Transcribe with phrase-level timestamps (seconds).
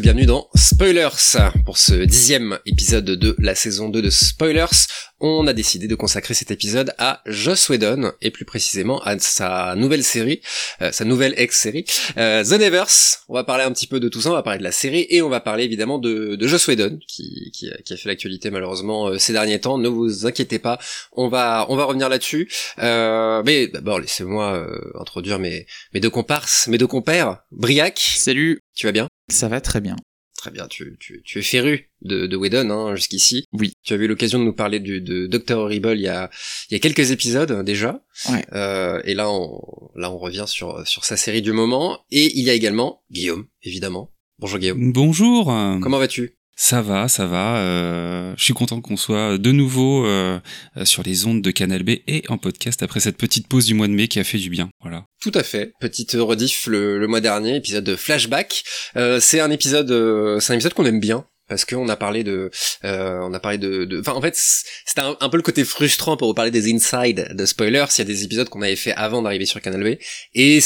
[0.00, 1.36] bienvenue dans Spoilers.
[1.64, 4.66] Pour ce dixième épisode de la saison 2 de Spoilers,
[5.20, 9.74] on a décidé de consacrer cet épisode à Joss Whedon, et plus précisément à sa
[9.76, 10.40] nouvelle série,
[10.82, 11.84] euh, sa nouvelle ex-série,
[12.16, 13.20] euh, The Nevers.
[13.28, 15.06] On va parler un petit peu de tout ça, on va parler de la série,
[15.10, 19.08] et on va parler évidemment de, de Joss Whedon, qui, qui, a fait l'actualité malheureusement
[19.08, 19.78] euh, ces derniers temps.
[19.78, 20.78] Ne vous inquiétez pas,
[21.12, 22.50] on va, on va revenir là-dessus.
[22.78, 24.66] mais d'abord, laissez-moi
[24.98, 27.38] introduire mes, mes deux comparses, mes deux compères.
[27.50, 27.98] Briac.
[27.98, 28.60] Salut.
[28.74, 29.08] Tu vas bien?
[29.28, 29.96] Ça va très bien.
[30.40, 33.44] Très bien, tu, tu, tu es féru de, de Whedon hein, jusqu'ici.
[33.52, 33.72] Oui.
[33.82, 36.30] Tu as eu l'occasion de nous parler du, de Doctor Horrible il y a,
[36.70, 38.02] il y a quelques épisodes hein, déjà.
[38.30, 38.42] Ouais.
[38.54, 39.60] Euh, et là on,
[39.96, 41.98] là, on revient sur, sur sa série du moment.
[42.10, 44.14] Et il y a également Guillaume, évidemment.
[44.38, 44.92] Bonjour Guillaume.
[44.94, 45.44] Bonjour.
[45.82, 46.38] Comment vas-tu?
[46.62, 47.56] Ça va, ça va.
[47.56, 50.38] Euh, je suis content qu'on soit de nouveau euh,
[50.84, 53.88] sur les ondes de Canal B et en podcast après cette petite pause du mois
[53.88, 54.68] de mai qui a fait du bien.
[54.82, 55.06] Voilà.
[55.22, 55.72] Tout à fait.
[55.80, 58.62] Petite rediff le, le mois dernier, épisode de flashback.
[58.96, 62.24] Euh, c'est un épisode, euh, c'est un épisode qu'on aime bien parce qu'on a parlé
[62.24, 62.50] de,
[62.84, 66.28] euh, on a parlé de, enfin en fait c'était un, peu le côté frustrant pour
[66.28, 67.86] vous parler des inside de spoilers.
[67.96, 69.98] Il y a des épisodes qu'on avait fait avant d'arriver sur Canal B
[70.34, 70.60] et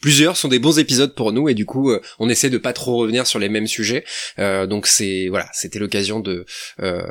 [0.00, 2.72] plusieurs sont des bons épisodes pour nous et du coup euh, on essaie de pas
[2.72, 4.04] trop revenir sur les mêmes sujets.
[4.38, 6.44] Euh, donc c'est voilà c'était l'occasion de,
[6.80, 7.02] euh,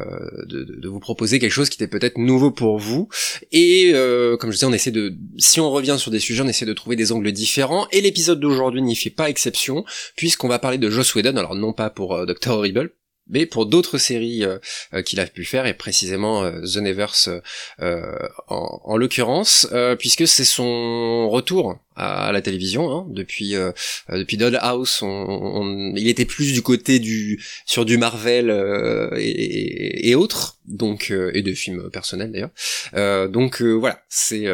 [0.46, 3.10] de, de vous proposer quelque chose qui était peut-être nouveau pour vous.
[3.52, 3.92] Et
[4.40, 6.74] comme je disais on essaie de si on revient sur des sujets on essaie de
[6.74, 7.88] trouver des angles différents.
[7.92, 9.84] Et l'épisode d'aujourd'hui n'y fait pas exception
[10.16, 11.36] puisqu'on va parler de Joss Whedon.
[11.38, 12.92] Alors non pas pour Doctor Horrible
[13.32, 14.60] mais pour d'autres séries euh,
[14.94, 17.42] euh, qu'il a pu faire et précisément euh, The Nevers
[17.80, 23.72] en, en l'occurrence puisque c'est son retour à la télévision hein, depuis euh,
[24.10, 30.10] depuis Dollhouse on, on, il était plus du côté du sur du Marvel euh, et,
[30.10, 32.50] et, autres donc euh, et de films personnels d'ailleurs.
[32.96, 34.48] Euh, donc voilà c'est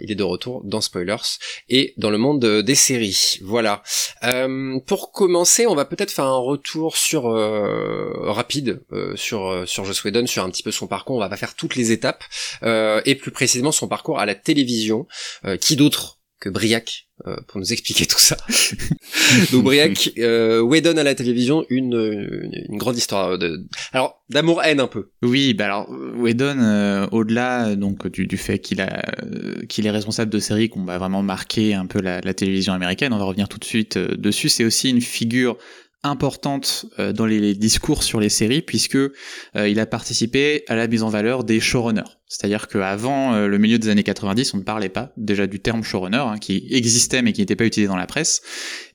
[0.00, 3.38] il est de retour dans Spoilers et dans le monde des séries.
[3.42, 3.82] Voilà.
[4.86, 8.80] Pour commencer on va peut-être faire un retour sur rapide
[9.14, 11.16] sur sur Joss Whedon sur un petit peu son parcours.
[11.16, 12.24] On va pas faire toutes les étapes
[12.62, 15.06] et plus précisément son parcours à la télévision
[15.60, 18.36] qui d'autre que Briac euh, pour nous expliquer tout ça.
[19.52, 24.78] Donc Briac, euh, Whedon à la télévision, une, une, grande histoire de, alors d'amour haine
[24.78, 25.10] un peu.
[25.22, 29.02] Oui, bah alors Whedon, euh, au-delà donc du, du fait qu'il a
[29.68, 32.72] qu'il est responsable de séries qui ont bah, vraiment marqué un peu la, la, télévision
[32.72, 34.48] américaine, on va revenir tout de suite dessus.
[34.48, 35.56] C'est aussi une figure
[36.02, 38.98] importante dans les discours sur les séries puisque
[39.54, 42.18] il a participé à la mise en valeur des showrunners.
[42.28, 45.82] C'est-à-dire qu'avant euh, le milieu des années 90, on ne parlait pas déjà du terme
[45.82, 48.42] showrunner, hein, qui existait mais qui n'était pas utilisé dans la presse.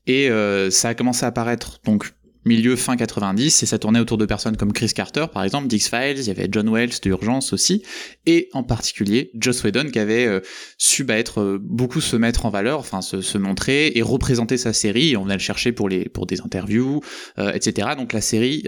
[0.05, 2.11] Et euh, ça a commencé à apparaître donc
[2.45, 6.19] milieu fin 90 et ça tournait autour de personnes comme Chris Carter par exemple, Dix-Files,
[6.19, 7.83] il y avait John Wells de Urgence aussi
[8.25, 10.39] et en particulier Joss Whedon qui avait euh,
[10.77, 14.57] su bah, être euh, beaucoup se mettre en valeur, enfin se, se, montrer et représenter
[14.57, 17.01] sa série et on venait le chercher pour les pour des interviews,
[17.39, 17.89] euh, etc.
[17.97, 18.63] Donc la série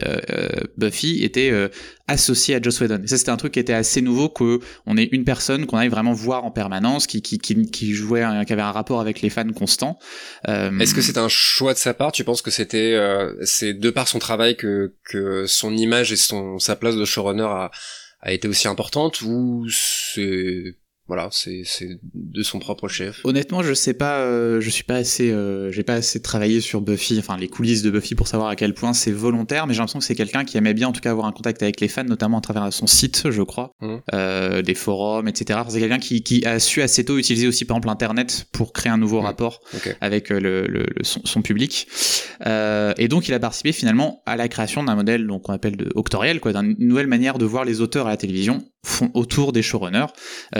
[0.78, 1.52] Buffy était
[2.08, 3.02] associée à Joss Whedon.
[3.03, 5.78] Et ça c'était un truc qui était assez nouveau que on ait une personne qu'on
[5.78, 9.22] aille vraiment voir en permanence, qui qui, qui, qui jouait, qui avait un rapport avec
[9.22, 10.00] les fans constant.
[10.47, 12.12] Est-ce que c'est un choix de sa part?
[12.12, 12.97] Tu penses que c'était
[13.74, 17.72] de par son travail que, que son image et son, sa place de showrunner a,
[18.22, 20.76] a été aussi importante ou c'est
[21.08, 21.64] voilà, c'est
[22.16, 23.22] de son propre chef.
[23.26, 26.82] Honnêtement, je sais pas, euh, je suis pas assez, euh, j'ai pas assez travaillé sur
[26.82, 29.80] Buffy, enfin les coulisses de Buffy pour savoir à quel point c'est volontaire, mais j'ai
[29.80, 31.88] l'impression que c'est quelqu'un qui aimait bien en tout cas avoir un contact avec les
[31.90, 33.96] fans, notamment à travers son site, je crois, mmh.
[34.16, 35.60] euh, des forums, etc.
[35.70, 38.92] C'est quelqu'un qui, qui a su assez tôt utiliser aussi par exemple Internet pour créer
[38.92, 39.26] un nouveau mmh.
[39.26, 39.60] rapport
[40.02, 41.88] avec euh, le, le, son, son, public,
[42.44, 46.40] et donc il a participé finalement à la création d'un modèle qu'on appelle de octoriel,
[46.40, 50.08] quoi, d'une nouvelle manière de voir les auteurs à la télévision font autour des showrunners.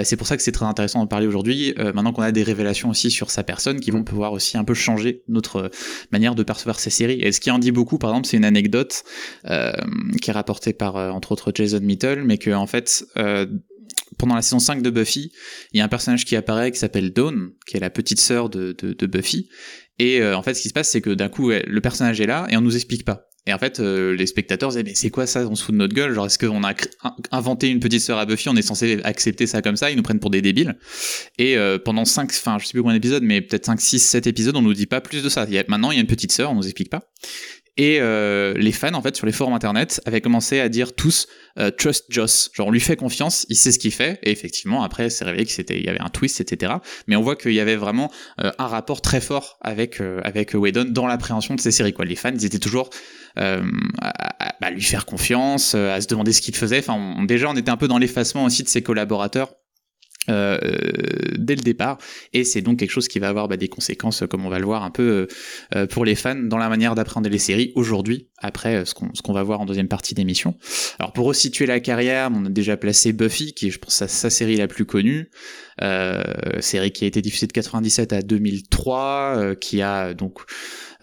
[0.04, 2.44] C'est pour ça que c'est très intéressant d'en parler aujourd'hui, euh, maintenant qu'on a des
[2.44, 5.70] révélations aussi sur sa personne qui vont pouvoir aussi un peu changer notre euh,
[6.12, 7.20] manière de percevoir ses séries.
[7.22, 9.04] Et ce qui en dit beaucoup, par exemple, c'est une anecdote
[9.46, 13.06] qui est rapportée par, entre autres, Jason Mitchell, mais que en fait,
[14.18, 15.32] pendant la saison 5 de Buffy,
[15.74, 18.50] il y a un personnage qui apparaît qui s'appelle Dawn, qui est la petite sœur
[18.50, 19.50] de Buffy.
[20.00, 22.48] Et en fait, ce qui se passe, c'est que d'un coup, le personnage est là
[22.50, 23.30] et on nous explique pas.
[23.48, 25.46] Et en fait, euh, les spectateurs disaient mais c'est quoi ça?
[25.48, 26.74] On se fout de notre gueule Genre est-ce qu'on a
[27.32, 28.50] inventé une petite sœur à Buffy?
[28.50, 30.78] On est censé accepter ça comme ça Ils nous prennent pour des débiles.
[31.38, 34.28] Et euh, pendant 5, enfin je sais plus combien d'épisodes, mais peut-être 5, 6, 7
[34.28, 35.46] épisodes, on nous dit pas plus de ça.
[35.68, 37.12] Maintenant il y a une petite sœur, on nous explique pas.
[37.78, 41.28] Et euh, les fans, en fait, sur les forums internet, avaient commencé à dire tous
[41.60, 42.50] euh, trust Joss.
[42.54, 44.20] Genre, on lui fait confiance, il sait ce qu'il fait.
[44.24, 46.74] Et effectivement, après, c'est révélé que c'était, il y avait un twist, etc.
[47.08, 48.12] Mais on voit qu'il y avait vraiment
[48.42, 51.94] euh, un rapport très fort avec euh, avec Whedon dans l'appréhension de ces séries.
[51.94, 52.90] Quoi, les fans, ils étaient toujours
[53.38, 53.64] euh,
[54.02, 56.80] à, à, lui faire confiance, à se demander ce qu'il faisait.
[56.80, 59.54] Enfin, déjà, on était un peu dans l'effacement aussi de ses collaborateurs
[60.30, 60.58] euh,
[61.38, 61.98] dès le départ
[62.34, 64.66] et c'est donc quelque chose qui va avoir bah, des conséquences comme on va le
[64.66, 65.28] voir un peu
[65.76, 69.34] euh, pour les fans dans la manière d'apprendre les séries aujourd'hui après euh, ce qu'on
[69.34, 70.56] va voir en deuxième partie d'émission.
[71.00, 74.08] Alors pour resituer la carrière, on a déjà placé Buffy qui est je pense sa,
[74.08, 75.30] sa série la plus connue,
[75.82, 76.24] euh,
[76.60, 80.40] série qui a été diffusée de 97 à 2003 qui a donc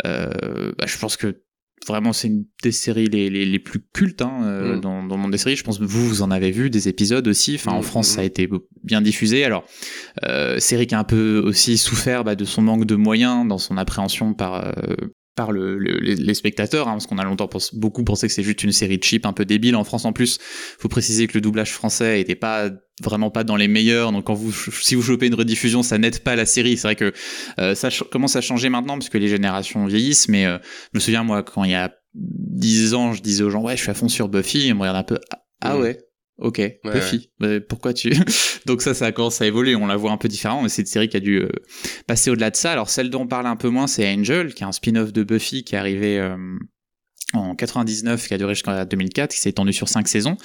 [0.03, 1.42] bah, je pense que
[1.87, 4.81] vraiment c'est une des séries les, les, les plus cultes hein, euh, mm.
[4.81, 5.57] dans, dans, le monde des séries.
[5.57, 7.55] Je pense que vous, vous en avez vu des épisodes aussi.
[7.57, 8.49] Enfin, en mm, France, mm, ça a été
[8.85, 9.45] bien diffusé.
[9.45, 9.65] Alors,
[10.25, 13.59] euh, série qui a un peu aussi souffert bah, de son manque de moyens dans
[13.59, 14.95] son appréhension par euh,
[15.35, 18.73] par le, les, spectateurs, hein, parce qu'on a longtemps beaucoup pensé que c'est juste une
[18.73, 19.77] série de cheap un peu débile.
[19.77, 20.39] En France, en plus,
[20.79, 22.71] faut préciser que le doublage français était pas
[23.03, 24.13] vraiment pas dans les meilleurs.
[24.13, 26.77] Donc, quand vous, si vous chopez une rediffusion, ça n'aide pas la série.
[26.77, 27.13] C'est vrai que
[27.59, 30.29] euh, ça commence à changer maintenant, parce que les générations vieillissent.
[30.29, 30.59] Mais euh,
[30.93, 33.77] je me souviens moi quand il y a 10 ans, je disais aux gens ouais,
[33.77, 34.67] je suis à fond sur Buffy.
[34.67, 35.19] Ils me regardent un peu
[35.63, 35.99] ah ouais.
[36.43, 37.31] Ok, Buffy.
[37.69, 38.11] pourquoi tu
[38.67, 39.77] Donc ça, ça commence à évoluer.
[39.77, 41.49] On la voit un peu différemment, mais c'est une série qui a dû euh,
[42.09, 42.73] passer au-delà de ça.
[42.73, 45.23] Alors celle dont on parle un peu moins, c'est Angel, qui est un spin-off de
[45.23, 46.37] Buffy qui est arrivé euh,
[47.33, 50.37] en 99, qui a duré jusqu'en 2004, qui s'est étendu sur cinq saisons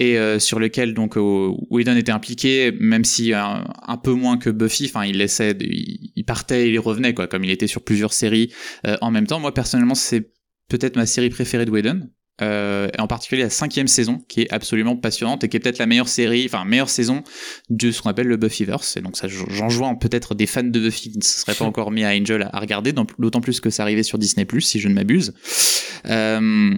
[0.00, 3.64] et euh, sur lequel donc Whedon était impliqué, même si un,
[4.02, 4.86] peu moins que Buffy.
[4.86, 8.52] Enfin, il laissait, il, partait, il revenait quoi, comme il était sur plusieurs séries
[9.00, 9.38] en même temps.
[9.38, 10.32] Moi personnellement, c'est
[10.68, 12.10] peut-être ma série préférée de Whedon
[12.42, 15.86] euh, en particulier la cinquième saison, qui est absolument passionnante et qui est peut-être la
[15.86, 17.22] meilleure série, enfin meilleure saison
[17.70, 18.96] de ce qu'on appelle le Buffyverse.
[18.96, 21.64] Et donc ça, j'en joins peut-être des fans de Buffy qui ne se seraient pas
[21.66, 24.88] encore mis à Angel à regarder, d'autant plus que ça arrivait sur Disney+, si je
[24.88, 25.34] ne m'abuse.
[26.06, 26.74] Euh,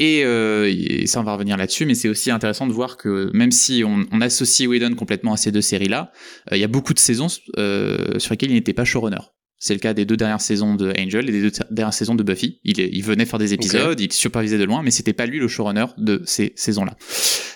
[0.00, 3.50] euh, et, ça, on va revenir là-dessus, mais c'est aussi intéressant de voir que même
[3.50, 6.12] si on, on associe Whedon complètement à ces deux séries-là,
[6.52, 9.22] euh, il y a beaucoup de saisons euh, sur lesquelles il n'était pas showrunner.
[9.66, 12.22] C'est le cas des deux dernières saisons de Angel et des deux dernières saisons de
[12.22, 12.60] Buffy.
[12.62, 15.48] Il, il venait faire des épisodes, il supervisait de loin, mais c'était pas lui le
[15.48, 16.96] showrunner de ces saisons-là.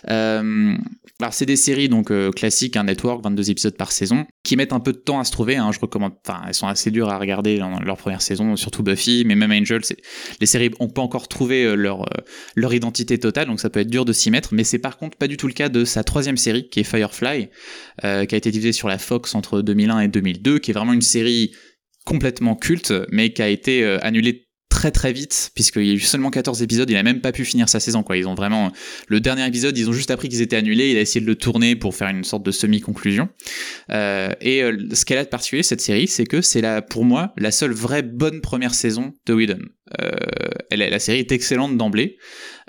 [0.08, 0.74] Euh,
[1.20, 4.72] alors c'est des séries donc euh, classiques, un network, 22 épisodes par saison, qui mettent
[4.72, 5.56] un peu de temps à se trouver.
[5.56, 8.82] Hein, je recommande, enfin elles sont assez dures à regarder dans leur première saison, surtout
[8.82, 9.82] Buffy, mais même Angel,
[10.40, 12.08] les séries ont pas encore trouvé euh, leur
[12.56, 14.54] leur identité totale, donc ça peut être dur de s'y mettre.
[14.54, 16.84] Mais c'est par contre pas du tout le cas de sa troisième série, qui est
[16.84, 17.50] Firefly,
[18.00, 21.02] qui a été diffusée sur la Fox entre 2001 et 2002, qui est vraiment une
[21.02, 21.52] série
[22.04, 26.00] complètement culte, mais qui a été euh, annulé très très vite puisqu'il y a eu
[26.00, 28.16] seulement 14 épisodes il a même pas pu finir sa saison quoi.
[28.16, 28.72] Ils ont vraiment
[29.08, 31.34] le dernier épisode ils ont juste appris qu'ils étaient annulés il a essayé de le
[31.34, 33.28] tourner pour faire une sorte de semi conclusion
[33.90, 37.04] euh, et euh, ce qu'elle a de particulier cette série c'est que c'est la pour
[37.04, 39.60] moi la seule vraie bonne première saison de Whedon.
[40.00, 40.10] Euh,
[40.70, 42.16] elle, la série est excellente d'emblée.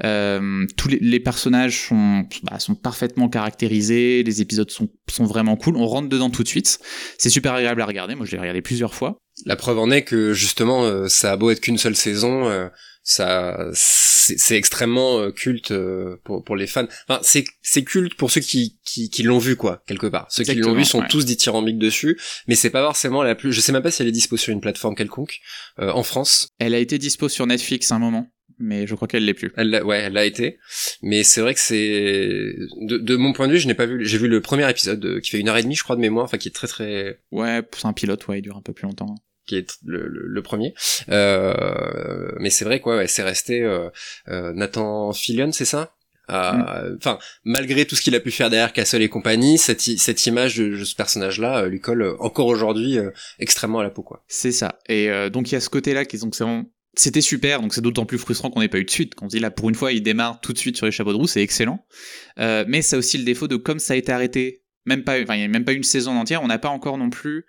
[0.04, 5.56] Euh, tous les, les, personnages sont, bah, sont parfaitement caractérisés, les épisodes sont, sont vraiment
[5.56, 6.80] cool, on rentre dedans tout de suite.
[7.18, 9.20] C'est super agréable à regarder, moi je l'ai regardé plusieurs fois.
[9.46, 12.68] La preuve en est que justement, euh, ça a beau être qu'une seule saison, euh,
[13.04, 15.74] ça c'est extrêmement euh, culte
[16.24, 16.88] pour, pour les fans.
[17.08, 20.28] Enfin, c'est c'est culte pour ceux qui qui, qui l'ont vu quoi quelque part.
[20.30, 23.52] Ceux qui l'ont vu sont tous dithyrambiques dessus, mais c'est pas forcément la plus.
[23.52, 25.40] Je sais même pas si elle est dispo sur une plateforme quelconque
[25.78, 26.50] en France.
[26.60, 28.28] Elle a été dispo sur Netflix un moment
[28.62, 29.52] mais je crois qu'elle l'est plus.
[29.58, 30.60] Elle ouais, elle l'a été.
[31.02, 34.06] Mais c'est vrai que c'est de, de, mon point de vue, je n'ai pas vu.
[34.06, 36.02] J'ai vu le premier épisode euh, qui fait une heure et demie, je crois, de
[36.02, 37.20] mémoire, enfin qui est très très.
[37.32, 39.16] Ouais, c'est un pilote, ouais, il dure un peu plus longtemps.
[39.52, 40.74] Qui est le, le, premier.
[41.10, 43.90] Euh, mais c'est vrai quoi, ouais, c'est resté euh,
[44.30, 45.94] euh, Nathan Fillion, c'est ça?
[46.30, 46.96] Mm.
[46.98, 50.56] Enfin, malgré tout ce qu'il a pu faire derrière Castle et compagnie, cette, cette image
[50.56, 52.98] de, ce personnage-là lui colle encore aujourd'hui
[53.40, 54.24] extrêmement à la peau, quoi.
[54.30, 54.80] C'est ça.
[54.88, 57.82] Et donc il y a ce côté-là qui donc c'est vraiment c'était super, donc c'est
[57.82, 59.16] d'autant plus frustrant qu'on n'ait pas eu de suite.
[59.16, 61.12] Qu'on se dit là, pour une fois, il démarre tout de suite sur les chapeaux
[61.12, 61.86] de roue, c'est excellent.
[62.38, 65.36] Mais ça a aussi le défaut de comme ça a été arrêté, même pas, enfin,
[65.36, 67.46] il n'y a même pas une saison entière, on n'a pas encore non plus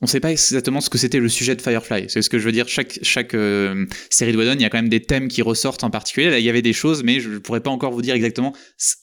[0.00, 2.06] on sait pas exactement ce que c'était le sujet de Firefly.
[2.08, 2.68] C'est ce que je veux dire.
[2.68, 5.82] Chaque chaque euh, série de Whedon, il y a quand même des thèmes qui ressortent
[5.82, 6.30] en particulier.
[6.30, 8.54] Là, il y avait des choses, mais je, pourrais pas encore vous dire exactement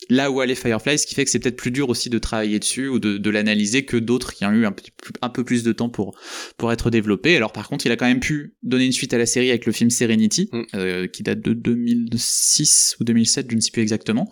[0.09, 2.59] là où allait Firefly, ce qui fait que c'est peut-être plus dur aussi de travailler
[2.59, 5.63] dessus ou de, de l'analyser que d'autres qui ont eu un, petit, un peu plus
[5.63, 6.17] de temps pour
[6.57, 7.35] pour être développés.
[7.35, 9.65] Alors par contre, il a quand même pu donner une suite à la série avec
[9.65, 10.63] le film Serenity, mm.
[10.75, 14.29] euh, qui date de 2006 ou 2007, je ne sais plus exactement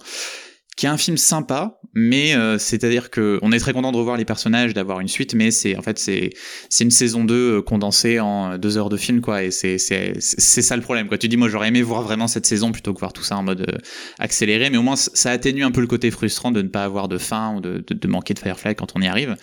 [0.75, 4.17] qui est un film sympa, mais euh, c'est-à-dire que on est très content de revoir
[4.17, 6.31] les personnages, d'avoir une suite, mais c'est en fait c'est
[6.69, 10.13] c'est une saison 2 euh, condensée en deux heures de film quoi, et c'est c'est
[10.19, 11.17] c'est ça le problème quoi.
[11.17, 13.43] Tu dis moi j'aurais aimé voir vraiment cette saison plutôt que voir tout ça en
[13.43, 13.77] mode euh,
[14.19, 17.07] accéléré, mais au moins ça atténue un peu le côté frustrant de ne pas avoir
[17.07, 19.35] de fin ou de, de, de manquer de Firefly quand on y arrive.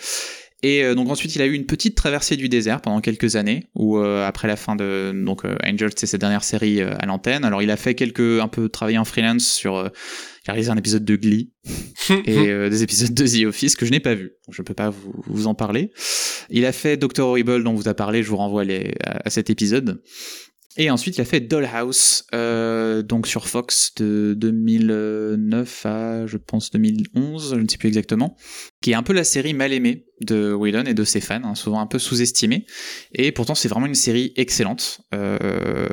[0.63, 3.99] Et donc ensuite, il a eu une petite traversée du désert pendant quelques années, où
[3.99, 7.45] après la fin de donc Angel, c'est sa dernière série à l'antenne.
[7.45, 9.91] Alors il a fait quelques un peu travaillé en freelance sur
[10.45, 11.51] il a réalisé un épisode de Glee
[12.25, 14.33] et euh, des épisodes de The Office que je n'ai pas vu.
[14.47, 15.93] Donc je peux pas vous, vous, en parler.
[16.49, 19.51] Il a fait Doctor Horrible dont vous a parlé, je vous renvoie les, à, cet
[19.51, 20.03] épisode.
[20.77, 26.71] Et ensuite, il a fait Dollhouse, euh, donc sur Fox de 2009 à, je pense,
[26.71, 28.37] 2011, je ne sais plus exactement,
[28.83, 31.55] qui est un peu la série mal aimée de Whedon et de ses fans, hein,
[31.55, 32.67] souvent un peu sous-estimée.
[33.13, 35.87] Et pourtant, c'est vraiment une série excellente, euh,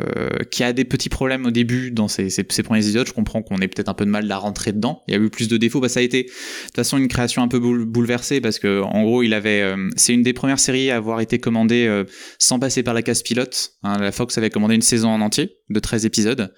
[0.52, 3.08] qui a des petits problèmes au début dans ses, ses, premiers épisodes.
[3.08, 5.04] Je comprends qu'on ait peut-être un peu de mal à rentrer dedans.
[5.08, 5.82] Il y a eu plus de défauts.
[5.82, 9.04] Bah, ça a été, de toute façon, une création un peu bouleversée parce que, en
[9.04, 12.06] gros, il avait, euh, c'est une des premières séries à avoir été commandée euh,
[12.40, 13.74] sans passer par la case pilote.
[13.84, 16.54] Hein, la Fox avait commandé une saison en entier de 13 épisodes.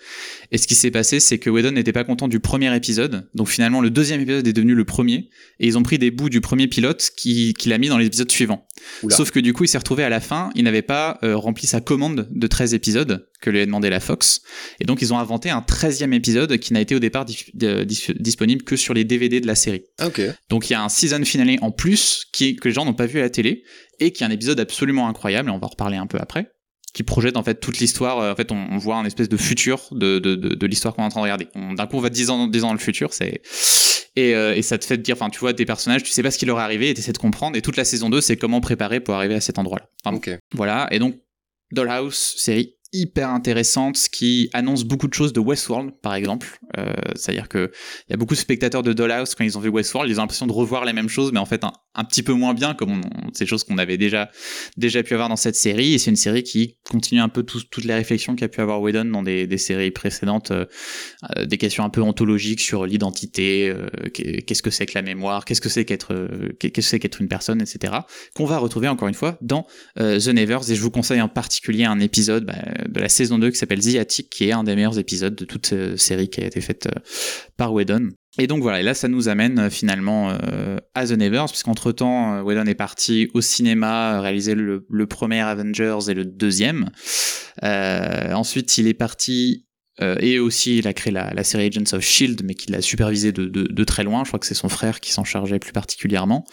[0.51, 3.28] Et ce qui s'est passé, c'est que Whedon n'était pas content du premier épisode.
[3.34, 5.30] Donc finalement, le deuxième épisode est devenu le premier.
[5.60, 8.32] Et ils ont pris des bouts du premier pilote qui, qu'il a mis dans l'épisode
[8.32, 8.68] suivant.
[9.10, 11.68] Sauf que du coup, il s'est retrouvé à la fin, il n'avait pas euh, rempli
[11.68, 14.42] sa commande de 13 épisodes que lui a demandé la Fox.
[14.80, 18.75] Et donc, ils ont inventé un 13e épisode qui n'a été au départ disponible que
[18.75, 19.84] sur les DVD de la série.
[20.50, 23.06] Donc, il y a un season finale en plus qui, que les gens n'ont pas
[23.06, 23.63] vu à la télé
[24.00, 26.51] et qui est un épisode absolument incroyable, et on va en reparler un peu après
[26.93, 28.19] qui projette en fait toute l'histoire.
[28.19, 31.03] Euh, en fait, on, voit un espèce de futur de, de, de, de l'histoire qu'on
[31.03, 31.48] est en train de regarder.
[31.55, 33.41] D'un coup, on va 10 ans, 10 ans dans le futur, c'est
[34.15, 36.24] et, euh, et, ça te fait te dire, enfin, tu vois tes personnages, tu sais
[36.24, 37.55] pas ce qui leur est arrivé et tu essaies de comprendre.
[37.55, 39.88] Et toute la saison 2, c'est comment préparer pour arriver à cet endroit-là.
[40.03, 40.17] Enfin,
[40.53, 40.88] Voilà.
[40.91, 41.15] Et donc,
[41.72, 47.31] Dollhouse, série hyper intéressante qui annonce beaucoup de choses de Westworld par exemple euh, c'est
[47.31, 47.72] à dire que
[48.08, 50.24] il y a beaucoup de spectateurs de Dollhouse quand ils ont vu Westworld ils ont
[50.24, 52.75] l'impression de revoir les mêmes choses mais en fait un, un petit peu moins bien
[52.75, 53.01] comme
[53.34, 54.29] ces choses qu'on avait déjà
[54.77, 57.96] pu avoir dans cette série et c'est une série qui continue un peu toutes les
[57.96, 60.65] réflexions qu'a pu avoir Whedon dans des, séries précédentes euh,
[61.36, 65.46] euh des questions un peu ontologiques sur l'identité euh, qu'est-ce que c'est que la mémoire
[65.46, 66.12] qu'est-ce que c'est qu'être
[67.19, 67.93] une personne etc
[68.36, 69.65] qu'on va retrouver encore une fois dans
[69.98, 72.55] The Nevers et je vous conseille en particulier un épisode bah,
[72.88, 75.46] de la saison 2 qui s'appelle The Attic, qui est un des meilleurs épisodes de
[75.46, 76.88] toute série qui a été faite
[77.58, 78.10] par Whedon.
[78.39, 81.91] Et donc voilà, et là ça nous amène euh, finalement euh, à The Nevers, puisqu'entre
[81.91, 86.89] temps, Whedon est parti au cinéma réaliser le, le, premier Avengers et le deuxième.
[87.62, 89.65] ensuite, il est parti
[90.01, 92.82] euh, et aussi, il a créé la, la, série Agents of Shield, mais qu'il a
[92.82, 94.24] supervisé de, de, de, très loin.
[94.24, 96.46] Je crois que c'est son frère qui s'en chargeait plus particulièrement.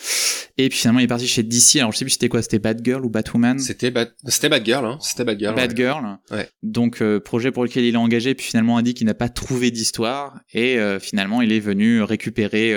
[0.58, 1.76] Et puis finalement, il est parti chez DC.
[1.76, 3.58] Alors je sais plus c'était quoi, c'était Batgirl ou Batwoman?
[3.58, 4.08] C'était Bat...
[4.26, 4.98] c'était Batgirl, hein.
[5.00, 5.54] C'était Batgirl.
[5.54, 6.18] Batgirl.
[6.30, 6.48] Ouais.
[6.62, 9.28] Donc euh, projet pour lequel il est engagé, puis finalement a dit qu'il n'a pas
[9.28, 10.40] trouvé d'histoire.
[10.52, 12.74] Et euh, finalement, il est venu récupérer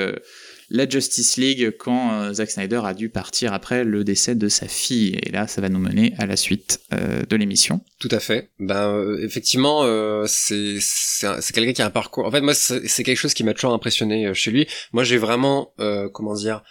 [0.69, 4.67] la Justice League quand euh, Zack Snyder a dû partir après le décès de sa
[4.67, 5.17] fille.
[5.23, 7.81] Et là, ça va nous mener à la suite euh, de l'émission.
[7.99, 8.51] Tout à fait.
[8.59, 12.25] Ben euh, effectivement, euh, c'est c'est quelqu'un qui a un parcours.
[12.25, 14.67] En fait, moi, c'est quelque chose qui m'a toujours impressionné chez lui.
[14.93, 15.73] Moi, j'ai vraiment,
[16.13, 16.63] comment dire,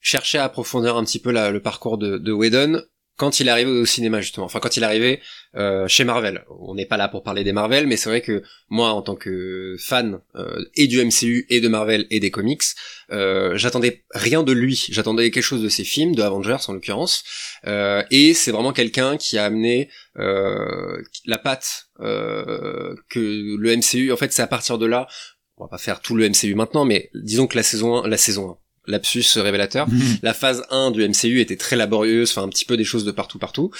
[0.00, 2.82] cherché à approfondir un petit peu la, le parcours de, de Whedon
[3.18, 5.20] quand il arrivé au cinéma justement, enfin quand il arrivé
[5.56, 6.44] euh, chez Marvel.
[6.60, 9.16] On n'est pas là pour parler des Marvel, mais c'est vrai que moi en tant
[9.16, 12.62] que fan euh, et du MCU et de Marvel et des comics,
[13.10, 17.24] euh, j'attendais rien de lui, j'attendais quelque chose de ses films, de Avengers en l'occurrence,
[17.66, 24.42] et c'est vraiment quelqu'un qui a amené la patte que le MCU, en fait c'est
[24.42, 25.08] à partir de là,
[25.56, 28.16] on va pas faire tout le MCU maintenant, mais disons que la saison 1, la
[28.16, 28.58] saison 1,
[28.88, 29.88] lapsus révélateur.
[29.88, 30.18] Mhm.
[30.22, 33.12] La phase 1 du MCU était très laborieuse, enfin un petit peu des choses de
[33.12, 33.70] partout partout.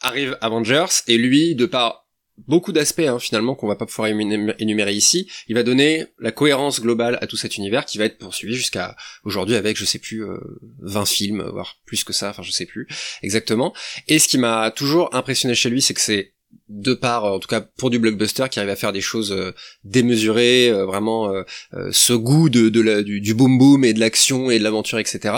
[0.00, 2.04] Arrive Avengers et lui, de par
[2.48, 6.80] beaucoup d'aspects hein, finalement qu'on va pas pouvoir énumérer ici, il va donner la cohérence
[6.80, 10.24] globale à tout cet univers qui va être poursuivi jusqu'à aujourd'hui avec je sais plus
[10.80, 12.88] 20 euh, films voire plus que ça, enfin je sais plus
[13.22, 13.72] exactement.
[14.08, 16.33] Et ce qui m'a toujours impressionné chez lui, c'est que c'est
[16.74, 19.52] de part, en tout cas pour du blockbuster, qui arrive à faire des choses euh,
[19.84, 21.42] démesurées, euh, vraiment euh,
[21.92, 25.34] ce goût de, du, boom boom et de l'action et de l'aventure, etc.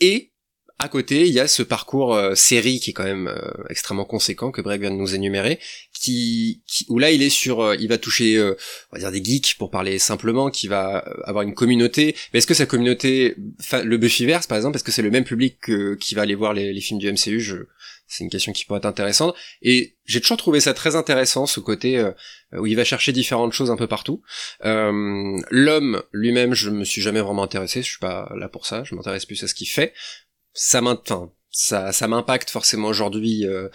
[0.00, 0.32] Et
[0.80, 3.32] à côté, il y a ce parcours série qui est quand même
[3.70, 5.60] extrêmement conséquent que Greg vient de nous énumérer,
[5.92, 9.70] qui, où là il est sur, il va toucher, on va dire des geeks pour
[9.70, 12.16] parler simplement, qui va avoir une communauté.
[12.32, 13.36] Mais est-ce que sa communauté,
[13.84, 16.52] le Buffyverse par exemple, est-ce que c'est le même public que, qui va aller voir
[16.52, 17.40] les, films du MCU
[18.06, 19.34] c'est une question qui pourrait être intéressante.
[19.62, 22.12] Et j'ai toujours trouvé ça très intéressant, ce côté euh,
[22.52, 24.22] où il va chercher différentes choses un peu partout.
[24.64, 28.84] Euh, L'homme lui-même, je me suis jamais vraiment intéressé, je suis pas là pour ça,
[28.84, 29.92] je m'intéresse plus à ce qu'il fait.
[30.52, 33.68] Ça m'intéresse ça, m'impacte forcément aujourd'hui euh,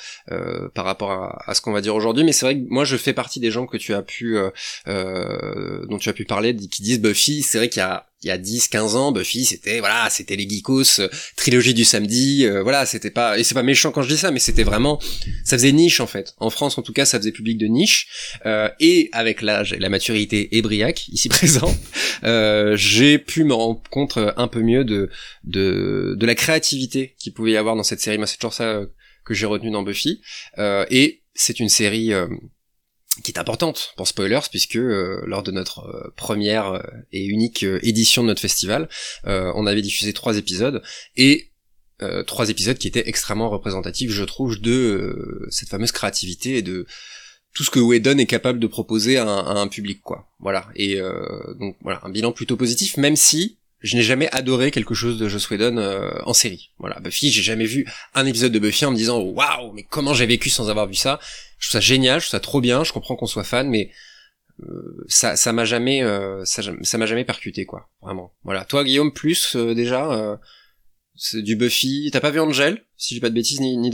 [0.75, 3.13] par rapport à, ce qu'on va dire aujourd'hui mais c'est vrai que moi je fais
[3.13, 4.37] partie des gens que tu as pu
[4.85, 8.31] dont tu as pu parler qui disent Buffy c'est vrai qu'il y a il y
[8.31, 12.85] a 10 15 ans Buffy c'était voilà c'était les geekos euh, trilogie du samedi voilà
[12.85, 14.99] c'était pas et c'est pas méchant quand je dis ça mais c'était vraiment
[15.43, 18.35] ça faisait niche en fait en France en tout cas ça faisait public de niche
[18.79, 21.75] et avec l'âge et la maturité et Briac ici présent
[22.75, 25.09] j'ai pu me rendre compte un peu mieux de
[25.43, 28.17] de de la créativité qu'il pouvait y avoir dans cette série.
[28.17, 28.87] Moi, c'est toujours ça euh,
[29.25, 30.21] que j'ai retenu dans Buffy.
[30.57, 32.27] Euh, et c'est une série euh,
[33.23, 38.41] qui est importante pour spoilers puisque lors de notre première et unique édition de notre
[38.41, 38.89] festival,
[39.25, 40.81] on avait diffusé trois épisodes
[41.15, 41.51] et
[42.27, 46.85] trois épisodes qui étaient extrêmement représentatifs, je trouve, de cette fameuse créativité et de
[47.53, 50.27] tout ce que Whedon est capable de proposer à un, public, quoi.
[50.39, 50.67] Voilà.
[50.75, 50.99] Et
[51.59, 55.27] donc voilà, un bilan plutôt positif, même si je n'ai jamais adoré quelque chose de
[55.27, 55.77] Joss Whedon
[56.25, 56.71] en série.
[56.79, 60.13] Voilà, Buffy, j'ai jamais vu un épisode de Buffy en me disant waouh, mais comment
[60.13, 61.19] j'ai vécu sans avoir vu ça.
[61.59, 63.91] Je trouve ça génial, je trouve ça trop bien, je comprends qu'on soit fan, mais
[64.67, 69.13] euh, ça ça m'a jamais euh, ça m'a jamais percuté quoi vraiment voilà toi Guillaume
[69.13, 70.37] plus euh, déjà
[71.19, 72.09] c'est du Buffy.
[72.11, 73.89] T'as pas vu Angel si j'ai pas de bêtises ni, ni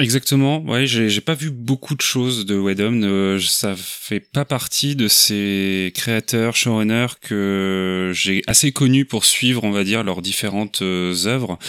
[0.00, 4.96] Exactement, ouais, j'ai pas vu beaucoup de choses de Whedon, euh, ça fait pas partie
[4.96, 10.82] de ces créateurs, showrunners que j'ai assez connus pour suivre, on va dire, leurs différentes
[10.82, 11.60] euh, œuvres.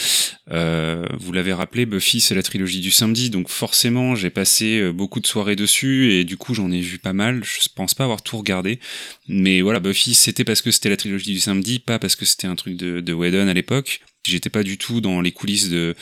[0.51, 4.91] Euh, vous l'avez rappelé, Buffy c'est la trilogie du samedi, donc forcément j'ai passé euh,
[4.91, 8.05] beaucoup de soirées dessus et du coup j'en ai vu pas mal, je pense pas
[8.05, 8.79] avoir tout regardé,
[9.27, 12.47] mais voilà, Buffy c'était parce que c'était la trilogie du samedi, pas parce que c'était
[12.47, 14.01] un truc de, de à l'époque.
[14.25, 15.95] J'étais pas du tout dans les coulisses de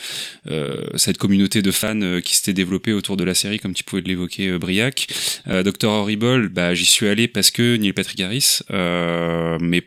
[0.50, 3.84] euh, cette communauté de fans euh, qui s'était développée autour de la série, comme tu
[3.84, 5.08] pouvais l'évoquer, euh, Briac.
[5.48, 9.82] Euh, Doctor Horrible, bah j'y suis allé parce que Neil Patrick Harris, euh, mais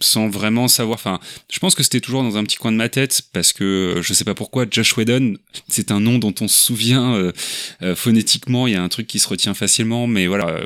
[0.00, 0.96] sans vraiment savoir.
[0.96, 1.18] Enfin,
[1.50, 4.12] je pense que c'était toujours dans un petit coin de ma tête parce que je
[4.12, 5.34] sais pas pourquoi Josh Whedon,
[5.68, 7.32] c'est un nom dont on se souvient
[7.96, 8.66] phonétiquement.
[8.66, 10.60] Il y a un truc qui se retient facilement, mais voilà.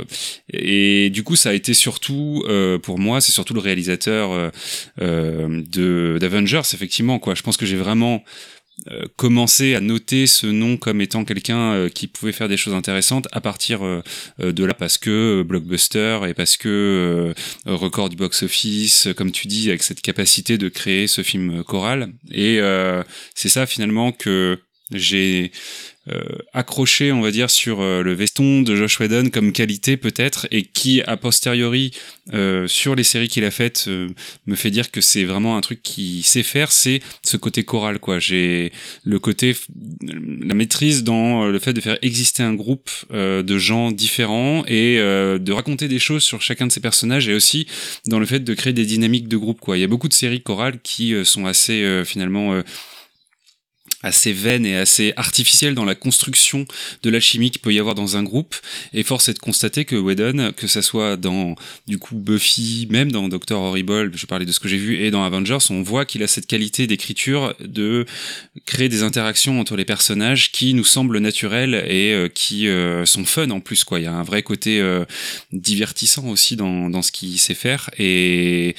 [0.52, 2.45] Et du coup, ça a été surtout
[2.83, 4.52] pour moi, c'est surtout le réalisateur
[5.00, 8.23] de d'Avengers, effectivement Je pense que j'ai vraiment
[8.90, 12.75] euh, commencé à noter ce nom comme étant quelqu'un euh, qui pouvait faire des choses
[12.75, 14.02] intéressantes à partir euh,
[14.40, 17.35] de là parce que blockbuster et parce que
[17.66, 22.12] record du box office comme tu dis avec cette capacité de créer ce film choral.
[22.33, 22.61] Et
[23.35, 24.59] c'est ça finalement que
[24.90, 25.52] j'ai
[26.52, 30.64] accroché, on va dire, sur euh, le veston de Josh Whedon comme qualité peut-être, et
[30.64, 31.92] qui a posteriori
[32.32, 33.88] euh, sur les séries qu'il a faites
[34.47, 37.99] me fait dire que c'est vraiment un truc qu'il sait faire, c'est ce côté choral
[38.00, 38.19] quoi.
[38.19, 38.73] J'ai
[39.04, 39.56] le côté
[40.02, 45.52] la maîtrise dans le fait de faire exister un groupe de gens différents et de
[45.52, 47.67] raconter des choses sur chacun de ces personnages et aussi
[48.06, 49.76] dans le fait de créer des dynamiques de groupe quoi.
[49.76, 52.62] Il y a beaucoup de séries chorales qui sont assez finalement
[54.02, 56.67] assez vaine et assez artificielle dans la construction
[57.02, 58.54] de l'alchimie qu'il peut y avoir dans un groupe.
[58.93, 61.54] Et force est de constater que Whedon, que ça soit dans
[61.86, 65.10] du coup Buffy, même dans Doctor Horrible, je parlais de ce que j'ai vu, et
[65.10, 68.06] dans Avengers, on voit qu'il a cette qualité d'écriture de
[68.67, 73.25] créer des interactions entre les personnages qui nous semblent naturelles et euh, qui euh, sont
[73.25, 73.84] fun en plus.
[73.84, 74.00] Quoi.
[74.00, 75.04] Il y a un vrai côté euh,
[75.52, 77.91] divertissant aussi dans, dans ce qu'il sait faire.
[77.99, 78.75] Et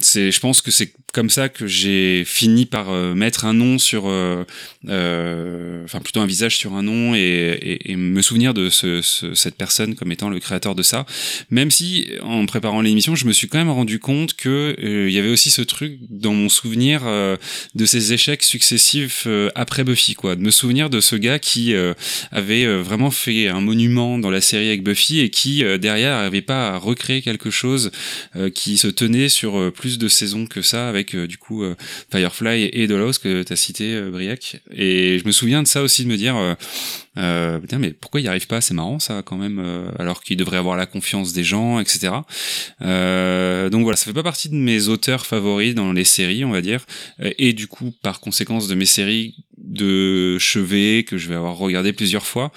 [0.00, 3.78] c'est, je pense que c'est comme ça que j'ai fini par euh, mettre un nom
[3.78, 4.44] sur, euh,
[4.88, 9.56] euh, enfin plutôt un visage sur un nom et, me souvenir de ce, ce, cette
[9.56, 11.06] personne comme étant le créateur de ça.
[11.50, 15.18] Même si en préparant l'émission, je me suis quand même rendu compte que il y
[15.18, 20.36] avait aussi ce truc dans mon souvenir de ces échecs successifs après Buffy, quoi.
[20.36, 21.74] De me souvenir de ce gars qui
[22.30, 26.70] avait vraiment fait un monument dans la série avec Buffy et qui derrière n'arrivait pas
[26.70, 27.90] à recréer quelque chose
[28.54, 31.76] qui se tenait sur plus de saisons que ça avec euh, du coup euh,
[32.10, 34.60] Firefly et Dolos que tu as cité euh, Briac.
[34.72, 36.56] Et je me souviens de ça aussi de me dire
[37.16, 38.60] euh, mais pourquoi il n'y arrive pas?
[38.60, 42.12] C'est marrant ça quand même, alors qu'il devrait avoir la confiance des gens, etc.
[42.82, 46.50] Euh, donc voilà, ça fait pas partie de mes auteurs favoris dans les séries, on
[46.50, 46.86] va dire,
[47.20, 49.34] et du coup, par conséquence de mes séries
[49.70, 52.52] de chevet que je vais avoir regardé plusieurs fois.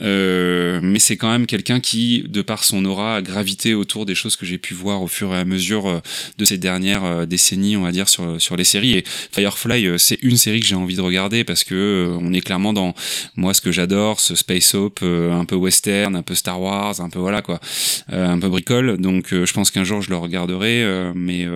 [0.00, 4.14] Euh, mais c'est quand même quelqu'un qui, de par son aura, a gravité autour des
[4.14, 6.00] choses que j'ai pu voir au fur et à mesure euh,
[6.38, 8.92] de ces dernières euh, décennies, on va dire, sur, sur les séries.
[8.92, 12.40] Et Firefly, euh, c'est une série que j'ai envie de regarder parce que on est
[12.40, 12.94] clairement dans,
[13.36, 17.10] moi, ce que j'adore, ce space soap, un peu western, un peu Star Wars, un
[17.10, 17.60] peu voilà quoi,
[18.08, 18.98] un peu bricole.
[18.98, 21.46] Donc je pense qu'un jour je le regarderai, mais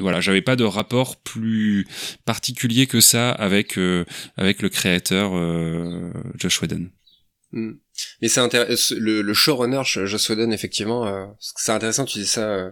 [0.00, 1.86] voilà, j'avais pas de rapport plus
[2.24, 3.78] particulier que ça avec
[4.36, 6.88] avec le créateur euh, Josh Whedon.
[7.52, 7.72] Hmm.
[8.20, 12.42] Mais c'est intéressant, le, le, showrunner Josh Whedon effectivement, euh, c'est intéressant tu dis ça,
[12.42, 12.70] euh,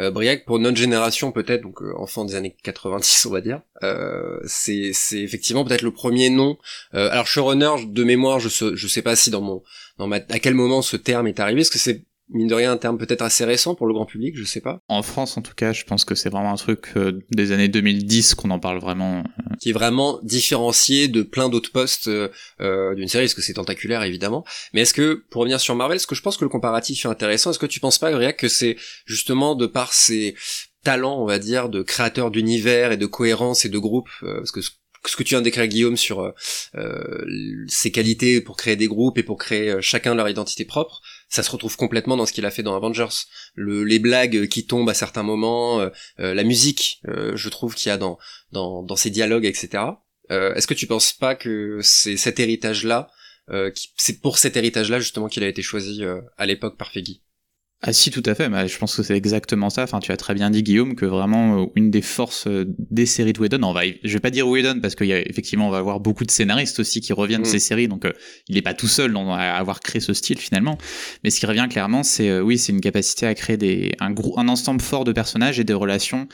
[0.00, 3.60] euh, Briac, pour notre génération peut-être, donc euh, enfant des années 90 on va dire,
[3.82, 6.58] euh, c'est c'est effectivement peut-être le premier nom.
[6.92, 9.62] alors showrunner de mémoire, je sais, je sais pas si dans mon
[9.98, 12.72] dans ma à quel moment ce terme est arrivé, parce que c'est mine de rien
[12.72, 14.80] un terme peut-être assez récent pour le grand public, je sais pas.
[14.88, 17.68] En France en tout cas, je pense que c'est vraiment un truc euh, des années
[17.68, 19.20] 2010 qu'on en parle vraiment.
[19.20, 19.54] Euh.
[19.60, 24.02] Qui est vraiment différencié de plein d'autres postes euh, d'une série, parce que c'est tentaculaire
[24.02, 24.44] évidemment.
[24.72, 27.08] Mais est-ce que, pour revenir sur Marvel, est-ce que je pense que le comparatif est
[27.08, 27.50] intéressant?
[27.50, 30.36] Est-ce que tu penses pas, Gréac, que c'est justement de par ses
[30.84, 34.60] talents, on va dire, de créateur d'univers et de cohérence et de groupe, parce que
[35.06, 36.32] ce que tu viens d'écrire Guillaume sur euh,
[36.76, 37.24] euh,
[37.68, 41.42] ses qualités pour créer des groupes et pour créer euh, chacun leur identité propre, ça
[41.42, 43.26] se retrouve complètement dans ce qu'il a fait dans Avengers.
[43.54, 45.88] Le, les blagues qui tombent à certains moments,
[46.18, 48.18] la musique, je trouve qu'il y a dans,
[48.52, 49.84] dans, dans ces dialogues, etc.
[50.30, 53.08] Est-ce que tu penses pas que c'est cet héritage-là
[53.96, 56.02] c'est pour cet héritage-là justement qu'il a été choisi
[56.36, 57.20] à l'époque par Feige?
[57.80, 58.48] Ah si, tout à fait.
[58.48, 59.84] Mais je pense que c'est exactement ça.
[59.84, 63.06] Enfin, tu as très bien dit Guillaume que vraiment euh, une des forces euh, des
[63.06, 65.68] séries de Whedon, on va, je vais pas dire Whedon parce qu'il y a effectivement
[65.68, 67.50] on va avoir beaucoup de scénaristes aussi qui reviennent de mm.
[67.50, 68.12] ces séries, donc euh,
[68.48, 70.76] il n'est pas tout seul à avoir créé ce style finalement.
[71.22, 74.38] Mais ce qui revient clairement, c'est oui, c'est une capacité à créer des un gros
[74.40, 76.26] un ensemble fort de personnages et de relations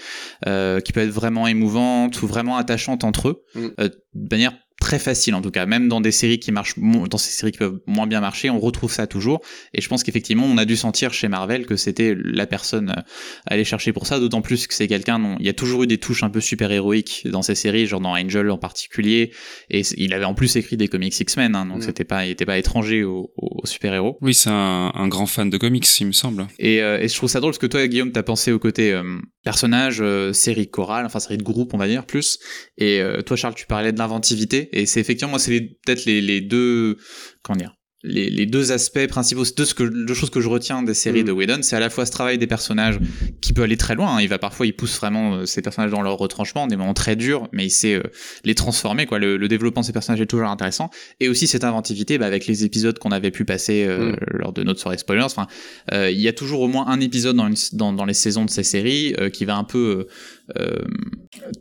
[0.44, 3.68] qui peuvent être vraiment émouvantes ou vraiment attachantes entre eux, mm.
[4.14, 5.64] de manière très facile en tout cas.
[5.64, 8.60] Même dans des séries qui marchent dans ces séries qui peuvent moins bien marcher on
[8.60, 9.40] retrouve ça toujours.
[9.72, 13.04] Et je pense qu'effectivement on a dû sentir chez Marvel que c'était la personne à
[13.46, 15.86] aller chercher pour ça d'autant plus que c'est quelqu'un dont il y a toujours eu
[15.86, 19.32] des touches un peu super héroïques dans ces séries genre dans Angel en particulier.
[19.70, 21.82] Et il avait en plus écrit des comics X-Men hein, donc mm.
[21.82, 23.32] c'était pas il était pas étranger aux,
[23.64, 26.46] super héros oui c'est un, grand fan de comics il me semble.
[26.58, 28.92] Et, euh, et je trouve ça drôle parce que toi Guillaume t'as pensé au côté
[28.92, 29.02] euh,
[29.44, 32.38] personnage euh, série chorale enfin série de groupe on va dire plus.
[32.76, 36.40] Et toi Charles tu parlais de l'inventivité et c'est effectivement, moi, c'est peut-être les, les
[36.40, 36.98] deux,
[37.42, 40.82] comment dire, les, les, deux aspects principaux, deux, ce que, deux choses que je retiens
[40.82, 41.26] des séries mm.
[41.26, 42.98] de Whedon, c'est à la fois ce travail des personnages
[43.40, 44.16] qui peut aller très loin.
[44.16, 44.20] Hein.
[44.20, 47.16] Il va parfois, il pousse vraiment euh, ces personnages dans leur retranchement, des moments très
[47.16, 48.02] durs, mais il sait euh,
[48.44, 49.06] les transformer.
[49.06, 49.18] Quoi.
[49.18, 50.90] Le, développement de ces personnages est toujours intéressant.
[51.20, 54.16] Et aussi cette inventivité, bah, avec les épisodes qu'on avait pu passer euh, mm.
[54.32, 55.24] lors de notre soirée spoilers.
[55.24, 55.46] Enfin,
[55.92, 58.64] il y a toujours au moins un épisode dans, dans, dans les saisons de ces
[58.64, 60.06] séries qui va un peu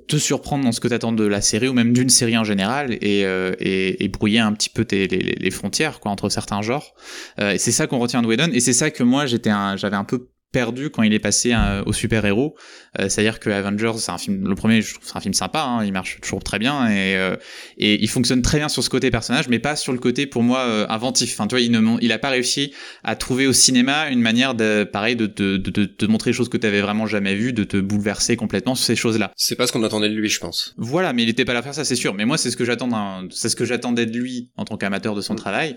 [0.07, 2.97] te surprendre dans ce que t'attends de la série ou même d'une série en général
[3.01, 6.61] et, euh, et, et, brouiller un petit peu tes, les, les, frontières quoi entre certains
[6.61, 6.93] genres.
[7.39, 9.95] Euh, et c'est ça qu'on retient de Whedon et c'est ça que moi j'étais j'avais
[9.95, 12.55] un peu perdu quand il est passé euh, au super héros.
[12.99, 15.63] Euh, c'est-à-dire que Avengers, c'est un film, le premier, je trouve c'est un film sympa,
[15.63, 17.35] hein, il marche toujours très bien et euh,
[17.77, 20.43] et il fonctionne très bien sur ce côté personnage, mais pas sur le côté pour
[20.43, 21.33] moi inventif.
[21.33, 24.53] Enfin, tu vois, il ne, il a pas réussi à trouver au cinéma une manière
[24.53, 27.35] de, pareil, de te de, de, de, montrer des choses que tu avais vraiment jamais
[27.35, 29.31] vues, de te bouleverser complètement sur ces choses-là.
[29.35, 30.75] C'est pas ce qu'on attendait de lui, je pense.
[30.77, 32.13] Voilà, mais il était pas là à faire ça, c'est sûr.
[32.13, 35.15] Mais moi, c'est ce que j'attends, c'est ce que j'attendais de lui en tant qu'amateur
[35.15, 35.37] de son mm.
[35.37, 35.75] travail,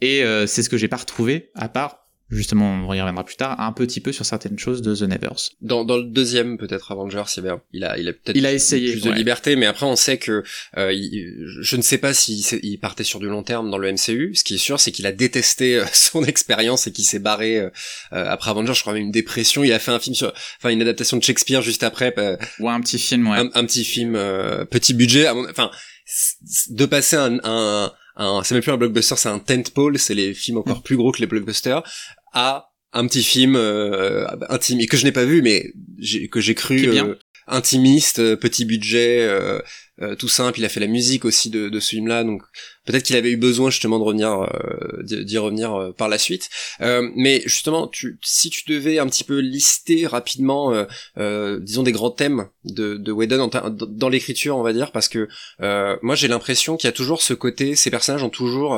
[0.00, 2.01] et c'est ce que j'ai pas retrouvé à part
[2.32, 5.50] justement, on y reviendra plus tard, un petit peu sur certaines choses de The Nevers.
[5.60, 7.60] Dans, dans le deuxième, peut-être Avengers, c'est bien.
[7.72, 10.18] Il a, il a peut-être il a essayé plus de liberté, mais après on sait
[10.18, 10.42] que
[10.76, 10.92] euh,
[11.60, 14.34] je ne sais pas s'il il partait sur du long terme dans le MCU.
[14.34, 17.58] Ce qui est sûr, c'est qu'il a détesté euh, son expérience et qu'il s'est barré
[17.58, 17.70] euh,
[18.10, 18.74] après Avengers.
[18.74, 19.62] Je crois même une dépression.
[19.64, 22.14] Il a fait un film sur, enfin une adaptation de Shakespeare juste après.
[22.16, 22.38] ouais,
[22.72, 23.38] un petit film, ouais.
[23.54, 24.14] Un, petit film,
[24.70, 25.28] petit budget.
[25.28, 25.70] Enfin,
[26.70, 30.58] de passer un, un c'est même plus un blockbuster, c'est un tentpole, c'est les films
[30.58, 30.82] encore mm.
[30.82, 31.82] plus gros que les blockbusters,
[32.32, 35.72] à un petit film euh, intime et que je n'ai pas vu mais
[36.30, 37.14] que j'ai cru euh,
[37.46, 39.58] intimiste euh, petit budget euh,
[40.18, 42.42] tout simple il a fait la musique aussi de, de ce film là donc
[42.84, 44.46] peut-être qu'il avait eu besoin justement de revenir
[45.02, 46.48] d'y revenir par la suite.
[46.80, 50.86] Mais justement tu si tu devais un petit peu lister rapidement
[51.16, 55.28] disons des grands thèmes de, de Whedon dans l'écriture on va dire parce que
[56.02, 58.76] moi j'ai l'impression qu'il y a toujours ce côté ces personnages ont toujours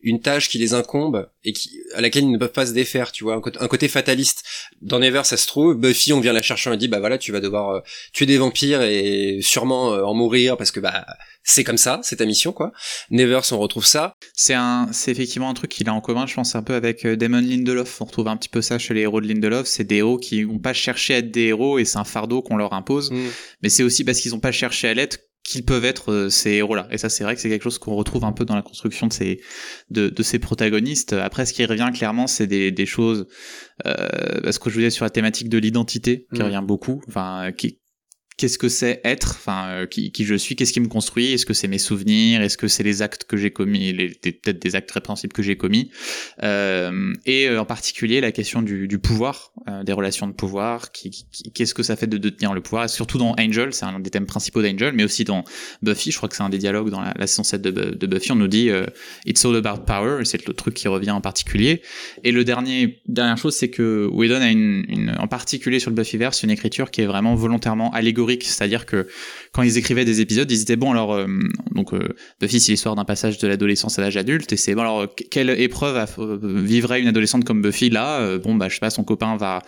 [0.00, 3.12] une tâche qui les incombe et qui à laquelle ils ne peuvent pas se défaire,
[3.12, 4.44] tu vois, un, côté, fataliste.
[4.82, 7.32] Dans Never, ça se trouve, Buffy, on vient la chercher, on dit bah voilà, tu
[7.32, 7.80] vas devoir euh,
[8.12, 11.06] tuer des vampires et sûrement euh, en mourir parce que bah
[11.42, 12.72] c'est comme ça, c'est ta mission quoi.
[13.10, 14.14] Never, on retrouve ça.
[14.34, 17.06] C'est un, c'est effectivement un truc qu'il a en commun, je pense un peu avec
[17.06, 18.00] euh, Damon Lindelof.
[18.00, 19.66] On retrouve un petit peu ça chez les héros de Lindelof.
[19.66, 22.42] C'est des héros qui n'ont pas cherché à être des héros et c'est un fardeau
[22.42, 23.10] qu'on leur impose.
[23.10, 23.26] Mm.
[23.62, 26.50] Mais c'est aussi parce qu'ils n'ont pas cherché à l'être qu'ils peuvent être euh, ces
[26.52, 26.88] héros-là.
[26.90, 29.06] Et ça, c'est vrai que c'est quelque chose qu'on retrouve un peu dans la construction
[29.06, 29.40] de ces
[29.90, 31.12] de, de ces protagonistes.
[31.12, 33.26] Après, ce qui revient clairement, c'est des, des choses,
[33.86, 36.44] euh, ce que je vous disais sur la thématique de l'identité, qui mm.
[36.44, 37.78] revient beaucoup, enfin, qui,
[38.36, 41.46] qu'est-ce que c'est être, enfin euh, qui, qui, je suis, qu'est-ce qui me construit, est-ce
[41.46, 44.90] que c'est mes souvenirs, est-ce que c'est les actes que j'ai commis, peut-être des actes
[44.90, 45.90] répréhensibles que j'ai commis,
[46.42, 50.92] euh, et euh, en particulier la question du, du pouvoir, euh, des relations de pouvoir,
[50.92, 54.00] qui, qu'est-ce que ça fait de, détenir le pouvoir, et surtout dans Angel, c'est un
[54.00, 55.44] des thèmes principaux d'Angel, mais aussi dans
[55.82, 58.06] Buffy, je crois que c'est un des dialogues dans la, la saison 7 de, de,
[58.06, 58.70] Buffy, on nous dit
[59.24, 61.80] It's all about power, c'est le truc qui revient en particulier,
[62.22, 65.96] et le dernier dernière chose, c'est que Whedon a une, une, en particulier sur le
[65.96, 69.06] Buffyverse une écriture qui est vraiment volontairement allégorique c'est-à-dire que
[69.52, 71.26] quand ils écrivaient des épisodes, ils disaient bon alors euh,
[71.74, 74.82] donc euh, Buffy c'est l'histoire d'un passage de l'adolescence à l'âge adulte et c'est bon
[74.82, 77.90] alors quelle épreuve euh, vivrait une adolescente comme Buffy?
[77.90, 79.62] Là euh, Bon bah je sais pas, son copain va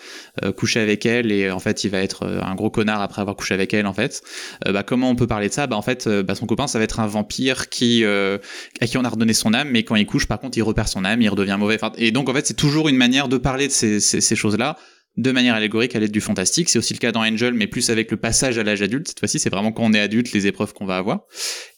[0.57, 3.55] coucher avec elle et en fait il va être un gros connard après avoir couché
[3.55, 4.23] avec elle en fait.
[4.67, 5.67] bah comment on peut parler de ça?
[5.67, 9.05] Bah en fait bah, son copain ça va être un vampire qui à qui on
[9.05, 11.29] a redonné son âme mais quand il couche par contre il repère son âme, il
[11.29, 11.79] redevient mauvais.
[11.97, 14.77] et donc en fait c'est toujours une manière de parler de ces choses là
[15.19, 16.69] de manière allégorique à l'aide du fantastique.
[16.69, 19.09] C'est aussi le cas dans Angel, mais plus avec le passage à l'âge adulte.
[19.09, 21.23] Cette fois-ci, c'est vraiment quand on est adulte, les épreuves qu'on va avoir.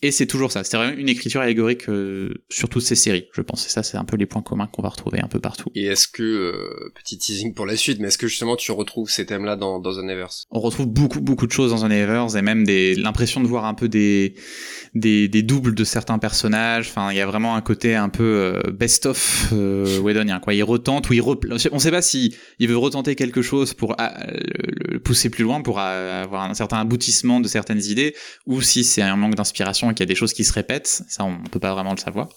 [0.02, 0.62] Et c'est toujours ça.
[0.62, 3.66] C'est vraiment une écriture allégorique euh, sur toutes ces séries, je pense.
[3.66, 5.70] Et ça, c'est un peu les points communs qu'on va retrouver un peu partout.
[5.74, 9.08] Et est-ce que, euh, petit teasing pour la suite, mais est-ce que justement tu retrouves
[9.08, 12.36] ces thèmes-là dans, dans The Nevers On retrouve beaucoup, beaucoup de choses dans The Nevers
[12.36, 14.34] et même des, l'impression de voir un peu des,
[14.94, 16.88] des, des doubles de certains personnages.
[16.90, 20.52] Enfin, il y a vraiment un côté un peu euh, best-of euh, Whedonien, quoi.
[20.52, 21.22] Il retente ou il
[21.72, 24.26] on sait pas si il veut retenter quelque chose pour ah,
[24.88, 28.14] le, pousser plus loin, pour ah, avoir un certain aboutissement de certaines idées,
[28.46, 31.02] ou si c'est un manque d'inspiration et qu'il y a des choses qui se répètent.
[31.08, 32.28] Ça, on peut pas vraiment le savoir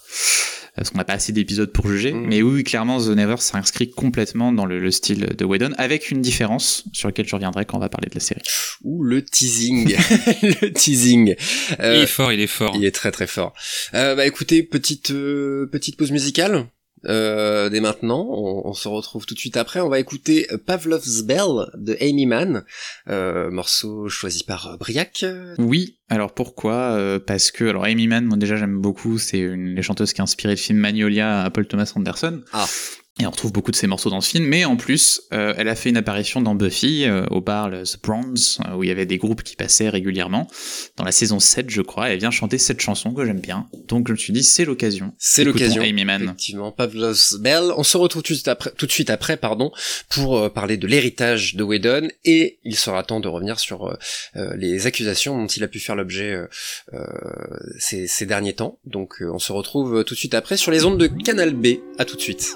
[0.75, 2.13] parce qu'on n'a pas assez d'épisodes pour juger.
[2.13, 2.25] Mm.
[2.27, 6.83] Mais oui, clairement, The Never s'inscrit complètement dans le, style de Whedon, avec une différence
[6.93, 8.41] sur laquelle je reviendrai quand on va parler de la série.
[8.83, 9.95] Ouh, le teasing,
[10.41, 11.35] le teasing.
[11.79, 12.75] il est fort, il est fort.
[12.75, 13.53] Il est très très fort.
[13.93, 16.67] Euh, bah écoutez, petite euh, petite pause musicale.
[17.05, 18.25] Euh, dès maintenant.
[18.29, 19.79] On, se retrouve tout de suite après.
[19.81, 22.63] On va écouter Pavlov's Bell de Amy Mann,
[23.09, 25.25] euh, morceau choisi par Briac.
[25.57, 26.73] Oui, alors pourquoi?
[26.73, 30.21] Euh, Parce que alors Amy Mann, moi déjà j'aime beaucoup, c'est une des chanteuses qui
[30.21, 32.41] a inspiré le film Magnolia à Paul Thomas Anderson.
[32.51, 32.67] Ah.
[33.19, 35.67] Et on retrouve beaucoup de ses morceaux dans ce film, mais en plus, euh, elle
[35.67, 38.91] a fait une apparition dans Buffy, euh, au bar The Bronze, euh, où il y
[38.91, 40.47] avait des groupes qui passaient régulièrement.
[40.97, 43.67] Dans la saison 7, je crois, elle vient chanter cette chanson que j'aime bien.
[43.87, 45.13] Donc je me suis dit, c'est l'occasion.
[45.19, 45.83] C'est l'occasion.
[45.83, 46.23] Amy Mann.
[46.23, 47.71] Effectivement, Pavlos Bell.
[47.77, 49.71] On se retrouve tout de suite après, tout de suite après pardon,
[50.09, 53.95] pour parler de l'héritage de Whedon, et il sera temps de revenir sur
[54.55, 56.35] les accusations dont il a pu faire l'objet
[57.77, 58.79] ces, ces derniers temps.
[58.85, 61.75] Donc on se retrouve tout de suite après sur les ondes de Canal B.
[61.99, 62.55] À tout de suite.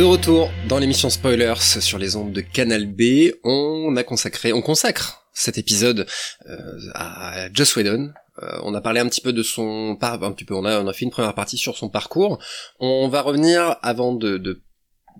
[0.00, 4.62] De retour dans l'émission Spoilers sur les ondes de Canal B, on a consacré, on
[4.62, 6.06] consacre cet épisode
[6.48, 6.56] euh,
[6.94, 8.10] à Joss Whedon.
[8.42, 11.04] Euh, on a parlé un petit peu de son un petit peu, on a fait
[11.04, 12.42] une première partie sur son parcours.
[12.78, 14.62] On va revenir avant de,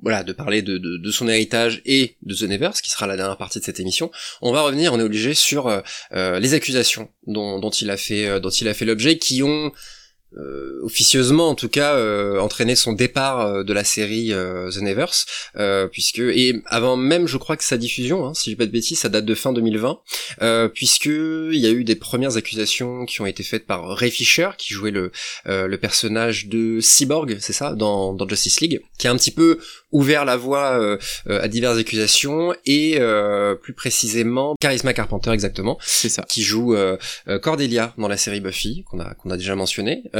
[0.01, 3.59] voilà, de parler de, son héritage et de The Nevers, qui sera la dernière partie
[3.59, 7.91] de cette émission, on va revenir, on est obligé sur euh, les accusations dont il
[7.91, 9.73] a fait, dont il a fait l'objet, qui ont
[10.37, 15.25] euh, officieusement en tout cas euh, entraîné son départ euh, de la série The Nevers
[15.91, 19.01] puisque et avant même je crois que sa diffusion hein, si j'ai pas de bêtises
[19.01, 19.99] ça date de fin 2020
[20.73, 24.51] puisque il y a eu des premières accusations qui ont été faites par Ray Fisher
[24.57, 25.11] qui jouait le
[25.47, 29.59] le personnage de Cyborg c'est ça dans, dans Justice League qui a un petit peu
[29.91, 33.01] ouvert la voie à diverses accusations et
[33.61, 36.23] plus précisément Charisma Carpenter exactement c'est ça.
[36.23, 36.77] qui joue
[37.43, 40.05] Cordelia dans la série Buffy qu'on a qu'on a déjà mentionné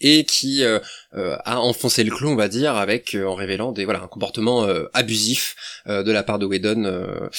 [0.00, 0.78] et qui euh,
[1.14, 4.66] euh, a enfoncé le clou, on va dire, avec en révélant des voilà un comportement
[4.92, 7.30] abusif de la part de Whedon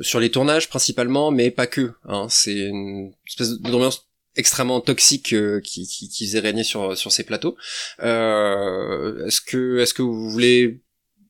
[0.00, 1.92] sur les tournages principalement, mais pas que.
[2.04, 7.24] Hein, c'est une espèce d'ambiance extrêmement toxique qui, qui, qui, faisait régner sur sur ces
[7.24, 7.56] plateaux.
[7.98, 10.82] est-ce que est-ce que vous voulez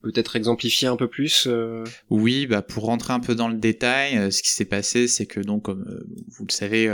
[0.03, 4.19] peut-être exemplifier un peu plus euh Oui, bah pour rentrer un peu dans le détail,
[4.19, 6.87] euh, ce qui s'est passé, c'est que donc comme euh, vous le savez,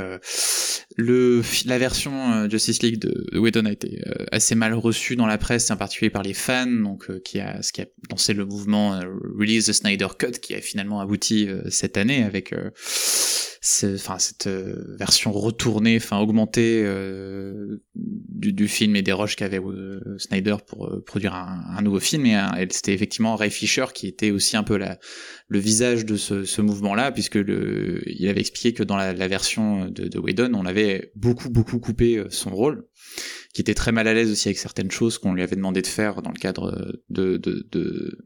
[0.96, 5.70] le la version Justice League de, de a été assez mal reçue dans la presse,
[5.70, 9.00] en particulier par les fans, donc qui a ce qui a lancé le mouvement
[9.38, 12.54] Release the Snyder Cut, qui a finalement abouti cette année avec
[13.62, 19.58] enfin cette euh, version retournée, enfin augmentée euh, du, du, film et des rushs qu'avait
[19.58, 22.26] euh, Snyder pour produire un, un, nouveau film.
[22.26, 22.38] Et,
[22.70, 24.98] c'était effectivement Ray Fisher qui était aussi un peu la,
[25.48, 29.28] le visage de ce, ce mouvement-là, puisque le, il avait expliqué que dans la, la
[29.28, 32.86] version de, de Whedon, on avait beaucoup beaucoup coupé son rôle
[33.54, 35.86] qui était très mal à l'aise aussi avec certaines choses qu'on lui avait demandé de
[35.86, 38.18] faire dans le cadre de, de, de,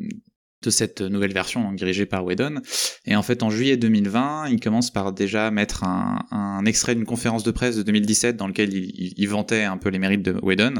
[0.62, 2.61] de cette nouvelle version dirigée par Whedon.
[3.05, 7.42] Et en fait, en juillet 2020, il commence par déjà mettre un, extrait d'une conférence
[7.42, 10.75] de presse de 2017 dans lequel il, il, vantait un peu les mérites de Whedon,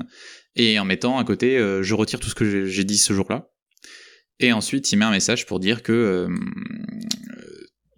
[0.55, 3.49] et en mettant à côté euh, je retire tout ce que j'ai dit ce jour-là.
[4.41, 6.29] Et ensuite, il met un message pour dire que euh,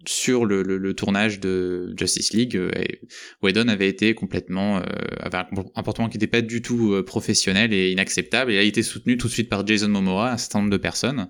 [0.09, 2.71] sur le, le, le, tournage de Justice League, euh,
[3.41, 4.81] Whedon avait été complètement, euh,
[5.19, 8.83] avait un comportement qui n'était pas du tout euh, professionnel et inacceptable, et a été
[8.83, 11.27] soutenu tout de suite par Jason Momoa, un certain nombre de personnes,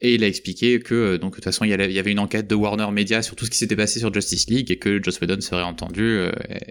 [0.00, 2.54] et il a expliqué que donc de toute façon il y avait une enquête de
[2.54, 5.40] Warner Media sur tout ce qui s'était passé sur Justice League et que Joss Whedon
[5.40, 6.18] serait entendu,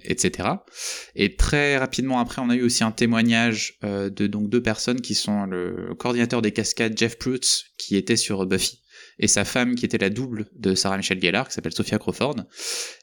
[0.03, 0.49] etc.
[1.15, 5.15] Et très rapidement après, on a eu aussi un témoignage de donc deux personnes qui
[5.15, 8.80] sont le coordinateur des cascades Jeff Pruitt qui était sur Buffy
[9.21, 12.37] et sa femme qui était la double de Sarah Michelle Gellar, qui s'appelle Sophia Crawford.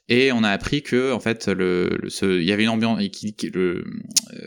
[0.09, 3.01] Et on a appris que en fait, le, il y avait une ambiance,
[3.55, 3.83] euh,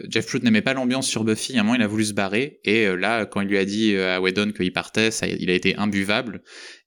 [0.09, 1.57] Jeff Pruitt n'aimait pas l'ambiance sur Buffy.
[1.57, 2.61] À un moment, il a voulu se barrer.
[2.65, 5.49] Et euh, là, quand il lui a dit euh, à Whedon qu'il partait, ça, il
[5.49, 6.43] a été imbuvable.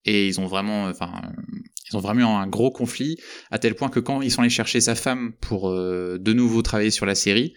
[0.06, 1.12] Et ils ont vraiment, enfin,
[1.90, 3.18] ils ont vraiment un gros conflit
[3.52, 6.92] à tel point que quand ils sont allés chercher sa femme pour de nouveau travailler
[6.92, 7.54] sur la série,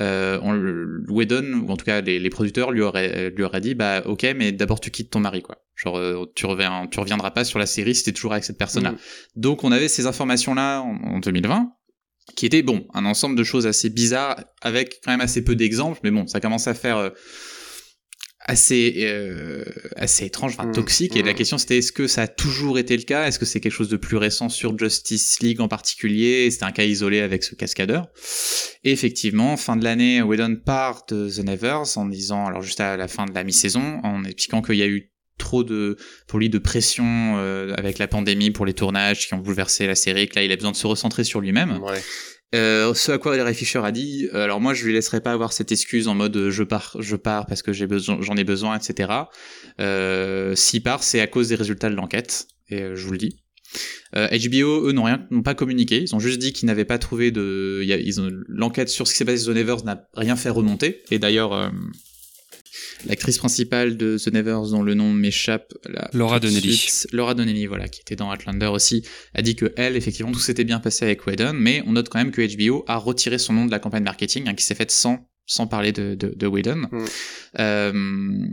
[0.00, 3.74] euh, on, Whedon, ou en tout cas les, les, producteurs lui auraient, lui auraient dit
[3.74, 7.32] bah ok mais d'abord tu quittes ton mari quoi genre euh, tu reviens tu reviendras
[7.32, 8.98] pas sur la série si t'es toujours avec cette personne là mm.
[9.34, 11.72] donc on avait ces informations là en, en 2020
[12.36, 15.98] qui étaient bon un ensemble de choses assez bizarres avec quand même assez peu d'exemples
[16.04, 17.10] mais bon ça commence à faire euh,
[18.50, 19.64] assez euh,
[19.96, 21.16] assez étrange, enfin mmh, toxique.
[21.16, 21.34] Et la mmh.
[21.36, 23.26] question c'était est-ce que ça a toujours été le cas?
[23.26, 26.50] Est-ce que c'est quelque chose de plus récent sur Justice League en particulier?
[26.50, 28.08] C'était un cas isolé avec ce cascadeur.
[28.82, 32.96] Et effectivement, fin de l'année, Whedon part de The Nevers en disant, alors juste à
[32.96, 35.96] la fin de la mi-saison, en expliquant qu'il y a eu trop de
[36.26, 39.94] pour lui de pression euh, avec la pandémie pour les tournages qui ont bouleversé la
[39.94, 42.02] série que là il a besoin de se recentrer sur lui-même ouais.
[42.54, 45.32] Euh, ce à quoi Ray Fisher a dit, euh, alors moi je lui laisserai pas
[45.32, 48.34] avoir cette excuse en mode euh, je pars, je pars parce que j'ai besoin, j'en
[48.34, 49.12] ai besoin, etc.
[49.80, 53.36] Euh, S'il part, c'est à cause des résultats de l'enquête, et je vous le dis.
[54.12, 56.02] HBO, eux, n'ont rien, n'ont pas communiqué.
[56.02, 57.86] Ils ont juste dit qu'ils n'avaient pas trouvé de,
[58.48, 61.02] l'enquête sur ce qui s'est passé sur Nevers n'a rien fait remonter.
[61.12, 61.70] Et d'ailleurs,
[63.06, 65.72] l'actrice principale de The Nevers dont le nom m'échappe
[66.12, 70.32] Laura Donnelly Laura Donnelly voilà qui était dans Outlander aussi a dit que elle effectivement
[70.32, 73.38] tout s'était bien passé avec Whedon mais on note quand même que HBO a retiré
[73.38, 76.32] son nom de la campagne marketing hein, qui s'est faite sans sans parler de de,
[76.34, 77.04] de Whedon mm.
[77.58, 78.46] euh,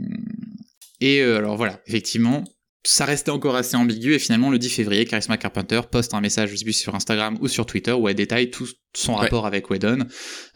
[1.00, 2.44] et euh, alors voilà effectivement
[2.84, 6.50] ça restait encore assez ambigu et finalement le 10 février, Charisma Carpenter poste un message,
[6.50, 9.68] je sais plus sur Instagram ou sur Twitter où elle détaille tout son rapport avec
[9.70, 10.06] Whedon,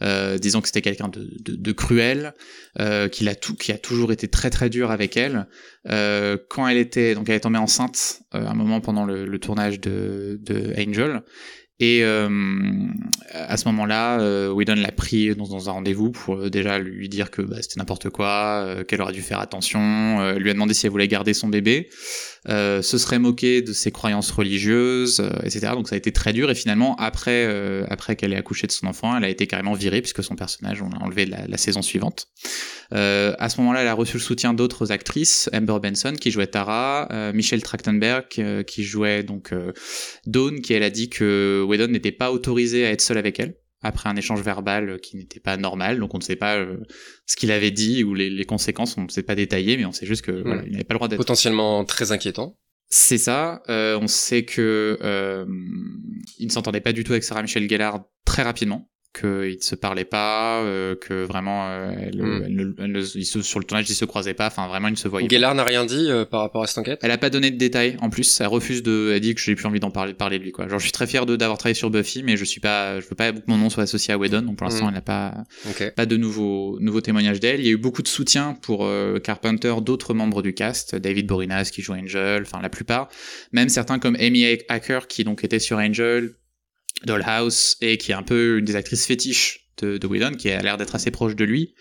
[0.01, 2.33] euh, disant que c'était quelqu'un de, de, de, cruel,
[2.79, 5.47] euh, qu'il a tout, qui a toujours été très très dur avec elle.
[5.89, 9.39] Euh, quand elle était, donc elle est tombée enceinte euh, un moment pendant le, le
[9.39, 11.23] tournage de, de Angel
[11.83, 12.29] Et euh,
[13.33, 17.29] à ce moment-là, euh, Whedon l'a pris dans, un rendez-vous pour euh, déjà lui dire
[17.29, 20.85] que bah, c'était n'importe quoi, euh, qu'elle aurait dû faire attention, lui a demandé si
[20.85, 21.89] elle voulait garder son bébé,
[22.47, 25.69] se serait moqué de ses croyances religieuses, etc.
[25.73, 27.47] Donc ça a été très dur et finalement après
[27.89, 30.81] après qu'elle ait accouché de son enfant, elle a été carrément virée puisque son personnage
[30.81, 32.27] on l'a enlevé la, la, saison suivante.
[32.91, 37.09] à ce moment-là, elle a reçu le soutien d'autres actrices, Amber Benson qui jouait Tara,
[37.33, 38.27] Michelle Trachtenberg
[38.65, 39.53] qui jouait donc
[40.25, 43.55] Dawn, qui elle a dit que Whedon n'était pas autorisé à être seul avec elle
[43.83, 46.77] après un échange verbal qui n'était pas normal, donc on ne sait pas euh,
[47.25, 49.91] ce qu'il avait dit ou les, les, conséquences, on ne sait pas détailler, mais on
[49.91, 50.65] sait juste que voilà, hmm.
[50.67, 52.57] il n'avait pas le droit d'être potentiellement très inquiétant.
[52.89, 53.63] C'est ça.
[53.69, 55.45] Euh, on sait que euh,
[56.37, 59.75] il ne s'entendait pas du tout avec Sarah Michelle Gellar très rapidement qu'ils ne se
[59.75, 62.45] parlaient pas, euh, que vraiment euh, elle, hmm.
[62.47, 64.97] elle, elle, ils se, sur le tournage ils se croisaient pas, enfin vraiment ils ne
[64.97, 66.99] se voyaient Gellar n'a rien dit euh, par rapport à cette enquête?
[67.03, 69.53] Elle a pas donné de détails en plus, elle refuse de, elle dit que j'ai
[69.55, 70.67] plus envie d'en parler, parler de lui quoi.
[70.67, 73.07] Genre je suis très fier de d'avoir travaillé sur Buffy, mais je suis pas, je
[73.07, 74.89] veux pas que mon nom soit associé à Whedon, donc pour l'instant hmm.
[74.89, 75.91] elle n'a pas, okay.
[75.91, 77.59] pas de nouveaux nouveaux témoignages d'elle.
[77.59, 81.27] Il y a eu beaucoup de soutien pour euh, Carpenter, d'autres membres du cast, David
[81.27, 83.09] Borinas qui joue Angel, enfin la plupart,
[83.51, 86.33] même certains comme Amy Hacker qui donc était sur Angel,
[87.05, 90.61] Dollhouse et qui est un peu une des actrices fétiches de, de Whedon, qui a
[90.61, 91.73] l'air d'être assez proche de lui,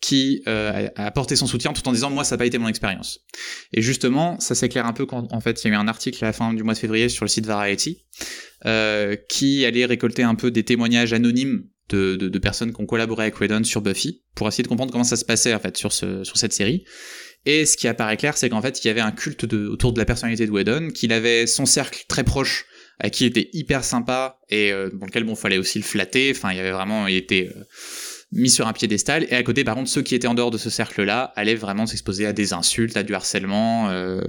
[0.00, 2.68] qui euh, a apporté son soutien tout en disant moi ça n'a pas été mon
[2.68, 3.20] expérience.
[3.72, 6.24] Et justement, ça s'éclaire un peu quand en fait il y a eu un article
[6.24, 8.04] à la fin du mois de février sur le site Variety
[8.66, 13.24] euh, qui allait récolter un peu des témoignages anonymes de, de, personnes qui ont collaboré
[13.24, 15.92] avec Whedon sur Buffy pour essayer de comprendre comment ça se passait en fait sur,
[15.92, 16.84] ce, sur cette série.
[17.46, 19.98] Et ce qui apparaît clair, c'est qu'en fait il y avait un culte autour de
[19.98, 22.64] la personnalité de Whedon, qu'il avait son cercle très proche
[23.08, 26.30] qui était hyper sympa et euh, dans lequel bon fallait aussi le flatter.
[26.34, 27.64] Enfin, il y avait vraiment, il était euh,
[28.32, 29.26] mis sur un piédestal.
[29.30, 31.86] Et à côté, par contre, ceux qui étaient en dehors de ce cercle-là allaient vraiment
[31.86, 33.88] s'exposer à des insultes, à du harcèlement.
[33.88, 34.20] Euh,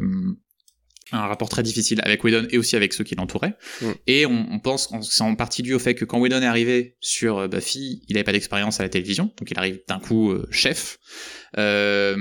[1.11, 3.55] un rapport très difficile avec Whedon et aussi avec ceux qui l'entouraient.
[4.07, 6.95] Et on, on pense, c'est en partie dû au fait que quand Whedon est arrivé
[6.99, 10.31] sur euh, Buffy, il n'avait pas d'expérience à la télévision, donc il arrive d'un coup
[10.31, 10.99] euh, chef.
[11.57, 12.15] Euh,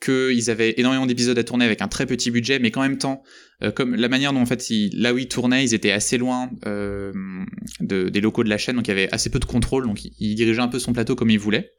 [0.00, 3.22] qu'ils avaient énormément d'épisodes à tourner avec un très petit budget, mais qu'en même temps,
[3.62, 6.16] euh, comme la manière dont en fait, ils, là où ils tournaient, ils étaient assez
[6.16, 7.12] loin euh,
[7.80, 10.04] de, des locaux de la chaîne, donc il y avait assez peu de contrôle, donc
[10.04, 11.72] il, il dirigeait un peu son plateau comme il voulait,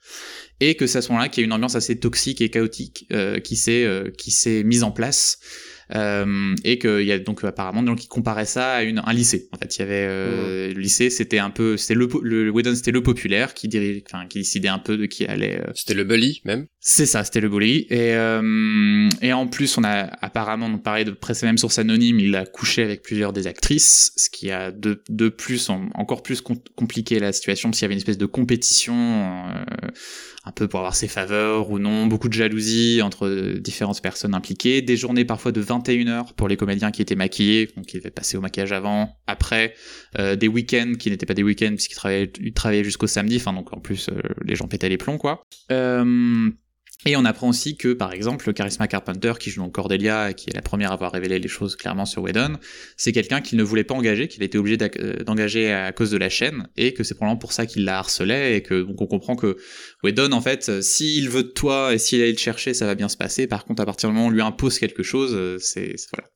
[0.59, 3.07] et que c'est à ce moment-là qu'il y a une ambiance assez toxique et chaotique
[3.11, 5.39] euh, qui s'est euh, qui s'est mise en place
[5.93, 9.13] euh, et qu'il y a donc apparemment des gens qui comparaient ça à une, un
[9.13, 9.49] lycée.
[9.51, 10.74] En fait, il y avait euh, mmh.
[10.74, 14.26] le lycée, c'était un peu, c'était le, le Whedon, c'était le populaire qui dirait, enfin,
[14.28, 15.59] qui décidait un peu de qui allait.
[15.59, 15.72] Euh...
[15.76, 16.67] C'était le bully même?
[16.84, 17.86] C'est ça, c'était le bully.
[17.91, 22.19] Et euh, et en plus, on a apparemment, donc pareil de près même sources anonymes,
[22.19, 27.19] il a couché avec plusieurs des actrices, ce qui a de plus encore plus compliqué
[27.19, 28.95] la situation parce qu'il y avait une espèce de compétition.
[28.95, 29.89] Euh,
[30.43, 34.82] un peu pour avoir ses faveurs ou non, beaucoup de jalousie entre différentes personnes impliquées,
[34.82, 38.09] des journées parfois de 21 heures pour les comédiens qui étaient maquillés, donc qui devaient
[38.09, 39.75] passer au maquillage avant, après,
[40.17, 43.79] euh, des week-ends qui n'étaient pas des week-ends puisqu'ils travaillaient, jusqu'au samedi, enfin donc en
[43.79, 45.45] plus euh, les gens pétaient les plombs quoi.
[47.05, 50.49] Et on apprend aussi que, par exemple, le Charisma Carpenter, qui joue dans Cordelia qui
[50.49, 52.57] est la première à avoir révélé les choses clairement sur Whedon,
[52.95, 56.11] c'est quelqu'un qu'il ne voulait pas engager, qu'il a été obligé euh, d'engager à cause
[56.11, 59.01] de la chaîne, et que c'est probablement pour ça qu'il la harcelait, et que donc
[59.01, 59.57] on comprend que
[60.03, 63.09] Whedon, en fait, s'il veut de toi et s'il allait le chercher, ça va bien
[63.09, 63.47] se passer.
[63.47, 66.29] Par contre, à partir du moment où on lui impose quelque chose, euh, c'est voilà.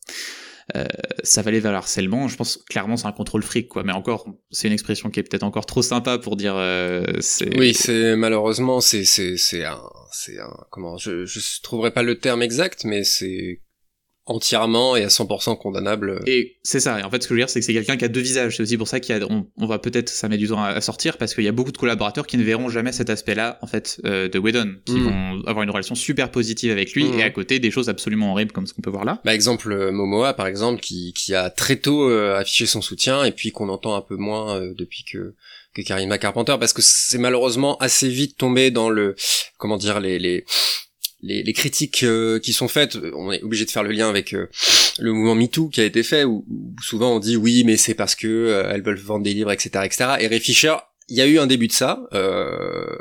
[0.76, 0.86] Euh,
[1.24, 2.28] ça valait vers harcèlement.
[2.28, 3.84] Je pense clairement c'est un contrôle fric, quoi.
[3.84, 6.56] Mais encore, c'est une expression qui est peut-être encore trop sympa pour dire.
[6.58, 7.04] Euh,
[7.58, 9.80] oui, c'est malheureusement c'est c'est c'est un
[10.16, 13.62] c'est un comment je je trouverai pas le terme exact, mais c'est
[14.28, 16.20] entièrement et à 100% condamnable.
[16.26, 17.00] Et c'est ça.
[17.00, 18.22] Et en fait, ce que je veux dire, c'est que c'est quelqu'un qui a deux
[18.22, 18.58] visages.
[18.58, 20.82] C'est aussi pour ça qu'il y a, on, va peut-être, ça met du temps à,
[20.82, 23.68] sortir parce qu'il y a beaucoup de collaborateurs qui ne verront jamais cet aspect-là, en
[23.68, 25.04] fait, euh, de Whedon, qui mm.
[25.04, 27.20] vont avoir une relation super positive avec lui mm.
[27.20, 29.22] et à côté des choses absolument horribles comme ce qu'on peut voir là.
[29.26, 33.24] Bah, exemple, euh, Momoa, par exemple, qui, qui a très tôt euh, affiché son soutien
[33.24, 35.36] et puis qu'on entend un peu moins euh, depuis que
[35.76, 39.16] que Karima Carpenter parce que c'est malheureusement assez vite tombé dans le
[39.58, 40.46] comment dire les les
[41.26, 44.48] les, critiques euh, qui sont faites, on est obligé de faire le lien avec euh,
[45.00, 46.46] le mouvement MeToo qui a été fait, où,
[46.82, 49.86] souvent on dit oui, mais c'est parce que euh, elles veulent vendre des livres, etc.,
[49.86, 50.10] etc.
[50.20, 50.76] Et Ray Fisher,
[51.08, 52.00] il y a eu un début de ça.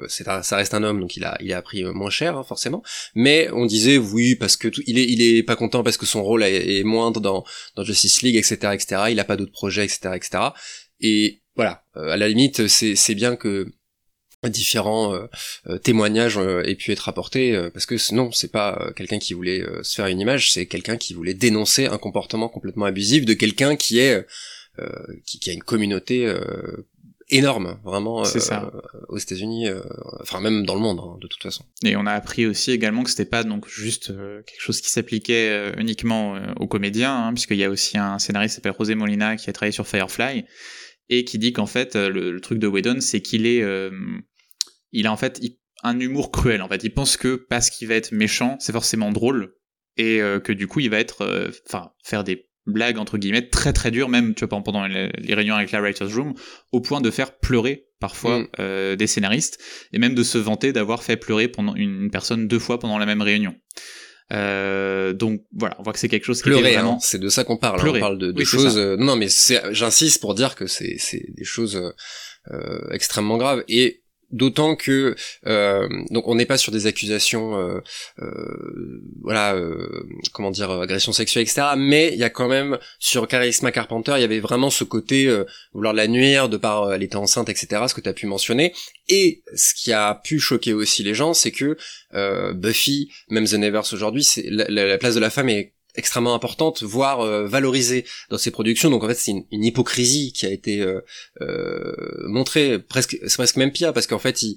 [0.09, 2.83] c'est ça reste un homme, donc il a il a pris moins cher hein, forcément.
[3.15, 6.05] Mais on disait oui parce que tout, il est il est pas content parce que
[6.05, 7.45] son rôle est, est moindre dans
[7.77, 9.03] dans Justice League, etc., etc.
[9.11, 10.45] Il a pas d'autres projets, etc., etc.
[11.01, 13.73] Et voilà, à la limite, c'est bien que
[14.49, 15.27] différents euh,
[15.69, 19.65] euh, témoignages euh, aient pu être apportés parce que non c'est pas quelqu'un qui voulait
[19.83, 23.77] se faire une image c'est quelqu'un qui voulait dénoncer un comportement complètement abusif de quelqu'un
[23.77, 24.27] qui est
[25.25, 26.33] qui, qui, a une communauté
[27.31, 28.73] énorme, vraiment ça.
[29.09, 29.69] aux États-Unis,
[30.21, 31.65] enfin même dans le monde hein, de toute façon.
[31.85, 35.73] Et on a appris aussi également que c'était pas donc juste quelque chose qui s'appliquait
[35.79, 39.49] uniquement aux comédiens, hein, puisqu'il y a aussi un scénariste qui s'appelle José Molina qui
[39.49, 40.45] a travaillé sur Firefly
[41.09, 43.63] et qui dit qu'en fait le, truc de Whedon c'est qu'il est,
[44.93, 45.41] il a en fait
[45.83, 46.83] un humour cruel en fait.
[46.85, 49.55] Il pense que parce qu'il va être méchant, c'est forcément drôle
[49.97, 53.91] et que du coup il va être, enfin faire des blague entre guillemets très très
[53.91, 56.35] dure même tu vois pendant les, réunions avec la writers room
[56.73, 58.49] au point de faire pleurer parfois mm.
[58.59, 62.59] euh, des scénaristes et même de se vanter d'avoir fait pleurer pendant une personne deux
[62.59, 63.55] fois pendant la même réunion
[64.33, 66.99] euh, donc voilà on voit que c'est quelque chose qui pleurer hein, vraiment...
[66.99, 67.93] c'est de ça qu'on parle hein.
[67.95, 69.29] on parle de, choses euh, non mais
[69.71, 71.93] j'insiste pour dire que c'est c'est des choses
[72.51, 74.04] euh, extrêmement graves et
[74.35, 75.15] d'autant que
[75.47, 77.81] euh, donc on n'est pas sur des accusations euh,
[78.19, 79.57] euh, voilà
[80.33, 84.21] comment dire agression sexuelle etc mais il y a quand même sur Charisma Carpenter il
[84.21, 85.33] y avait vraiment ce côté
[85.73, 88.75] vouloir la nuire de par elle était enceinte etc ce que tu as pu mentionner.
[89.09, 91.77] Et ce qui a pu choquer aussi les gens c'est que
[92.55, 97.21] Buffy même The Nevers aujourd'hui c'est la, place de la femme est extrêmement importante, voire
[97.21, 98.91] euh, valorisée dans ses productions.
[98.91, 101.01] Donc en fait, c'est une, hypocrisie qui a été euh,
[101.41, 101.95] euh,
[102.27, 104.57] montrée, presque, c'est presque même pire parce qu'en fait, il,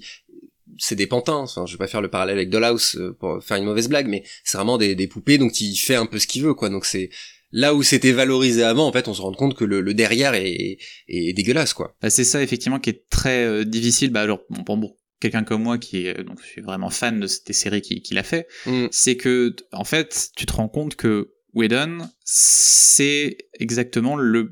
[0.78, 1.36] c'est des pantins.
[1.36, 4.08] Enfin, je vais pas faire le parallèle avec Dollhouse euh, pour faire une mauvaise blague,
[4.08, 6.68] mais c'est vraiment des, des, poupées, donc il fait un peu ce qu'il veut, quoi.
[6.68, 7.10] Donc c'est
[7.50, 10.78] là où c'était valorisé avant, en fait, on se rend compte que le, derrière est,
[11.08, 11.96] est, dégueulasse, quoi.
[12.02, 14.10] Bah, c'est ça effectivement qui est très difficile.
[14.10, 17.26] Bah alors, bon, bon, quelqu'un comme moi qui est donc je suis vraiment fan de
[17.26, 18.86] cette série qu'il a fait, mm.
[18.90, 24.50] c'est que en fait tu te rends compte que Whedon c'est exactement le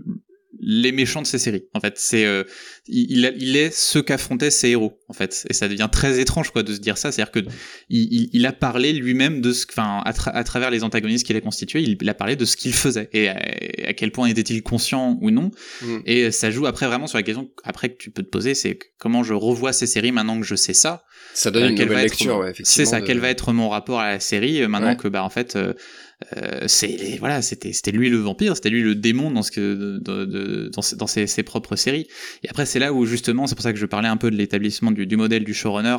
[0.61, 1.65] les méchants de ces séries.
[1.75, 2.45] En fait, c'est euh,
[2.87, 4.99] il, il, est ce qu'affrontaient ses héros.
[5.09, 7.13] En fait, et ça devient très étrange quoi de se dire ça.
[7.13, 7.41] C'est-à-dire que
[7.89, 11.41] il, il, a parlé lui-même de ce, enfin, à, à, travers les antagonistes qu'il a
[11.41, 15.31] constitués, il, a parlé de ce qu'il faisait et à, quel point était-il conscient ou
[15.31, 15.53] non.
[15.83, 15.99] Mm.
[16.07, 18.79] Et ça joue après vraiment sur la question après que tu peux te poser, c'est
[18.99, 21.05] comment je revois ces séries maintenant que je sais ça.
[21.35, 23.01] Ça donne une nouvelle lecture, ouais, C'est ça.
[23.01, 25.57] Quel va être mon rapport à la série euh, maintenant que bah en fait.
[25.57, 25.75] Euh,
[26.35, 29.99] euh, c'est voilà, c'était c'était lui le vampire, c'était lui le démon dans ce que
[30.01, 32.07] de, dans, dans ses, ses, propres séries.
[32.43, 34.37] Et après c'est là où justement, c'est pour ça que je parlais un peu de
[34.37, 35.97] l'établissement du, modèle du showrunner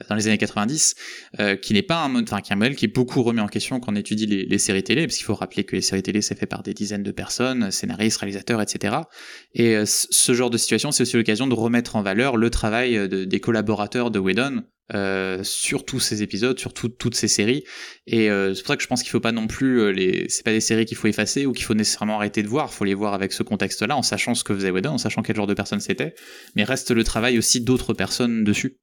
[0.00, 0.94] euh, dans les années 90,
[1.40, 3.48] euh, qui n'est pas un enfin qui est un modèle qui est beaucoup remis en
[3.48, 6.22] question quand on étudie les, séries télé, parce qu'il faut rappeler que les séries télé
[6.22, 8.96] c'est fait par des dizaines de personnes, scénaristes, réalisateurs, etc.
[9.54, 13.08] Et euh, ce genre de situation, c'est aussi l'occasion de remettre en valeur le travail
[13.08, 14.62] de, des collaborateurs de Whedon
[14.92, 17.64] euh, sur tous ces épisodes, sur toutes ces séries.
[18.06, 20.28] Et euh, c'est pour ça que je pense qu'il faut pas non plus euh, les,
[20.28, 22.68] c'est pas des séries qu'il faut effacer ou qu'il faut nécessairement arrêter de voir.
[22.70, 25.22] Il faut les voir avec ce contexte-là, en sachant ce que faisait Whedon, en sachant
[25.22, 26.14] quel genre de personne c'était.
[26.54, 28.78] Mais reste le travail aussi d'autres personnes dessus.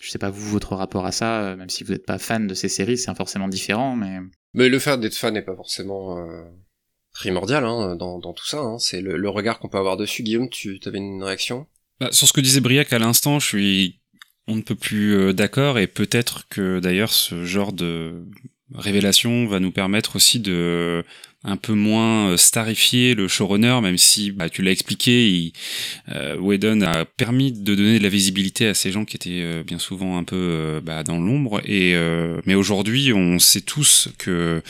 [0.00, 2.52] Je sais pas vous votre rapport à ça, même si vous n'êtes pas fan de
[2.54, 4.18] ces séries, c'est forcément différent, mais.
[4.52, 6.28] Mais le fait d'être fan n'est pas forcément
[7.12, 8.58] primordial hein, dans, dans, tout ça.
[8.58, 8.78] Hein.
[8.78, 10.22] C'est le, le, regard qu'on peut avoir dessus.
[10.22, 11.66] Guillaume, tu avais une réaction?
[11.98, 14.00] Bah, Sur ce que disait Briac à l'instant, je suis
[14.48, 18.24] on ne peut plus euh, d'accord et peut-être que d'ailleurs ce genre de
[18.74, 21.04] révélation va nous permettre aussi de
[21.46, 25.52] un peu moins euh, starifier le showrunner, même si bah, tu l'as expliqué, il,
[26.12, 29.62] euh, Whedon a permis de donner de la visibilité à ces gens qui étaient euh,
[29.62, 31.62] bien souvent un peu euh, bah, dans l'ombre.
[31.64, 31.94] Et
[32.46, 34.62] mais aujourd'hui, on sait tous que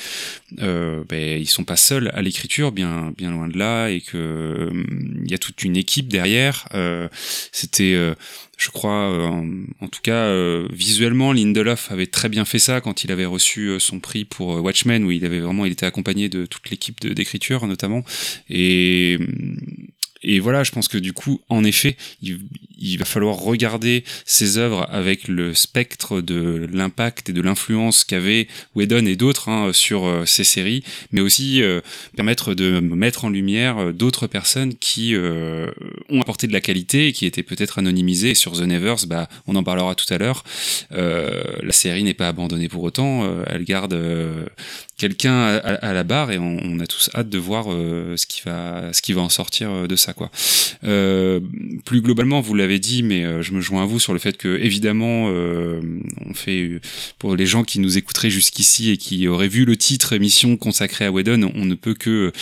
[0.52, 4.70] bah, ils sont pas seuls à l'écriture, bien bien loin de là, et que
[5.24, 6.68] il y a toute une équipe derrière.
[7.52, 7.96] C'était
[8.56, 9.30] je crois,
[9.80, 10.32] en, tout cas,
[10.72, 15.04] visuellement, Lindelof avait très bien fait ça quand il avait reçu son prix pour Watchmen,
[15.04, 18.02] où il avait vraiment, il était accompagné de toute l'équipe d'écriture notamment.
[18.48, 19.18] Et
[20.28, 24.88] et voilà, je pense que du coup, en effet, il, va falloir regarder ces œuvres
[24.90, 30.26] avec le spectre de l'impact et de l'influence qu'avait Whedon et d'autres hein, sur euh,
[30.26, 31.80] ces séries, mais aussi euh,
[32.16, 37.12] permettre de mettre en lumière euh, d'autres personnes qui ont apporté de la qualité et
[37.12, 38.34] qui étaient peut-être anonymisées.
[38.34, 40.42] sur The Nevers, bah, on en parlera tout à l'heure.
[40.90, 43.96] la série n'est pas abandonnée pour autant, elle garde
[44.96, 49.28] quelqu'un à, la barre et on, a tous hâte de voir ce qui va en
[49.28, 50.14] sortir de ça
[50.84, 51.40] Euh,
[51.84, 54.58] plus globalement, vous l'avez dit, mais je me joins à vous sur le fait que
[54.58, 56.80] évidemment, on fait
[57.18, 61.06] pour les gens qui nous écouteraient jusqu'ici et qui auraient vu le titre émission consacrée
[61.06, 62.32] à Whedon, on ne peut que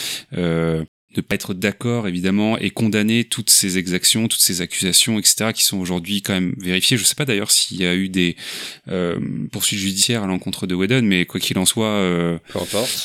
[1.17, 5.53] ne pas être d'accord évidemment et condamner toutes ces exactions, toutes ces accusations, etc.
[5.55, 6.97] qui sont aujourd'hui quand même vérifiées.
[6.97, 8.37] Je sais pas d'ailleurs s'il y a eu des
[8.89, 9.19] euh,
[9.51, 12.39] poursuites judiciaires à l'encontre de Whedon, mais quoi qu'il en soit, euh,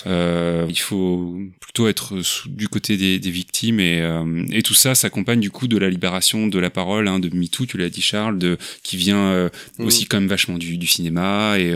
[0.07, 2.16] euh, il faut plutôt être
[2.47, 5.89] du côté des, des victimes et, euh, et tout ça s'accompagne du coup de la
[5.89, 9.49] libération de la parole, hein, de MeToo, tu l'as dit Charles, de qui vient euh,
[9.78, 9.86] mm.
[9.86, 11.74] aussi quand même vachement du, du cinéma et,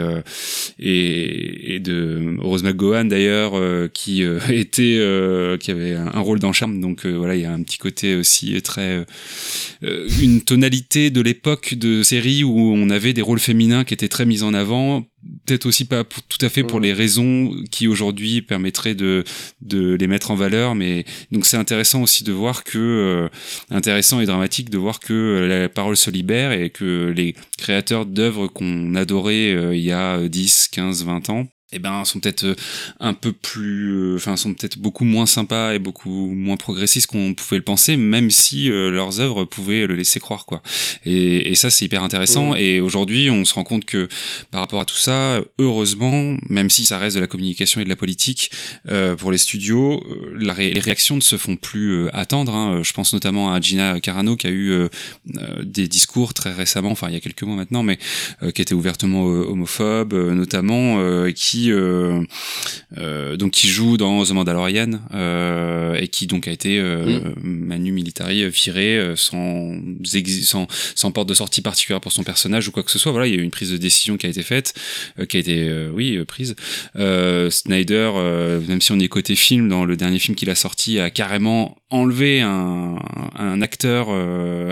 [0.80, 3.54] et, et de Rose McGowan d'ailleurs
[3.92, 5.00] qui était
[5.60, 8.62] qui avait un rôle dans Charme, donc voilà, il y a un petit côté aussi
[8.62, 9.06] très
[9.82, 14.26] une tonalité de l'époque de série où on avait des rôles féminins qui étaient très
[14.26, 15.06] mis en avant
[15.46, 16.84] peut-être aussi pas tout à fait pour mm.
[16.84, 19.24] les raisons qui aujourd'hui permettraient de
[19.62, 23.30] de les mettre en valeur mais donc c'est intéressant aussi de voir que euh,
[23.70, 28.06] intéressant et dramatique de voir que euh, la parole se libère et que les créateurs
[28.06, 32.44] d'œuvres qu'on adorait euh, il y a 10 15 20 ans eh ben sont peut-être
[32.44, 32.56] euh,
[33.00, 37.34] un peu plus euh, enfin sont peut-être beaucoup moins sympas et beaucoup moins progressistes qu'on
[37.34, 40.62] pouvait le penser même si euh, leurs œuvres pouvaient le laisser croire quoi.
[41.06, 42.56] Et, et ça c'est hyper intéressant.
[42.56, 44.08] Et aujourd'hui on se rend compte que
[44.52, 47.90] par rapport à tout ça heureusement même si ça reste de la communication et de
[47.90, 48.52] la politique
[48.90, 50.04] euh, pour les studios
[50.36, 52.82] la les réactions ne se font plus attendre hein.
[52.84, 54.88] je pense notamment à Gina Carano qui a eu
[55.64, 57.98] des discours très récemment enfin il y a quelques mois maintenant mais
[58.54, 61.00] qui était ouvertement homophobe notamment
[61.34, 62.22] qui euh,
[62.98, 67.34] euh, donc qui joue dans The Mandalorian euh, et qui donc a été mm.
[67.42, 69.76] Manu Militari viré sans,
[70.44, 73.12] sans sans porte de sortie particulière pour son personnage ou quoi que ce soit.
[73.12, 74.74] Voilà, il y a eu une prise de décision qui a été faite,
[75.28, 76.56] qui a été oui prise.
[76.96, 78.12] Snyder,
[78.68, 81.78] même si on est côté film, dans le dernier film qu'il a sorti, a carrément
[81.94, 82.98] enlevé un,
[83.36, 84.10] un acteur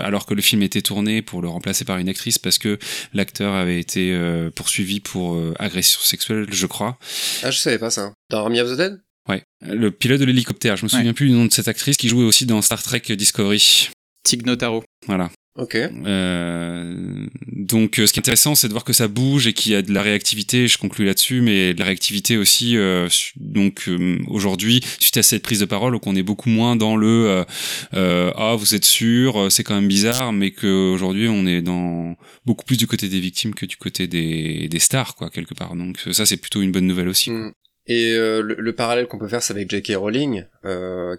[0.04, 2.78] alors que le film était tourné pour le remplacer par une actrice parce que
[3.14, 4.16] l'acteur avait été
[4.54, 6.98] poursuivi pour agression sexuelle, je crois
[7.42, 8.14] ah, je savais pas ça.
[8.30, 9.00] Dans Army of the Dead?
[9.28, 9.42] Ouais.
[9.60, 10.76] Le pilote de l'hélicoptère.
[10.76, 13.02] Je me souviens plus du nom de cette actrice qui jouait aussi dans Star Trek
[13.10, 13.90] Discovery.
[14.24, 14.84] Tig Notaro.
[15.06, 15.30] Voilà.
[15.54, 15.74] Ok.
[15.76, 19.72] Euh, donc, euh, ce qui est intéressant, c'est de voir que ça bouge et qu'il
[19.72, 20.66] y a de la réactivité.
[20.66, 22.78] Je conclue là-dessus, mais de la réactivité aussi.
[22.78, 26.96] Euh, donc, euh, aujourd'hui, suite à cette prise de parole, qu'on est beaucoup moins dans
[26.96, 27.44] le
[27.92, 32.76] ah vous êtes sûr, c'est quand même bizarre, mais qu'aujourd'hui on est dans beaucoup plus
[32.76, 35.74] du côté des victimes que du côté des, des stars, quoi, quelque part.
[35.76, 37.30] Donc, ça, c'est plutôt une bonne nouvelle aussi.
[37.30, 37.52] Mm.
[37.86, 39.96] Et le, le, parallèle qu'on peut faire, c'est avec J.K.
[39.96, 40.44] Rowling,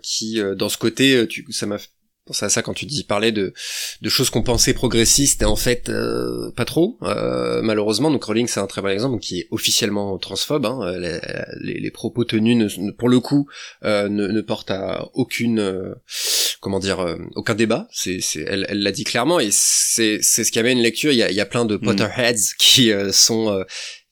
[0.02, 1.78] qui, dans ce côté, tu, ça m'a
[2.32, 3.54] c'est à ça quand tu dis parler de,
[4.02, 6.98] de choses qu'on pensait progressistes et en fait euh, pas trop.
[7.04, 10.98] Euh, malheureusement donc Rowling c'est un très bon exemple qui est officiellement transphobe hein,
[11.60, 13.48] les, les, propos tenus ne, pour le coup
[13.84, 15.94] euh, ne, ne, portent à aucune
[16.62, 17.88] comment dire aucun débat.
[17.92, 21.12] C'est elle elle l'a dit clairement et c'est c'est ce qui amène une lecture.
[21.12, 21.82] Il y a, il y a plein de mm.
[21.82, 23.64] Potterheads qui sont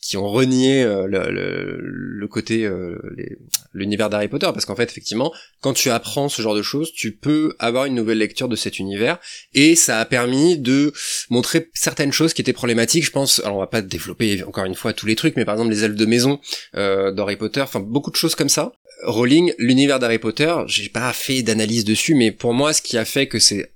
[0.01, 2.97] qui ont renié euh, le, le, côté euh,
[3.73, 4.47] l'univers d'Harry Potter.
[4.51, 5.31] Parce qu'en fait effectivement
[5.61, 8.79] quand tu apprends ce genre de choses tu peux avoir une nouvelle lecture de cet
[8.79, 9.19] univers.
[9.53, 10.91] Et ça a permis de
[11.29, 13.05] montrer certaines choses qui étaient problématiques.
[13.05, 15.55] Je pense alors on va pas développer encore une fois tous les trucs mais par
[15.55, 16.39] exemple les elfes de maison
[16.75, 18.73] euh, d'Harry Potter enfin beaucoup de choses comme ça.
[19.03, 23.05] Rowling l'univers d'Harry Potter j'ai pas fait d'analyse dessus mais pour moi ce qui a
[23.05, 23.71] fait que c'est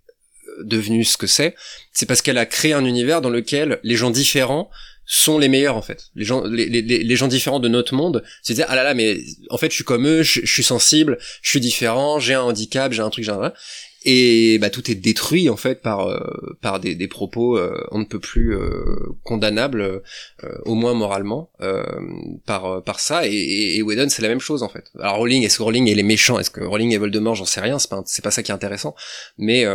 [0.63, 1.55] devenu ce que c'est
[1.91, 4.69] c'est parce qu'elle a créé un univers dans lequel les gens différents
[5.05, 6.05] sont les meilleurs en fait.
[6.15, 8.93] Les gens, les, les, les gens différents de notre monde, c'est dire ah là là
[8.93, 9.17] mais
[9.49, 12.91] en fait je suis comme eux, je, suis sensible, je suis différent, j'ai un handicap,
[12.91, 13.53] j'ai un truc, j'ai un
[14.07, 16.19] et bah tout est détruit en fait par euh,
[16.61, 18.85] par des, des propos euh, on ne peut plus euh,
[19.23, 20.03] condamnables
[20.63, 21.49] au moins moralement
[22.45, 23.27] par par ça.
[23.27, 24.91] Et, et, Whedon c'est la même chose en fait.
[24.99, 27.35] Alors Rowling est-ce que Rowling est les méchants est-ce que Rowling est Voldemort?
[27.35, 28.95] J'en sais rien c'est pas c'est pas ça qui est intéressant.
[29.39, 29.65] Mais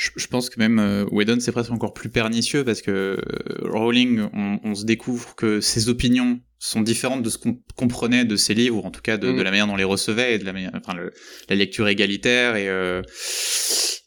[0.00, 3.18] je, pense que même euh, Whedon c'est presque encore plus pernicieux parce que euh,
[3.64, 8.54] Rowling, on, se découvre que ses opinions sont différentes de ce qu'on comprenait de ses
[8.54, 9.42] livres, ou en tout cas de, de mm.
[9.42, 11.12] la manière dont on les recevait, et de la manière, enfin le,
[11.50, 13.02] la lecture égalitaire et euh,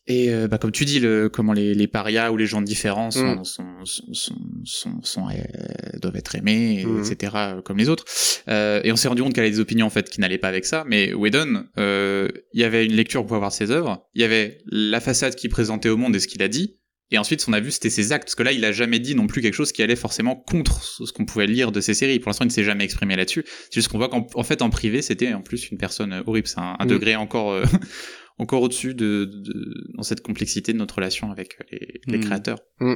[0.06, 3.10] et euh, bah, comme tu dis, le, comment les, les parias ou les gens différents
[3.10, 3.46] sont, mm.
[3.46, 4.36] sont, sont,
[4.66, 7.00] sont, sont euh, doivent être aimés, mm.
[7.00, 7.36] etc.
[7.64, 8.04] comme les autres.
[8.50, 10.50] Euh, et on s'est rendu compte qu'elle avait des opinions en fait qui n'allaient pas
[10.50, 10.84] avec ça.
[10.88, 14.06] Mais Whedon, il y avait une lecture pour avoir ses œuvres.
[14.14, 16.80] Il y avait la façade qui présentait au monde et ce qu'il a dit.
[17.12, 18.26] Et ensuite, son avis, c'était ses actes.
[18.26, 20.84] Parce que là, il a jamais dit non plus quelque chose qui allait forcément contre
[20.84, 22.20] ce qu'on pouvait lire de ses séries.
[22.20, 23.44] Pour l'instant, il ne s'est jamais exprimé là-dessus.
[23.46, 26.48] C'est juste qu'on voit qu'en fait, en privé, c'était en plus une personne horrible.
[26.48, 26.88] C'est un, un mm.
[26.88, 27.62] degré encore,
[28.38, 32.24] encore au-dessus de, de, dans cette complexité de notre relation avec les, les hmm.
[32.24, 32.60] créateurs.
[32.80, 32.96] Hmm.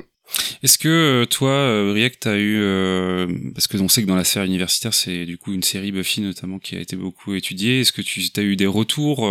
[0.63, 4.15] Est-ce que euh, toi, euh, Briac, t'as eu euh, parce que on sait que dans
[4.15, 7.81] la série universitaire, c'est du coup une série Buffy notamment qui a été beaucoup étudiée.
[7.81, 9.29] Est-ce que tu as eu des retours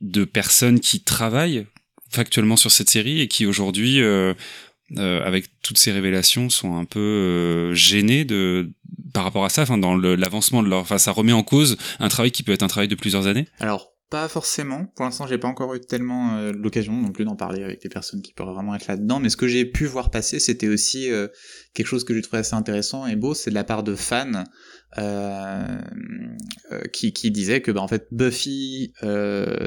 [0.00, 1.66] de personnes qui travaillent
[2.10, 4.00] factuellement sur cette série et qui aujourd'hui,
[4.96, 8.70] avec toutes ces révélations, sont un peu gênées de
[9.12, 12.08] par rapport à ça, enfin dans l'avancement de leur, enfin ça remet en cause un
[12.08, 13.48] travail qui peut être un travail de plusieurs années?
[13.58, 14.86] Alors pas forcément.
[14.96, 17.90] Pour l'instant, j'ai pas encore eu tellement euh, l'occasion non plus d'en parler avec des
[17.90, 19.20] personnes qui pourraient vraiment être là-dedans.
[19.20, 21.28] Mais ce que j'ai pu voir passer, c'était aussi euh,
[21.74, 24.44] quelque chose que j'ai trouvé assez intéressant et beau, c'est de la part de fans
[24.96, 25.78] euh,
[26.92, 28.94] qui, qui disaient que bah, en fait Buffy,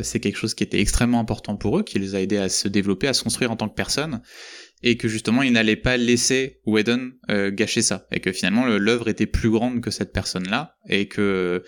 [0.01, 2.67] c'est quelque chose qui était extrêmement important pour eux, qui les a aidés à se
[2.67, 4.21] développer, à se construire en tant que personne,
[4.83, 9.07] et que justement il n'allait pas laisser Whedon euh, gâcher ça et que finalement l'œuvre
[9.07, 11.63] était plus grande que cette personne-là et que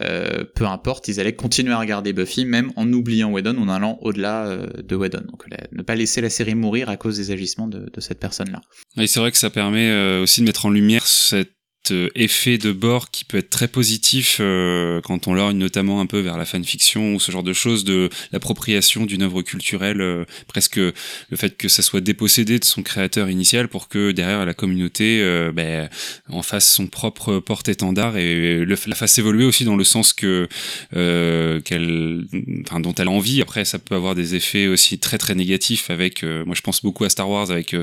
[0.00, 3.98] euh, peu importe ils allaient continuer à regarder Buffy même en oubliant Whedon en allant
[4.02, 7.68] au-delà euh, de Whedon donc ne pas laisser la série mourir à cause des agissements
[7.68, 8.60] de, de cette personne-là.
[8.96, 11.57] Et c'est vrai que ça permet euh, aussi de mettre en lumière cette
[11.92, 16.06] euh, effet de bord qui peut être très positif euh, quand on lorgne notamment un
[16.06, 20.24] peu vers la fanfiction ou ce genre de choses, de l'appropriation d'une œuvre culturelle, euh,
[20.46, 20.94] presque le
[21.36, 25.22] fait que ça soit dépossédé de son créateur initial pour que derrière la communauté
[25.52, 25.88] ben,
[26.28, 30.48] en fasse son propre porte-étendard et le, la fasse évoluer aussi dans le sens que
[30.92, 32.24] qu'elle,
[32.66, 33.42] enfin, dont elle a envie.
[33.42, 37.04] Après, ça peut avoir des effets aussi très très négatifs avec, moi je pense beaucoup
[37.04, 37.76] à Star Wars avec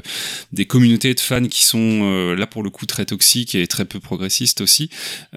[0.51, 3.94] des communautés de fans qui sont là pour le coup très toxiques et très peu
[3.97, 4.89] progressiste aussi,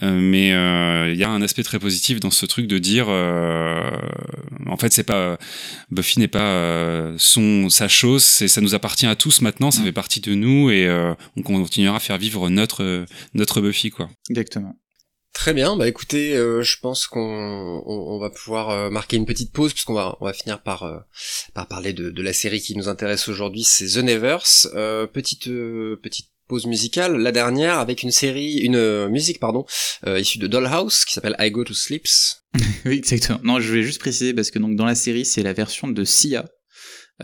[0.03, 3.07] euh, mais euh, il y a un aspect très positif dans ce truc de dire,
[3.09, 3.91] euh,
[4.67, 5.39] en fait, c'est pas
[5.91, 9.85] Buffy n'est pas son sa chose, c'est ça nous appartient à tous maintenant, ça mm.
[9.85, 10.89] fait partie de nous et
[11.37, 13.05] on continuera à faire vivre notre
[13.35, 14.09] notre Buffy quoi.
[14.31, 14.77] Exactement.
[15.35, 19.95] Très bien, bah écoutez, je pense qu'on on, va pouvoir marquer une petite pause puisqu'on
[19.95, 21.05] va on va finir par
[21.55, 24.67] par parler de, de la série qui nous intéresse aujourd'hui, c'est The Nevers.
[25.13, 25.49] petite
[26.03, 29.65] petite pause musicale, la dernière avec une série, une euh, musique pardon,
[30.07, 32.43] euh, issue de Dollhouse qui s'appelle I Go to Sleeps.
[32.85, 33.39] oui, exactement.
[33.45, 36.05] Non, je vais juste préciser parce que donc dans la série, c'est la version de
[36.05, 36.47] Sia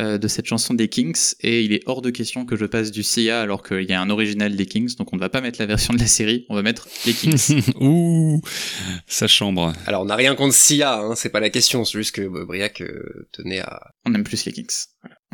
[0.00, 2.90] euh, de cette chanson des Kings et il est hors de question que je passe
[2.90, 5.40] du Sia alors qu'il y a un original des Kings donc on ne va pas
[5.40, 8.40] mettre la version de la série on va mettre les Kings ouh
[9.06, 12.12] sa chambre alors on n'a rien contre Sia hein, c'est pas la question c'est juste
[12.16, 12.82] que Briac
[13.30, 14.86] tenait à on aime plus les Kings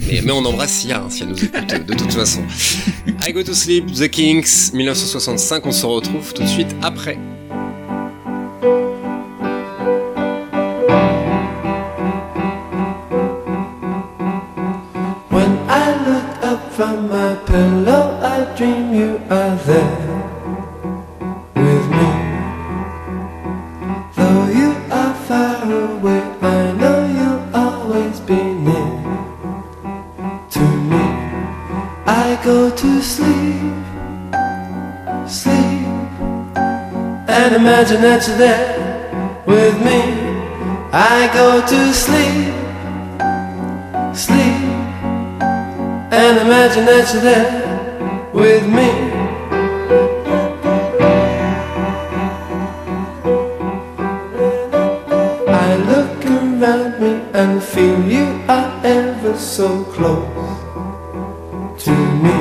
[0.07, 2.43] mais, mais on embrasse Sia hein, si elle nous écoute de toute façon.
[3.27, 7.19] I Go to Sleep, The Kings, 1965, on se retrouve tout de suite après.
[15.31, 20.10] When I look up from my pillow, I dream you are there.
[32.45, 33.85] Go to sleep,
[35.29, 35.87] sleep,
[37.29, 40.01] and imagine that you're there with me.
[40.93, 42.55] I go to sleep,
[44.17, 44.61] sleep,
[46.13, 49.20] and imagine that you're there with me.
[61.81, 61.91] to
[62.25, 62.37] me.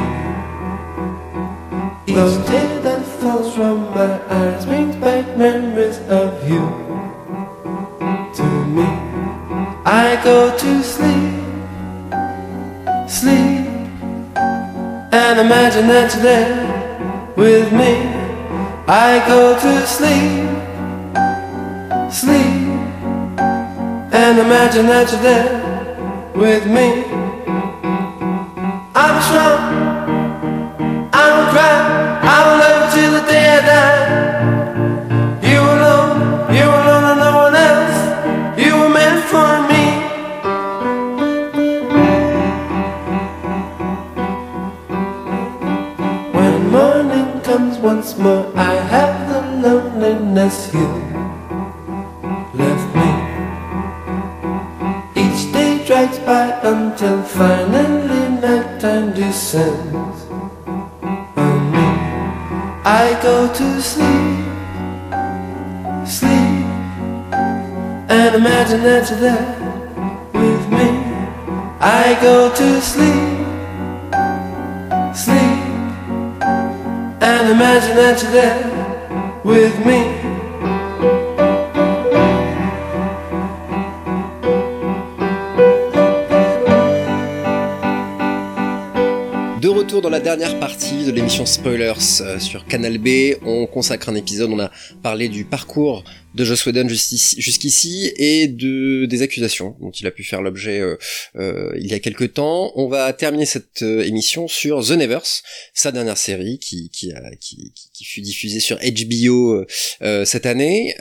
[2.05, 6.63] The tear that falls from my eyes brings back memories of you
[8.37, 8.89] to me.
[9.85, 11.39] I go to sleep,
[13.07, 13.65] sleep,
[15.23, 17.93] and imagine that you're there with me.
[18.87, 19.78] I go to
[78.31, 78.68] secde
[91.49, 94.69] Spoilers euh, sur Canal B, on consacre un épisode, on a
[95.01, 96.03] parlé du parcours
[96.35, 100.95] de Joss Whedon jusqu'ici et de des accusations dont il a pu faire l'objet euh,
[101.37, 102.71] euh, il y a quelques temps.
[102.75, 105.41] On va terminer cette émission sur The Nevers,
[105.73, 106.91] sa dernière série qui
[108.03, 109.65] fut diffusée sur HBO
[110.25, 110.93] cette année.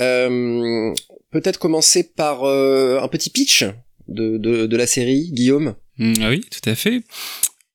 [1.30, 3.64] Peut-être commencer par un petit pitch
[4.08, 5.74] de, de, de la série, Guillaume?
[5.98, 7.02] Mm, ah oui, tout à fait.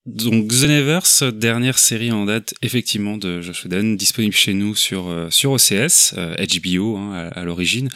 [0.06, 5.08] Donc The Nevers, dernière série en date effectivement de Josh Whedon, disponible chez nous sur
[5.08, 7.88] euh, sur OCS, HBO euh, hein, à, l'origine,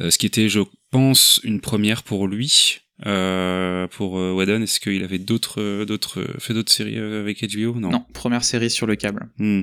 [0.00, 2.80] euh, ce qui était je pense une première pour lui.
[3.06, 4.62] euh, pour euh, Whedon.
[4.62, 7.90] Est-ce qu'il avait d'autres, d'autres, fait d'autres séries avec HBO Non.
[7.90, 9.28] Non, première série sur le câble.
[9.38, 9.62] Hmm.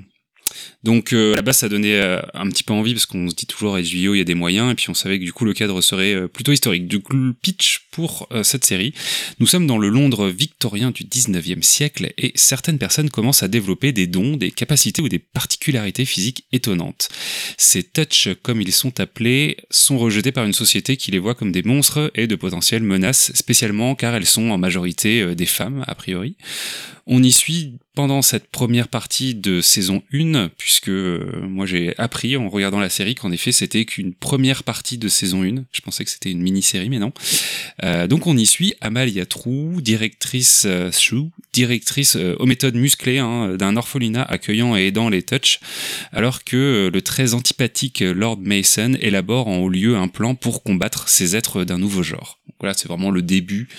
[0.84, 3.74] Donc euh, là-bas, ça donnait euh, un petit peu envie parce qu'on se dit toujours
[3.74, 3.82] HBO,
[4.14, 6.14] il y a des moyens, et puis on savait que du coup le cadre serait
[6.14, 6.88] euh, plutôt historique.
[6.88, 8.94] Du coup, le pitch pour euh, cette série,
[9.40, 13.92] nous sommes dans le Londres victorien du 19e siècle et certaines personnes commencent à développer
[13.92, 17.10] des dons, des capacités ou des particularités physiques étonnantes.
[17.58, 21.52] Ces touch, comme ils sont appelés, sont rejetés par une société qui les voit comme
[21.52, 25.96] des monstres et de potentielles menaces, spécialement car elles sont en majorité des femmes, a
[25.96, 26.38] priori.
[27.08, 32.38] On y suit pendant cette première partie de saison 1, puisque euh, moi j'ai appris
[32.38, 35.64] en regardant la série qu'en effet c'était qu'une première partie de saison 1.
[35.72, 37.12] Je pensais que c'était une mini-série, mais non.
[37.84, 40.92] Euh, donc on y suit Amalia Trou, directrice euh,
[41.54, 45.60] directrice euh, aux méthodes musclées hein, d'un orphelinat accueillant et aidant les touch,
[46.12, 51.10] alors que le très antipathique Lord Mason élabore en haut lieu un plan pour combattre
[51.10, 52.38] ces êtres d'un nouveau genre.
[52.46, 53.70] Donc voilà, c'est vraiment le début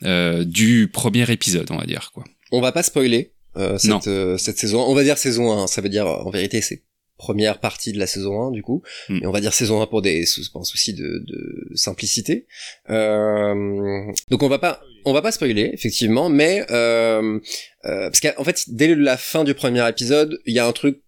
[0.00, 2.22] du premier épisode, on va dire quoi.
[2.52, 4.82] On va pas spoiler euh, cette, euh, cette saison.
[4.82, 6.82] On va dire saison 1, ça veut dire en vérité c'est
[7.16, 9.20] première partie de la saison 1 du coup hmm.
[9.22, 12.46] et on va dire saison 1 pour des pour un souci de, de simplicité
[12.90, 17.38] euh, donc on va pas on va pas spoiler effectivement mais euh,
[17.84, 21.00] euh, parce qu'en fait dès la fin du premier épisode il y a un truc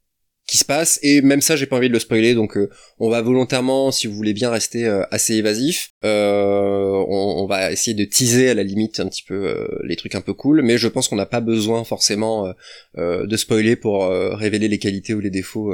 [0.47, 3.11] qui se passe et même ça j'ai pas envie de le spoiler donc euh, on
[3.11, 8.05] va volontairement si vous voulez bien rester euh, assez évasif euh, on, va essayer de
[8.05, 11.09] teaser à la limite un petit peu les trucs un peu cool mais je pense
[11.09, 12.53] qu'on n'a pas besoin forcément
[12.97, 15.73] de spoiler pour révéler les qualités ou les défauts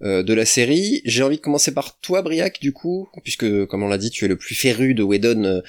[0.00, 1.00] de la série.
[1.04, 4.24] J'ai envie de commencer par toi Briac du coup puisque comme on l'a dit tu
[4.24, 5.62] es le plus féru de Whedon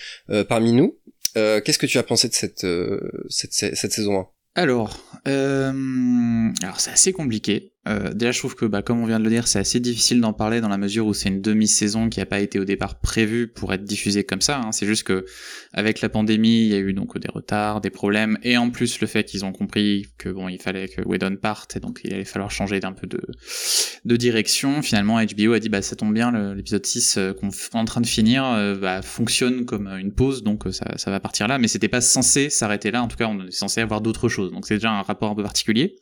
[0.50, 0.98] parmi nous.
[1.36, 2.66] Qu'est-ce que tu as pensé de cette,
[3.30, 7.73] cette, cette saison 1 alors, euh, alors c'est assez compliqué.
[7.88, 10.22] Euh, déjà, je trouve que, bah, comme on vient de le dire, c'est assez difficile
[10.22, 13.00] d'en parler dans la mesure où c'est une demi-saison qui n'a pas été au départ
[13.00, 14.60] prévue pour être diffusée comme ça.
[14.60, 14.72] Hein.
[14.72, 15.26] C'est juste que,
[15.74, 19.02] avec la pandémie, il y a eu donc des retards, des problèmes, et en plus
[19.02, 22.14] le fait qu'ils ont compris que bon, il fallait que Whedon parte, et donc il
[22.14, 23.20] allait falloir changer d'un peu de,
[24.06, 24.82] de direction.
[24.82, 28.02] Finalement, HBO a dit, bah, ça tombe bien, l'épisode 6 euh, qu'on est en train
[28.02, 31.68] de finir, euh, bah, fonctionne comme une pause, donc ça, ça va partir là, mais
[31.68, 33.04] c'était pas censé s'arrêter là.
[33.04, 34.52] En tout cas, on est censé avoir d'autres choses.
[34.52, 35.98] Donc c'est déjà un rapport un peu particulier.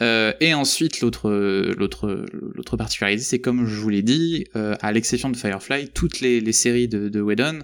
[0.00, 1.30] Euh, et ensuite, l'autre,
[1.76, 6.20] l'autre, l'autre particularité, c'est comme je vous l'ai dit, euh, à l'exception de Firefly, toutes
[6.20, 7.60] les, les séries de, de Whedon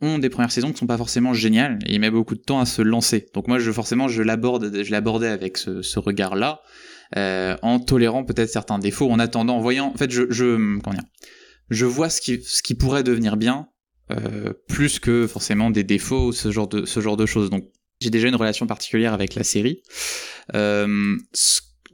[0.00, 2.60] ont des premières saisons qui sont pas forcément géniales et il met beaucoup de temps
[2.60, 3.26] à se lancer.
[3.34, 6.60] Donc moi, je forcément, je l'aborde, je l'abordais avec ce, ce regard-là,
[7.16, 10.96] euh, en tolérant peut-être certains défauts, en attendant, en voyant, en fait, je, je comment
[10.96, 11.08] dire,
[11.70, 13.68] je vois ce qui, ce qui pourrait devenir bien,
[14.10, 17.50] euh, plus que forcément des défauts, ce genre de, ce genre de choses.
[17.50, 17.64] Donc
[18.02, 19.82] j'ai déjà une relation particulière avec la série.
[20.54, 21.16] Euh,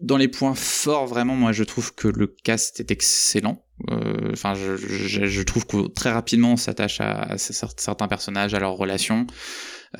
[0.00, 3.64] dans les points forts, vraiment, moi, je trouve que le cast est excellent.
[3.90, 8.61] Euh, enfin, je, je, je, trouve que très rapidement, on s'attache à, certains personnages, à
[8.61, 9.26] leurs relations.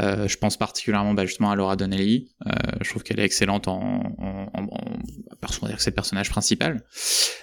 [0.01, 2.29] Euh, je pense particulièrement bah, justement à Laura Donnelly.
[2.47, 2.51] Euh,
[2.83, 4.99] je trouve qu'elle est excellente en, en, en, en
[5.41, 6.85] parce dire que c'est le personnage principal.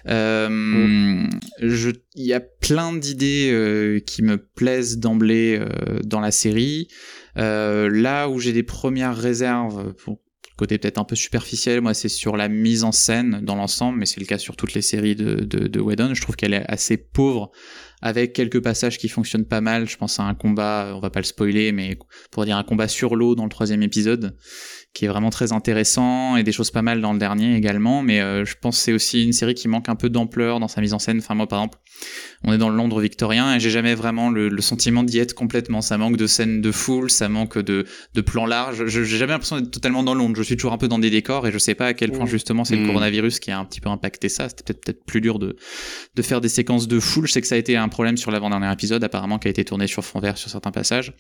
[0.08, 1.28] Euh,
[1.62, 6.88] je, il y a plein d'idées euh, qui me plaisent d'emblée euh, dans la série.
[7.36, 10.20] là où j'ai des premières réserves pour
[10.58, 14.06] côté peut-être un peu superficiel, moi c'est sur la mise en scène dans l'ensemble, mais
[14.06, 16.14] c'est le cas sur toutes les séries de, de, de Whedon.
[16.14, 17.52] Je trouve qu'elle est assez pauvre
[18.02, 19.88] avec quelques passages qui fonctionnent pas mal.
[19.88, 21.98] Je pense à un combat, on va pas le spoiler, mais
[22.32, 24.38] pour dire un combat sur l'eau dans le troisième épisode,
[24.96, 28.02] qui est vraiment très intéressant et des choses pas mal dans le dernier également.
[28.02, 30.70] Mais euh, je pense que c'est aussi une série qui manque un peu d'ampleur dans
[30.70, 31.18] sa mise en scène.
[31.20, 31.80] Enfin moi par exemple,
[32.46, 35.82] on est dans le Londres victorien et j'ai jamais vraiment le, sentiment d'y être complètement.
[35.82, 38.86] Ça manque de scènes de foule, ça manque de, de plans larges.
[38.86, 40.36] J'ai jamais l'impression d'être totalement dans Londres.
[40.38, 42.24] Je suis toujours un peu dans des décors et je sais pas à quel point
[42.24, 42.30] mmh.
[42.30, 42.88] justement c'est le mmh.
[42.88, 44.48] coronavirus qui a un petit peu impacté ça.
[44.48, 45.58] C'était peut-être peut-être plus dur de
[46.16, 47.28] de faire des séquences de foule.
[47.28, 49.66] Je sais que ça a été un problème sur l'avant-dernier épisode apparemment qui a été
[49.66, 51.14] tourné sur fond vert sur certains passages.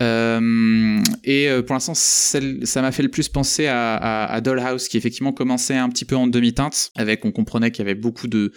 [0.00, 4.88] Euh, et euh, pour l'instant, ça m'a fait le plus penser à, à, à, Dollhouse,
[4.88, 8.28] qui effectivement commençait un petit peu en demi-teinte, avec on comprenait qu'il y avait beaucoup
[8.28, 8.52] de,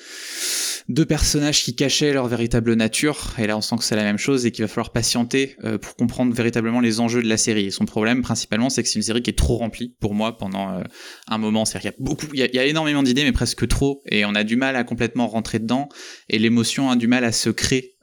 [0.87, 4.17] de personnages qui cachaient leur véritable nature, et là on sent que c'est la même
[4.17, 7.67] chose et qu'il va falloir patienter euh, pour comprendre véritablement les enjeux de la série.
[7.67, 10.37] Et son problème principalement, c'est que c'est une série qui est trop remplie pour moi
[10.37, 10.83] pendant euh,
[11.27, 11.65] un moment.
[11.65, 13.67] C'est-à-dire qu'il y a beaucoup, il y a, il y a énormément d'idées, mais presque
[13.67, 15.89] trop, et on a du mal à complètement rentrer dedans,
[16.29, 17.95] et l'émotion a du mal à se créer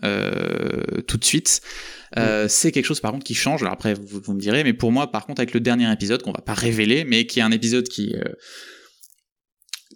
[1.06, 1.60] tout de suite.
[2.16, 3.62] Euh, c'est quelque chose par contre qui change.
[3.62, 6.22] Alors après, vous, vous, me direz, mais pour moi, par contre, avec le dernier épisode
[6.22, 8.32] qu'on va pas révéler, mais qui est un épisode qui euh,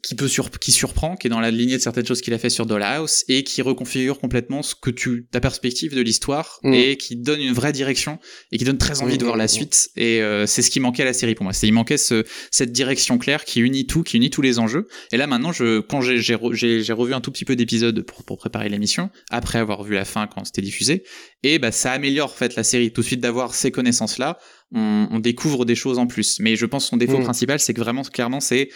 [0.03, 2.38] qui peut sur, qui surprend, qui est dans la lignée de certaines choses qu'il a
[2.38, 6.74] fait sur Dollhouse et qui reconfigure complètement ce que tu ta perspective de l'histoire mm.
[6.74, 8.18] et qui donne une vraie direction
[8.50, 11.03] et qui donne très envie de voir la suite et euh, c'est ce qui manquait
[11.03, 11.53] à la série pour moi.
[11.53, 14.88] C'est il manquait ce, cette direction claire qui unit tout, qui unit tous les enjeux.
[15.12, 18.38] Et là maintenant, je quand j'ai j'ai revu un tout petit peu d'épisodes pour, pour
[18.38, 21.05] préparer l'émission après avoir vu la fin quand c'était diffusé
[21.42, 24.38] et bah ça améliore en fait la série tout de suite d'avoir ces connaissances là
[24.74, 26.40] on, découvre des choses en plus.
[26.40, 27.24] Mais je pense que son défaut mm.
[27.24, 28.70] principal, c'est que vraiment, clairement, c'est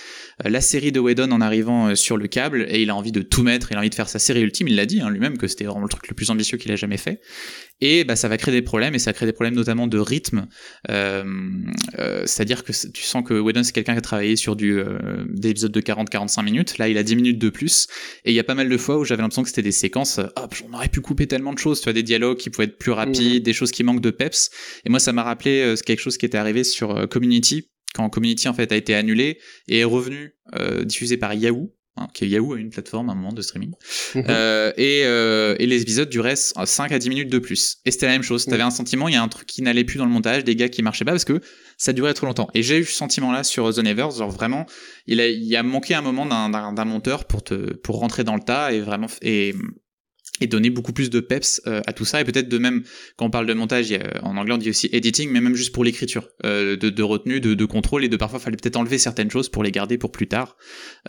[0.44, 3.12] euh, la série de Whedon en arrivant euh, sur le câble, et il a envie
[3.12, 5.10] de tout mettre, il a envie de faire sa série ultime, il l'a dit hein,
[5.10, 7.20] lui-même que c'était vraiment le truc le plus ambitieux qu'il a jamais fait
[7.80, 10.46] et bah, ça va créer des problèmes et ça crée des problèmes notamment de rythme.
[10.90, 11.24] Euh,
[11.98, 14.56] euh, c'est à dire que tu sens que Whedon c'est quelqu'un qui a travaillé sur
[14.56, 16.78] du euh, des épisodes de 40-45 minutes.
[16.78, 17.86] Là il a 10 minutes de plus.
[18.24, 20.18] Et il y a pas mal de fois où j'avais l'impression que c'était des séquences
[20.18, 22.78] hop on aurait pu couper tellement de choses tu vois des dialogues qui pouvaient être
[22.78, 23.44] plus rapides mmh.
[23.44, 24.50] des choses qui manquent de peps.
[24.84, 28.54] Et moi ça m'a rappelé quelque chose qui était arrivé sur Community quand Community en
[28.54, 30.34] fait a été annulé et est revenu
[30.84, 33.72] diffusé par Yahoo Hein, Yahoo a une plateforme à un moment de streaming.
[34.14, 34.24] Mhm.
[34.28, 37.78] Euh, et, euh, et, les épisodes duraient 5 à 10 minutes de plus.
[37.84, 38.44] Et c'était la même chose.
[38.44, 40.56] T'avais un sentiment, il y a un truc qui n'allait plus dans le montage, des
[40.56, 41.40] gars qui marchaient pas parce que
[41.78, 42.48] ça durait trop longtemps.
[42.54, 44.66] Et j'ai eu ce sentiment-là sur The Nevers, genre vraiment,
[45.06, 48.42] il a, il a manqué un moment d'un monteur pour te, pour rentrer dans le
[48.42, 49.54] tas et vraiment, et
[50.40, 52.20] et donner beaucoup plus de peps euh, à tout ça.
[52.20, 52.82] Et peut-être de même
[53.16, 55.84] quand on parle de montage en anglais on dit aussi editing mais même juste pour
[55.84, 58.04] l'écriture euh, de, de, retenue de, de, contrôle.
[58.04, 60.56] Et de parfois fallait peut-être enlever certaines choses pour les garder pour plus tard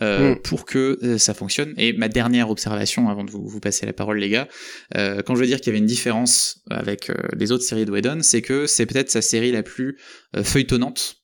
[0.02, 0.42] euh, mm.
[0.42, 1.74] pour que euh, ça fonctionne.
[1.76, 4.48] Et ma dernière observation avant de vous, vous passer la parole les gars
[4.96, 7.90] euh, quand je veux dire qu'il y avait une différence avec les autres séries de
[7.90, 9.98] Whedon c'est que c'est peut-être sa série la plus
[10.42, 11.16] feuilletonnante.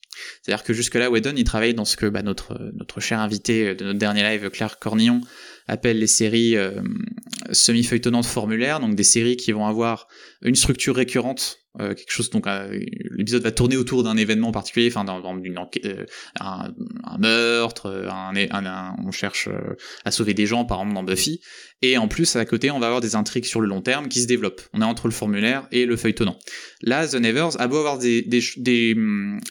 [0.42, 3.84] C'est-à-dire que jusque-là, Whedon, il travaille dans ce que bah, notre, notre cher invité de
[3.84, 5.20] notre dernier live, Claire Cornillon,
[5.66, 6.82] appelle les séries euh,
[7.52, 10.08] semi-feuilletonnantes formulaires, donc des séries qui vont avoir
[10.42, 14.86] une structure récurrente euh, quelque chose donc euh, l'épisode va tourner autour d'un événement particulier
[14.88, 16.06] enfin dans, une euh,
[16.38, 16.72] un,
[17.02, 19.48] un, meurtre un, un, on cherche
[20.04, 21.40] à sauver des gens par exemple dans Buffy.
[21.82, 24.20] Et en plus à côté on va avoir des intrigues sur le long terme qui
[24.20, 24.62] se développent.
[24.72, 26.38] On est entre le formulaire et le feuilletonnant.
[26.80, 28.96] Là The Nevers a beau avoir des, des, des,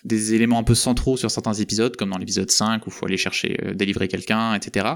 [0.05, 3.17] des éléments un peu centraux sur certains épisodes comme dans l'épisode 5 où faut aller
[3.17, 4.87] chercher délivrer quelqu'un etc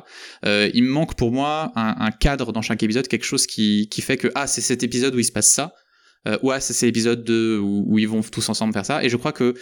[0.46, 3.90] euh, il me manque pour moi un, un cadre dans chaque épisode quelque chose qui,
[3.90, 5.74] qui fait que ah c'est cet épisode où il se passe ça
[6.28, 9.04] euh, ouais, c'est l'épisode 2 où, où, ils vont tous ensemble faire ça.
[9.04, 9.54] Et je crois que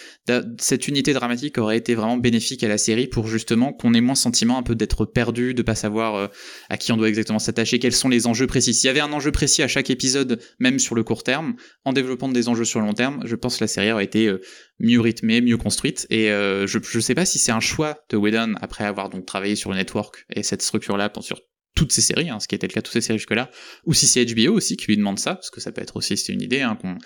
[0.57, 4.15] cette unité dramatique aurait été vraiment bénéfique à la série pour justement qu'on ait moins
[4.15, 6.27] sentiment un peu d'être perdu, de pas savoir euh,
[6.69, 8.73] à qui on doit exactement s'attacher, quels sont les enjeux précis.
[8.73, 11.93] S'il y avait un enjeu précis à chaque épisode, même sur le court terme, en
[11.93, 14.41] développant des enjeux sur le long terme, je pense que la série aurait été euh,
[14.79, 16.07] mieux rythmée, mieux construite.
[16.09, 19.25] Et euh, je, je sais pas si c'est un choix de Whedon après avoir donc
[19.25, 21.39] travaillé sur le network et cette structure-là sur
[21.75, 23.51] toutes ces séries, hein, ce qui était le cas de toutes ces séries jusque-là,
[23.85, 26.17] ou si c'est HBO aussi qui lui demande ça, parce que ça peut être aussi
[26.17, 26.97] c'est une idée, hein, qu'on,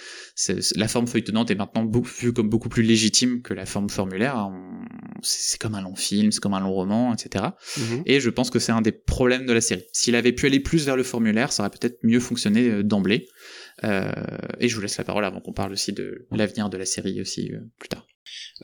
[0.75, 1.89] la forme feuilletonnante est maintenant
[2.19, 4.37] vue comme beaucoup plus légitime que la forme formulaire.
[4.37, 4.85] Hein.
[5.21, 7.45] c'est comme un long film, c'est comme un long roman, etc.
[7.77, 8.03] Mm-hmm.
[8.05, 9.83] Et je pense que c'est un des problèmes de la série.
[9.91, 13.27] S'il avait pu aller plus vers le formulaire, ça aurait peut-être mieux fonctionné euh, d'emblée.
[13.83, 14.11] Euh,
[14.59, 17.21] et je vous laisse la parole avant qu'on parle aussi de l'avenir de la série
[17.21, 18.05] aussi euh, plus tard.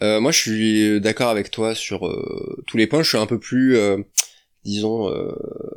[0.01, 2.07] Euh, moi, je suis d'accord avec toi sur
[2.67, 3.01] tous les points.
[3.01, 3.77] Je suis un peu plus
[4.65, 5.31] disons euh,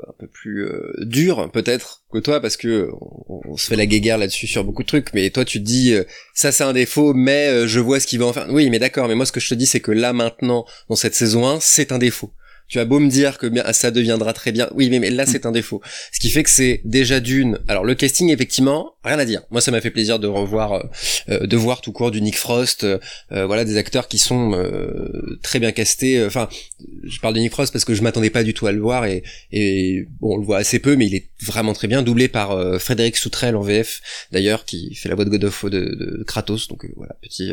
[0.08, 2.88] un peu plus euh, dur peut-être que toi parce que
[3.28, 5.12] on, se fait la guéguerre là-dessus sur beaucoup de trucs.
[5.14, 8.18] Mais toi tu te dis euh, ça c'est un défaut mais je vois ce qu'il
[8.18, 8.46] va en faire.
[8.50, 10.96] Oui mais d'accord mais moi ce que je te dis c'est que là maintenant dans
[10.96, 12.32] cette saison 1 c'est un défaut
[12.68, 15.24] tu as beau me dire que bien ça deviendra très bien, oui, mais, mais là
[15.26, 15.80] c'est un défaut.
[16.12, 17.58] Ce qui fait que c'est déjà d'une.
[17.66, 19.42] Alors le casting effectivement, rien à dire.
[19.50, 20.82] Moi ça m'a fait plaisir de revoir, euh,
[21.30, 22.98] euh, de voir tout court du Nick Frost, euh,
[23.30, 24.38] voilà des acteurs qui sont
[25.42, 26.24] très bien castés.
[26.24, 26.48] Enfin,
[27.04, 29.06] je parle de Nick Frost parce que je m'attendais pas du tout à le voir
[29.06, 32.28] et, et bon on le voit assez peu, mais il est vraiment très bien doublé
[32.28, 32.50] par
[32.80, 34.02] Frédéric Soutrel en VF
[34.32, 36.68] d'ailleurs qui fait la voix de God of de, de Kratos.
[36.68, 37.52] Donc voilà petit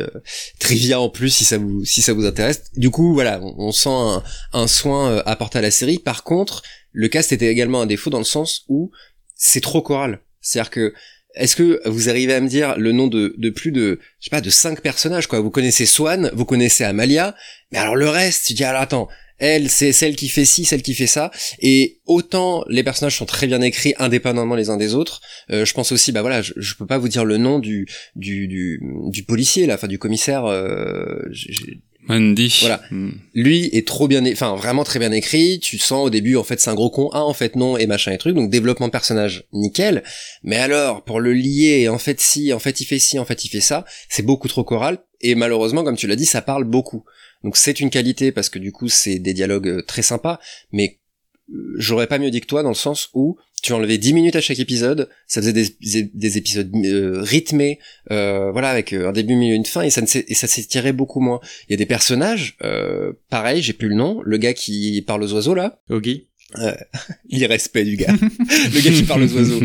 [0.58, 2.64] trivia en plus si ça vous si ça vous intéresse.
[2.76, 5.98] Du coup voilà on, on sent un, un soin euh, apporté à la série.
[5.98, 8.90] Par contre, le cast était également un défaut dans le sens où
[9.34, 10.20] c'est trop choral.
[10.40, 10.94] C'est-à-dire que
[11.36, 14.40] est-ce que vous arrivez à me dire le nom de, plus de je sais pas
[14.40, 15.40] de cinq personnages quoi?
[15.40, 17.34] Vous connaissez Swan, vous connaissez Amalia,
[17.70, 20.80] mais alors le reste, tu dis alors attends, elle c'est celle qui fait ci, celle
[20.80, 21.30] qui fait ça,
[21.60, 25.20] et autant les personnages sont très bien écrits indépendamment les uns des autres.
[25.50, 27.86] Euh, je pense aussi bah voilà, je, je, peux pas vous dire le nom du
[28.14, 30.46] du du, du policier là, enfin du commissaire.
[30.46, 31.20] Euh,
[32.08, 32.58] Andy.
[32.60, 32.82] Voilà.
[32.90, 33.12] Hmm.
[33.34, 35.58] Lui est trop bien, enfin vraiment très bien écrit.
[35.60, 37.86] Tu sens au début en fait c'est un gros con, ah en fait non et
[37.86, 38.34] machin et truc.
[38.34, 40.02] Donc développement de personnage nickel.
[40.42, 43.44] Mais alors pour le lier, en fait si, en fait il fait ci, en fait
[43.44, 44.98] il fait ça, c'est beaucoup trop choral.
[45.20, 47.04] Et malheureusement comme tu l'as dit, ça parle beaucoup.
[47.44, 50.38] Donc c'est une qualité parce que du coup c'est des dialogues euh, très sympas.
[50.72, 50.98] Mais
[51.76, 54.40] j'aurais pas mieux dit que toi dans le sens où tu enlevais 10 minutes à
[54.40, 55.66] chaque épisode, ça faisait des,
[56.14, 57.80] des épisodes euh, rythmés,
[58.10, 60.92] euh, voilà, avec euh, un début, milieu, une fin, et ça, ne et ça s'étirait
[60.92, 61.40] beaucoup moins.
[61.68, 65.22] Il y a des personnages, euh, pareil, j'ai plus le nom, le gars qui parle
[65.22, 65.80] aux oiseaux là.
[65.90, 66.28] Ogi.
[66.58, 66.76] Euh,
[67.28, 69.60] il est respect du gars, le gars qui parle aux oiseaux.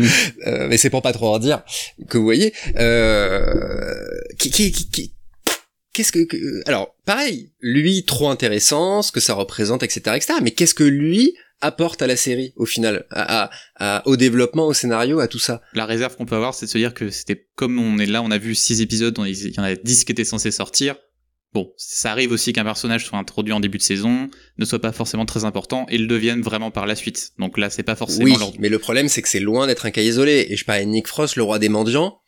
[0.46, 1.62] Euh, mais c'est pour pas trop en dire
[2.08, 2.52] que vous voyez.
[4.38, 5.14] qui, qui, qui, qui
[5.92, 6.26] qu'est-ce que,
[6.66, 10.34] alors pareil, lui trop intéressant, ce que ça représente, etc., etc.
[10.42, 14.74] Mais qu'est-ce que lui apporte à la série au final, à, à, au développement, au
[14.74, 15.62] scénario, à tout ça.
[15.72, 18.22] La réserve qu'on peut avoir, c'est de se dire que c'était comme on est là,
[18.22, 20.96] on a vu six épisodes, il y en a dix qui étaient censés sortir.
[21.54, 24.92] Bon, ça arrive aussi qu'un personnage soit introduit en début de saison, ne soit pas
[24.92, 27.32] forcément très important et le devienne vraiment par la suite.
[27.38, 28.24] Donc là, c'est pas forcément.
[28.24, 30.46] Oui, mais le problème, c'est que c'est loin d'être un cas isolé.
[30.48, 32.21] Et je parlais de Nick Frost, le roi des mendiants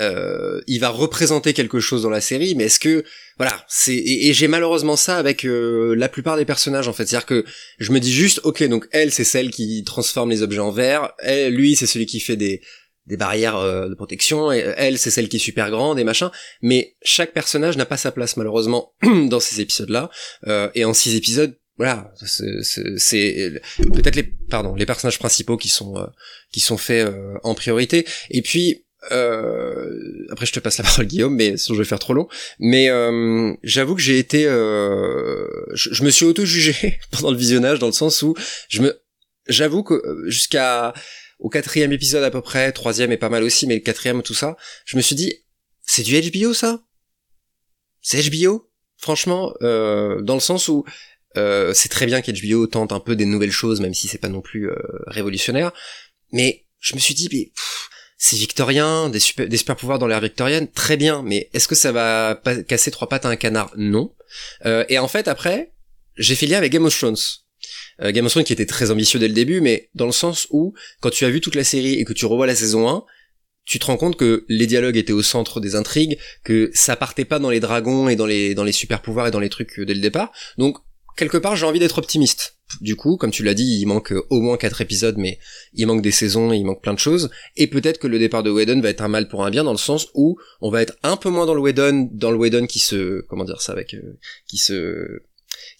[0.00, 3.04] euh, il va représenter quelque chose dans la série, mais est-ce que
[3.36, 7.26] voilà, c'est et, j'ai malheureusement ça avec euh, la plupart des personnages en fait, c'est-à-dire
[7.26, 7.44] que
[7.78, 11.12] je me dis juste ok donc elle c'est celle qui transforme les objets en verre,
[11.18, 12.62] elle, lui c'est celui qui fait des
[13.06, 16.30] des barrières euh, de protection et elle c'est celle qui est super grande et machin.
[16.62, 20.08] Mais chaque personnage n'a pas sa place malheureusement dans ces épisodes là
[20.46, 25.94] euh, et en six épisodes voilà c'est peut-être les pardon les personnages principaux qui sont
[26.52, 27.12] qui sont faits
[27.42, 28.06] en priorité.
[28.30, 31.98] Et puis euh, après, je te passe la parole, Guillaume, mais sinon je vais faire
[31.98, 32.28] trop long.
[32.58, 37.86] Mais euh, j'avoue que j'ai été, euh, je, me suis auto-jugé pendant le visionnage, dans
[37.86, 38.34] le sens où
[38.68, 39.02] je me,
[39.48, 40.92] j'avoue que euh, jusqu'à
[41.38, 44.34] au quatrième épisode à peu près, troisième est pas mal aussi, mais le quatrième tout
[44.34, 45.34] ça, je me suis dit,
[45.82, 46.80] c'est du HBO ça?
[48.00, 50.84] C'est HBO Franchement, euh, dans le sens où
[51.36, 54.28] euh, c'est très bien qu'HBO tente un peu des nouvelles choses, même si c'est pas
[54.28, 54.70] non plus
[55.08, 55.72] révolutionnaire,
[56.30, 57.50] mais je me suis dit, mais
[58.24, 61.74] c'est victorien, des super, des super pouvoirs dans l'ère victorienne, très bien, mais est-ce que
[61.74, 63.72] ça va pas casser trois pattes à un canard?
[63.76, 64.14] Non.
[64.64, 65.72] Euh, et en fait, après,
[66.16, 67.16] j'ai fait lien avec Game of Thrones.
[68.00, 70.46] Euh, Game of Thrones qui était très ambitieux dès le début, mais dans le sens
[70.50, 73.04] où, quand tu as vu toute la série et que tu revois la saison 1,
[73.64, 77.24] tu te rends compte que les dialogues étaient au centre des intrigues, que ça partait
[77.24, 79.80] pas dans les dragons et dans les, dans les super pouvoirs et dans les trucs
[79.80, 80.30] dès le départ.
[80.58, 80.78] Donc,
[81.22, 82.56] quelque part, j'ai envie d'être optimiste.
[82.80, 85.38] Du coup, comme tu l'as dit, il manque au moins quatre épisodes, mais
[85.74, 87.30] il manque des saisons, il manque plein de choses.
[87.56, 89.72] Et peut-être que le départ de Whedon va être un mal pour un bien dans
[89.72, 92.66] le sens où on va être un peu moins dans le Whedon, dans le Whedon
[92.66, 94.18] qui se, comment dire ça avec, euh,
[94.48, 95.22] qui se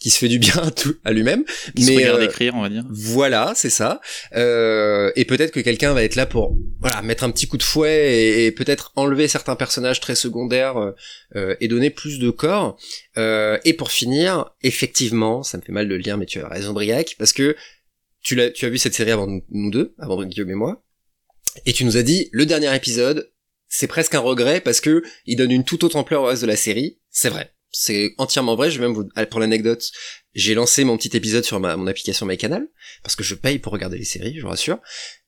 [0.03, 1.45] qui se fait du bien à, tout, à lui-même.
[1.77, 2.85] Qui mais se regarde euh, écrire, on va dire.
[2.91, 4.01] Voilà, c'est ça.
[4.35, 7.63] Euh, et peut-être que quelqu'un va être là pour voilà mettre un petit coup de
[7.63, 10.93] fouet et, peut-être enlever certains personnages très secondaires
[11.37, 12.77] euh, et donner plus de corps.
[13.17, 16.73] et pour finir, effectivement, ça me fait mal de le dire, mais tu as raison,
[16.73, 17.57] Briac, parce que
[18.23, 20.85] tu l'as, tu as vu cette série avant nous deux, avant Guillaume et moi,
[21.65, 23.31] et tu nous as dit le dernier épisode,
[23.69, 26.47] c'est presque un regret parce que il donne une toute autre ampleur au reste de
[26.49, 26.99] la série.
[27.11, 28.71] C'est vrai c'est entièrement vrai.
[28.71, 29.91] Je vais même vous, pour l'anecdote,
[30.35, 32.67] j'ai lancé mon petit épisode sur ma, mon application MyCanal
[33.03, 34.79] parce que je paye pour regarder les séries, je vous rassure.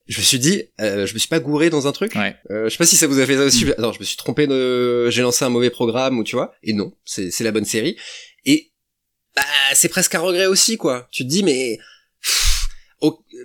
[0.07, 2.13] Je me suis dit, euh, je me suis pas gouré dans un truc.
[2.13, 2.35] Ouais.
[2.51, 3.65] Euh, je sais pas si ça vous a fait ça aussi.
[3.65, 3.73] Mm.
[3.77, 6.53] je me suis trompé de, j'ai lancé un mauvais programme ou tu vois.
[6.61, 7.97] Et non, c'est c'est la bonne série.
[8.45, 8.71] Et
[9.35, 9.41] bah,
[9.73, 11.07] c'est presque un regret aussi quoi.
[11.11, 11.79] Tu te dis mais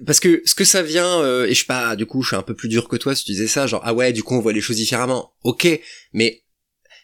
[0.07, 2.37] parce que ce que ça vient euh, et je sais pas du coup je suis
[2.37, 4.35] un peu plus dur que toi si tu disais ça genre ah ouais du coup
[4.35, 5.81] on voit les choses différemment ok
[6.13, 6.43] mais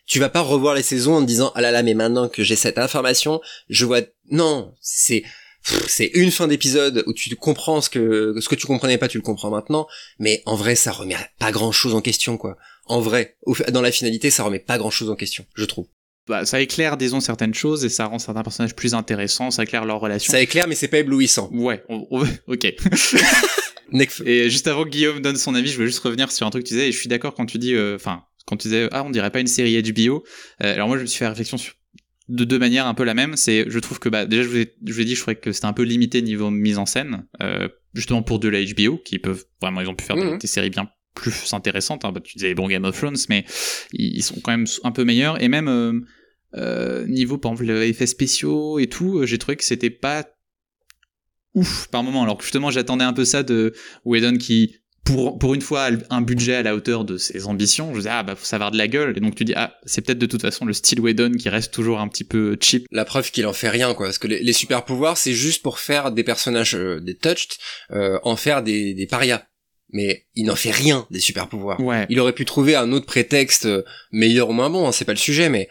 [0.07, 2.43] tu vas pas revoir les saisons en te disant ah là là mais maintenant que
[2.43, 4.01] j'ai cette information je vois
[4.31, 5.25] non c'est
[5.63, 9.19] c'est une fin d'épisode où tu comprends ce que ce que tu comprenais pas tu
[9.19, 9.87] le comprends maintenant
[10.19, 13.37] mais en vrai ça remet pas grand chose en question quoi en vrai
[13.71, 15.87] dans la finalité ça remet pas grand chose en question je trouve
[16.29, 19.85] bah, ça éclaire, disons, certaines choses et ça rend certains personnages plus intéressants, ça éclaire
[19.85, 20.33] leur relation.
[20.33, 21.49] Ça éclaire, mais c'est pas éblouissant.
[21.53, 22.05] Ouais, on,
[22.49, 22.65] ok.
[24.25, 26.65] et juste avant que Guillaume donne son avis, je veux juste revenir sur un truc
[26.65, 28.89] que tu disais, et je suis d'accord quand tu dis, euh, enfin, quand tu disais
[28.93, 30.25] ah on dirait pas une série HBO
[30.63, 31.75] euh, alors moi je me suis fait réflexion sur
[32.29, 34.57] de deux manières un peu la même c'est je trouve que bah déjà je vous
[34.57, 36.87] ai, je vous ai dit je trouvais que c'était un peu limité niveau mise en
[36.87, 40.25] scène euh, justement pour de la HBO qui peuvent vraiment ils ont pu faire des,
[40.25, 40.41] mhm.
[40.41, 42.13] séries bien plus intéressantes hein.
[42.13, 43.45] bah, tu disais bon Game of Thrones mais
[43.93, 46.01] ils, sont quand même un peu meilleurs et même euh,
[46.55, 50.27] euh niveau par exemple les effets spéciaux et tout j'ai trouvé que c'était pas
[51.55, 53.73] ouf par moment alors que justement j'attendais un peu ça de
[54.05, 54.77] Whedon qui
[55.07, 58.25] pour, pour une fois un budget à la hauteur de ses ambitions, je disais ah
[58.25, 60.43] bah faut savoir de la gueule et donc tu dis ah c'est peut-être de toute
[60.43, 62.87] façon le style Whedon qui reste toujours un petit peu cheap.
[62.91, 65.79] La preuve qu'il en fait rien quoi parce que les, super pouvoirs c'est juste pour
[65.79, 67.53] faire des personnages euh, des touched
[67.93, 69.45] euh, en faire des, des parias.
[69.93, 71.79] Mais il n'en fait rien des super pouvoirs.
[71.79, 72.07] Ouais.
[72.09, 75.13] Il aurait pu trouver un autre prétexte euh, meilleur ou moins bon, hein, c'est pas
[75.13, 75.69] le sujet mais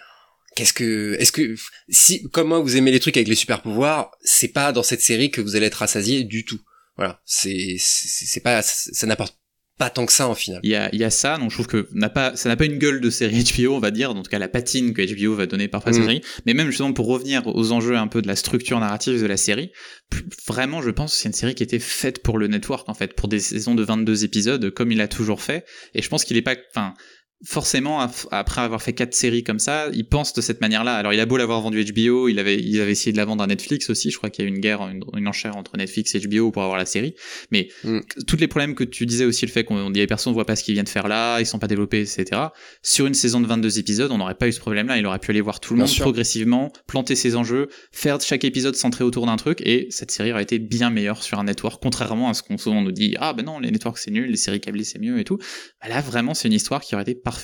[0.55, 1.55] qu'est-ce que est-ce que
[1.89, 5.01] si comme moi vous aimez les trucs avec les super pouvoirs, c'est pas dans cette
[5.01, 6.61] série que vous allez être rassasié du tout.
[6.97, 9.37] Voilà, c'est c'est pas ça n'apporte
[9.77, 10.61] pas tant que ça en final.
[10.63, 12.55] Il y a, il y a ça, donc je trouve que n'a pas, ça n'a
[12.55, 15.01] pas une gueule de série HBO, on va dire, en tout cas la patine que
[15.01, 16.01] HBO va donner parfois à mm.
[16.01, 16.21] série.
[16.45, 19.37] Mais même justement pour revenir aux enjeux un peu de la structure narrative de la
[19.37, 19.71] série,
[20.47, 23.13] vraiment je pense que c'est une série qui était faite pour le network en fait,
[23.15, 25.65] pour des saisons de 22 épisodes comme il a toujours fait.
[25.93, 26.93] Et je pense qu'il est pas, enfin,
[27.45, 27.99] forcément,
[28.31, 30.95] après avoir fait quatre séries comme ça, il pense de cette manière-là.
[30.95, 33.43] Alors, il a beau l'avoir vendu HBO, il avait, il avait essayé de la vendre
[33.43, 34.09] à Netflix aussi.
[34.09, 36.63] Je crois qu'il y a eu une guerre, une, enchère entre Netflix et HBO pour
[36.63, 37.13] avoir la série.
[37.51, 37.99] Mais mm.
[38.25, 40.45] tous les problèmes que tu disais aussi, le fait qu'on dit les personnes ne voient
[40.45, 42.41] pas ce qu'ils viennent faire là, ils sont pas développés, etc.
[42.81, 44.97] Sur une saison de 22 épisodes, on n'aurait pas eu ce problème-là.
[44.97, 48.75] Il aurait pu aller voir tout le monde progressivement, planter ses enjeux, faire chaque épisode
[48.75, 52.29] centré autour d'un truc, et cette série aurait été bien meilleure sur un network, contrairement
[52.29, 53.15] à ce qu'on souvent nous dit.
[53.19, 55.37] Ah ben non, les networks c'est nul, les séries câblées c'est mieux et tout.
[55.87, 57.34] Là, vraiment, c'est une histoire qui aurait été parfaite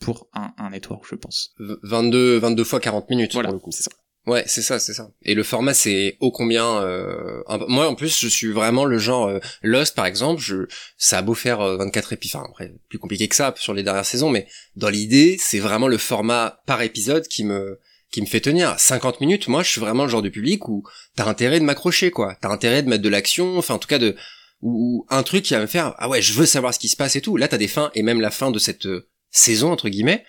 [0.00, 1.54] pour un, un network, je pense.
[1.58, 3.90] 22, 22 fois 40 minutes, voilà, c'est ça.
[4.26, 5.08] Ouais, c'est ça, c'est ça.
[5.22, 6.82] Et le format, c'est ô combien.
[6.82, 10.42] Euh, moi, en plus, je suis vraiment le genre euh, Lost, par exemple.
[10.42, 10.66] Je,
[10.98, 13.84] ça a beau faire 24 euh, épisodes, enfin après plus compliqué que ça sur les
[13.84, 17.78] dernières saisons, mais dans l'idée, c'est vraiment le format par épisode qui me
[18.10, 19.46] qui me fait tenir 50 minutes.
[19.46, 20.82] Moi, je suis vraiment le genre de public où
[21.14, 22.36] t'as intérêt de m'accrocher, quoi.
[22.40, 24.16] T'as intérêt de mettre de l'action, enfin en tout cas de
[24.62, 26.96] ou, un truc qui va me faire ah ouais, je veux savoir ce qui se
[26.96, 27.36] passe et tout.
[27.36, 28.88] Là, t'as des fins et même la fin de cette
[29.36, 30.24] saison entre guillemets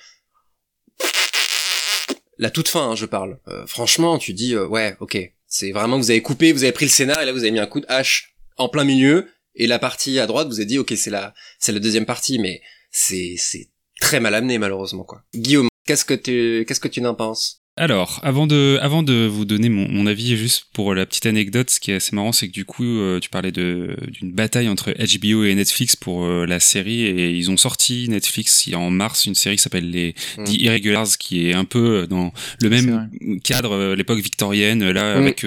[2.40, 3.40] la toute fin hein, je parle.
[3.48, 5.18] Euh, franchement tu dis euh, ouais ok
[5.48, 7.60] c'est vraiment vous avez coupé vous avez pris le scénar et là vous avez mis
[7.60, 10.78] un coup de hache en plein milieu et la partie à droite vous avez dit
[10.78, 12.62] ok c'est la c'est la deuxième partie mais
[12.92, 13.70] c'est c'est
[14.00, 15.24] très mal amené malheureusement quoi.
[15.34, 17.64] Guillaume qu'est-ce que tu qu'est-ce que tu n'en penses?
[17.78, 21.70] Alors, avant de, avant de vous donner mon, mon, avis, juste pour la petite anecdote,
[21.70, 24.92] ce qui est assez marrant, c'est que du coup, euh, tu parlais d'une bataille entre
[24.94, 29.36] HBO et Netflix pour euh, la série, et ils ont sorti Netflix en mars une
[29.36, 30.44] série qui s'appelle les mm.
[30.46, 33.10] The Irregulars, qui est un peu dans le même
[33.44, 35.22] cadre, euh, l'époque victorienne, là, mm.
[35.22, 35.46] avec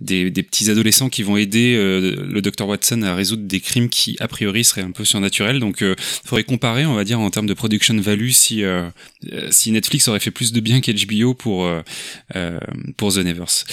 [0.00, 4.16] des, des, petits adolescents qui vont aider le docteur Watson à résoudre des crimes qui
[4.20, 5.60] a priori seraient un peu surnaturels.
[5.60, 5.96] Donc, il
[6.26, 8.62] faudrait comparer, on va dire, en termes de production value, si
[9.50, 11.69] si Netflix aurait fait plus de bien qu'HBO pour euh, euh,
[12.96, 13.64] pour The Nevers.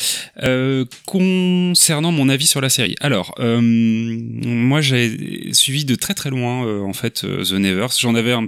[0.43, 6.81] Euh, concernant mon avis sur la série, alors moi j'ai suivi de très très loin
[6.83, 7.93] en fait The Nevers.
[7.99, 8.47] J'en avais un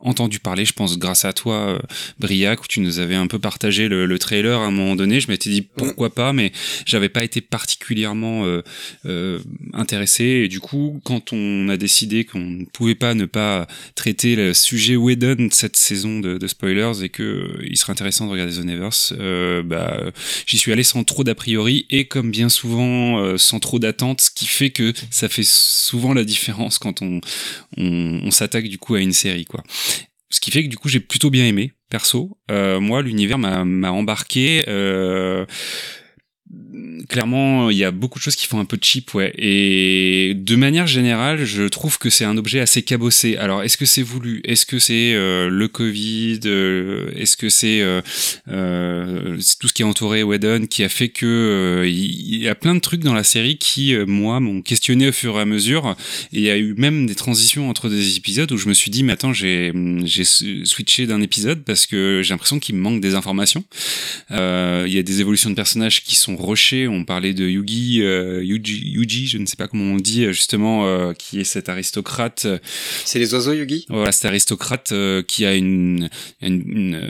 [0.00, 1.78] entendu parler, je pense, grâce à toi, euh,
[2.18, 5.20] Briac, où tu nous avais un peu partagé le, le trailer à un moment donné.
[5.20, 6.52] Je m'étais dit pourquoi pas, mais
[6.86, 8.62] j'avais pas été particulièrement euh,
[9.06, 9.38] euh,
[9.72, 10.24] intéressé.
[10.24, 14.54] Et du coup, quand on a décidé qu'on ne pouvait pas ne pas traiter le
[14.54, 18.54] sujet Whedon cette saison de, de spoilers et que euh, il serait intéressant de regarder
[18.54, 20.00] The Nevers, euh, bah,
[20.46, 24.30] j'y suis allé sans trop d'a priori et comme bien souvent sans trop d'attente, ce
[24.30, 27.20] qui fait que ça fait souvent la différence quand on,
[27.76, 29.62] on, on s'attaque du coup à une série, quoi.
[30.30, 32.38] Ce qui fait que du coup j'ai plutôt bien aimé perso.
[32.50, 34.64] Euh, moi l'univers m'a embarqué.
[34.68, 35.44] Euh,
[37.10, 39.32] clairement, il y a beaucoup de choses qui font un peu cheap, ouais.
[39.36, 43.36] Et de manière générale, je trouve que c'est un objet assez cabossé.
[43.36, 44.40] Alors, est-ce que c'est voulu?
[44.44, 46.40] Est-ce que c'est euh, le Covid?
[46.46, 48.00] Euh, Est-ce que c'est euh,
[48.48, 52.76] euh, tout ce qui est entouré Whedon qui a fait que il y, a plein
[52.76, 55.96] de trucs dans la série qui, moi, m'ont questionné au fur et à mesure.
[56.32, 58.90] Et il y a eu même des transitions entre des épisodes où je me suis
[58.90, 59.72] dit, mais attends, j'ai
[60.64, 63.64] switché d'un épisode parce que j'ai l'impression qu'il me manque des informations.
[64.30, 68.90] Il y a des évolutions de personnages qui sont rushées parlait de Yugi, euh, Yuji,
[68.90, 72.46] Yuji, je ne sais pas comment on dit justement, euh, qui est cet aristocrate.
[73.04, 73.86] C'est les oiseaux Yugi?
[73.88, 76.08] Voilà, cet aristocrate euh, qui a une,
[76.42, 77.00] une, une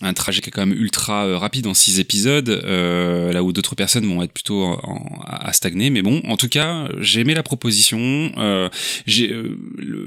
[0.00, 3.52] un trajet qui est quand même ultra euh, rapide en six épisodes, euh, là où
[3.52, 4.78] d'autres personnes vont être plutôt
[5.26, 5.90] à stagner.
[5.90, 7.98] Mais bon, en tout cas, j'ai aimé la proposition.
[8.36, 8.68] Euh,
[9.06, 9.58] j'ai, euh,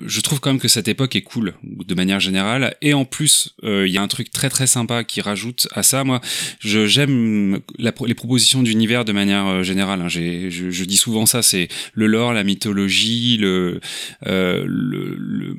[0.05, 2.75] je trouve quand même que cette époque est cool de manière générale.
[2.81, 6.03] Et en plus, il y a un truc très très sympa qui rajoute à ça.
[6.03, 6.21] Moi,
[6.59, 10.01] je, j'aime les propositions d'univers de manière générale.
[10.01, 10.07] Hein.
[10.07, 13.79] Je, dis souvent ça, c'est le lore, la mythologie, le,
[14.25, 15.57] le, le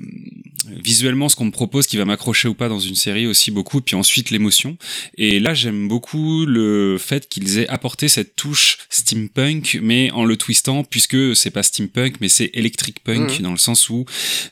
[0.67, 3.81] visuellement ce qu'on me propose qui va m'accrocher ou pas dans une série aussi beaucoup.
[3.81, 4.77] Puis ensuite l'émotion.
[5.19, 10.37] Et là, j'aime beaucoup le fait qu'ils aient apporté cette touche steampunk, mais en le
[10.37, 13.43] twistant, puisque c'est pas steampunk, mais c'est electric punk, mmh.
[13.43, 14.05] dans le sens où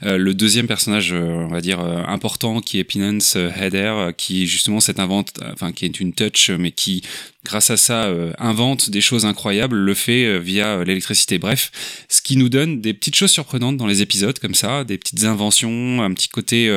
[0.03, 4.47] euh, le deuxième personnage, euh, on va dire, euh, important, qui est Pinance Header, qui
[4.47, 7.03] justement cette invente, enfin, qui est une touch, mais qui
[7.45, 11.39] grâce à ça, euh, invente des choses incroyables, le fait euh, via euh, l'électricité.
[11.39, 11.73] Bref,
[12.09, 15.25] ce qui nous donne des petites choses surprenantes dans les épisodes comme ça, des petites
[15.25, 16.71] inventions, un petit côté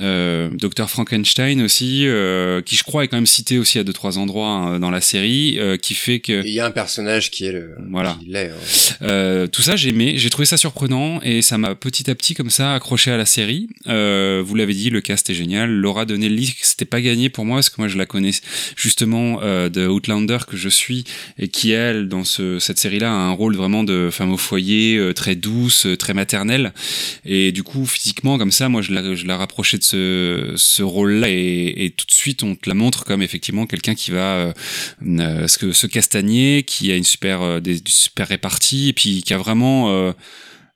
[0.00, 3.92] euh, Dr Frankenstein aussi, euh, qui je crois est quand même cité aussi à deux
[3.92, 7.30] trois endroits hein, dans la série, euh, qui fait que il y a un personnage
[7.30, 8.18] qui est le voilà.
[8.20, 8.94] Qui.
[9.02, 12.34] Euh, tout ça j'ai aimé, j'ai trouvé ça surprenant et ça m'a petit à petit
[12.34, 13.68] comme ça accroché à la série.
[13.86, 15.70] Vous l'avez dit, le cast est génial.
[15.70, 18.32] Laura Donnelly, c'était pas gagné pour moi parce que moi je la connais
[18.76, 21.04] justement de Outlander que je suis
[21.38, 25.12] et qui elle dans ce, cette série-là a un rôle vraiment de femme au foyer
[25.14, 26.72] très douce, très maternelle
[27.24, 31.28] et du coup physiquement comme ça moi je la, je la rapprochais de ce, rôle-là
[31.28, 34.52] et, tout de suite on te la montre comme effectivement quelqu'un qui va euh,
[35.06, 39.34] euh se, se castagner, qui a une super euh, des super répartie et puis qui
[39.34, 40.12] a vraiment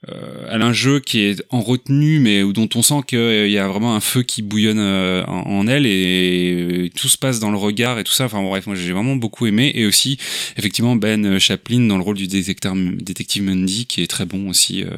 [0.07, 3.67] elle a un jeu qui est en retenue, mais dont on sent qu'il y a
[3.67, 7.99] vraiment un feu qui bouillonne euh, en, elle et, tout se passe dans le regard
[7.99, 8.27] et tout ça.
[8.27, 10.19] Enfin bref, moi j'ai vraiment beaucoup aimé et aussi
[10.57, 14.83] effectivement Ben Chaplin dans le rôle du détective Mundy qui est très bon aussi.
[14.83, 14.91] Euh,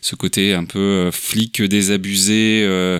[0.00, 2.98] ce côté un peu euh, flic désabusé euh,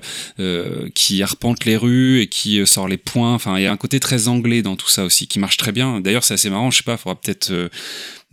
[0.94, 3.34] qui arpente les rues et qui sort les points.
[3.34, 5.72] Enfin il y a un côté très anglais dans tout ça aussi qui marche très
[5.72, 6.00] bien.
[6.00, 6.70] D'ailleurs c'est assez marrant.
[6.70, 7.70] Je sais pas, faudra peut-être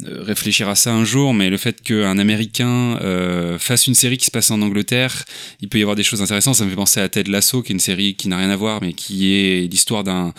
[0.02, 4.26] réfléchir à ça un jour, mais le fait qu'un Américain euh, fasse une série qui
[4.26, 5.24] se passe en Angleterre,
[5.62, 6.56] il peut y avoir des choses intéressantes.
[6.56, 8.56] Ça me fait penser à Ted Lasso, qui est une série qui n'a rien à
[8.56, 10.34] voir, mais qui est l'histoire d'un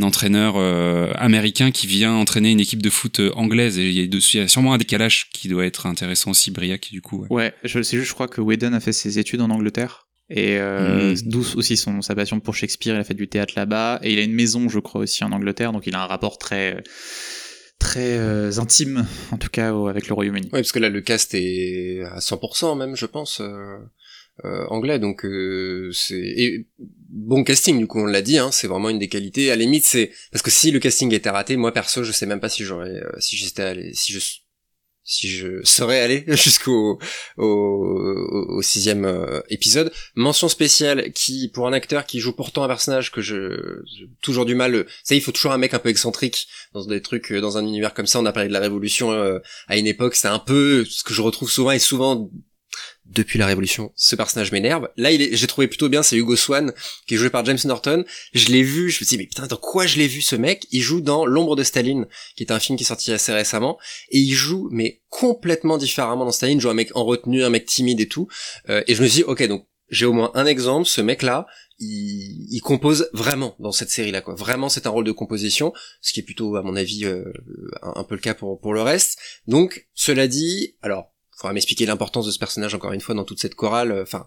[0.00, 3.78] entraîneur euh, américain qui vient entraîner une équipe de foot euh, anglaise.
[3.78, 6.50] Et il y, a, il y a sûrement un décalage qui doit être intéressant aussi,
[6.50, 7.22] Briac, du coup.
[7.22, 10.04] Ouais, ouais je sais juste, je crois que Whedon a fait ses études en Angleterre.
[10.30, 11.22] Et euh, mmh.
[11.24, 14.00] d'où aussi son, sa passion pour Shakespeare, il a fait du théâtre là-bas.
[14.02, 16.36] Et il a une maison, je crois, aussi en Angleterre, donc il a un rapport
[16.36, 16.82] très
[17.78, 20.46] très euh, intime, en tout cas avec le Royaume-Uni.
[20.52, 23.78] Oui, parce que là le cast est à 100% même, je pense, euh,
[24.44, 26.66] euh, anglais, donc euh, c'est
[27.08, 29.50] bon casting du coup on l'a dit, hein, c'est vraiment une des qualités.
[29.50, 32.26] À la limite c'est parce que si le casting était raté, moi perso je sais
[32.26, 34.20] même pas si j'aurais, euh, si j'étais allé, si je
[35.08, 36.98] si je serais allé jusqu'au
[37.38, 39.90] au, sixième euh, épisode.
[40.14, 43.82] Mention spéciale qui, pour un acteur qui joue pourtant un personnage que je,
[44.20, 47.32] toujours du mal, ça il faut toujours un mec un peu excentrique dans des trucs,
[47.32, 48.20] euh, dans un univers comme ça.
[48.20, 51.14] On a parlé de la Révolution euh, à une époque, c'est un peu ce que
[51.14, 52.30] je retrouve souvent et souvent
[53.08, 54.88] depuis la Révolution, ce personnage m'énerve.
[54.96, 56.72] Là, il est, j'ai trouvé plutôt bien, c'est Hugo Swan,
[57.06, 58.04] qui est joué par James Norton.
[58.34, 60.36] Je l'ai vu, je me suis dit, mais putain, dans quoi je l'ai vu ce
[60.36, 60.66] mec?
[60.70, 62.06] Il joue dans L'ombre de Staline,
[62.36, 63.78] qui est un film qui est sorti assez récemment,
[64.10, 67.50] et il joue, mais complètement différemment dans Staline, il joue un mec en retenue, un
[67.50, 68.28] mec timide et tout.
[68.68, 71.46] Euh, et je me suis dit, ok, donc j'ai au moins un exemple, ce mec-là,
[71.78, 74.34] il, il, compose vraiment dans cette série-là, quoi.
[74.34, 77.24] Vraiment, c'est un rôle de composition, ce qui est plutôt, à mon avis, euh,
[77.82, 79.18] un, un peu le cas pour, pour le reste.
[79.46, 83.40] Donc, cela dit, alors, faudra m'expliquer l'importance de ce personnage encore une fois dans toute
[83.40, 83.92] cette chorale.
[83.92, 84.26] Euh, enfin,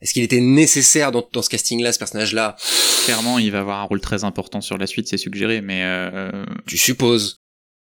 [0.00, 2.56] est-ce qu'il était nécessaire dans, dans ce casting-là, ce personnage-là?
[3.04, 5.82] Clairement, il va avoir un rôle très important sur la suite, c'est suggéré, mais...
[5.84, 6.44] Euh...
[6.66, 7.40] Tu supposes.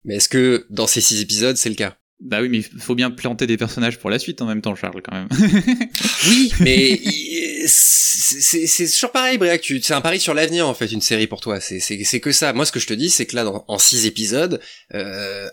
[0.03, 1.97] Mais est-ce que dans ces six épisodes, c'est le cas?
[2.21, 4.73] Bah oui, mais il faut bien planter des personnages pour la suite en même temps,
[4.73, 5.27] Charles, quand même.
[6.29, 7.01] oui, mais
[7.67, 9.63] c'est toujours pareil, Briac.
[9.81, 11.59] C'est un pari sur l'avenir, en fait, une série pour toi.
[11.59, 12.53] C'est que ça.
[12.53, 14.61] Moi, ce que je te dis, c'est que là, dans, en six épisodes,
[14.93, 15.49] euh,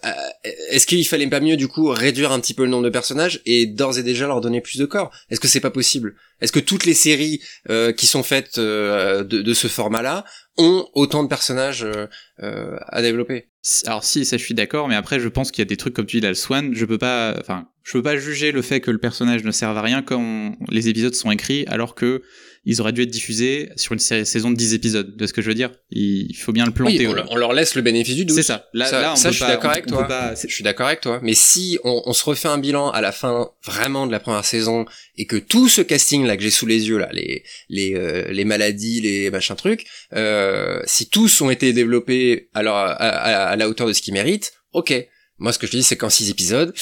[0.71, 3.41] est-ce qu'il fallait pas mieux, du coup, réduire un petit peu le nombre de personnages
[3.45, 5.11] et d'ores et déjà leur donner plus de corps?
[5.31, 6.15] Est-ce que c'est pas possible?
[6.41, 7.41] Est-ce que toutes les séries
[7.71, 10.25] euh, qui sont faites euh, de, de, ce format-là
[10.59, 12.07] ont autant de personnages euh,
[12.43, 13.49] euh, à développer.
[13.87, 15.95] Alors si, ça je suis d'accord, mais après je pense qu'il y a des trucs
[15.95, 18.61] comme tu dis là, le Swan, je peux pas, enfin, je peux pas juger le
[18.61, 22.23] fait que le personnage ne serve à rien quand les épisodes sont écrits, alors que
[22.65, 25.17] ils auraient dû être diffusés sur une saison de 10 épisodes.
[25.17, 27.09] De ce que je veux dire, il faut bien le planter.
[27.09, 28.37] Oui, on, leur laisse le bénéfice du doute.
[28.37, 28.69] C'est ça.
[28.73, 30.09] Là, ça, là on ça je suis d'accord avec toi.
[30.41, 31.19] je suis d'accord avec toi.
[31.23, 34.45] Mais si on, on, se refait un bilan à la fin vraiment de la première
[34.45, 34.87] saison
[35.17, 38.31] et que tout ce casting là que j'ai sous les yeux là, les les euh,
[38.31, 43.57] les maladies, les machins trucs, euh, si tous ont été développés alors à, à, à
[43.57, 44.95] la hauteur de ce qu'ils méritent, ok.
[45.39, 46.73] Moi, ce que je dis, c'est qu'en six épisodes.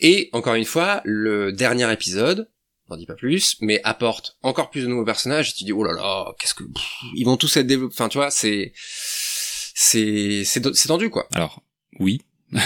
[0.00, 2.48] Et encore une fois, le dernier épisode,
[2.88, 5.84] n'en dis pas plus, mais apporte encore plus de nouveaux personnages, et tu dis, oh
[5.84, 6.64] là là, qu'est-ce que,
[7.14, 11.28] ils vont tous être développés, enfin, tu vois, c'est, c'est, c'est tendu, quoi.
[11.32, 11.62] Alors,
[11.98, 12.20] oui,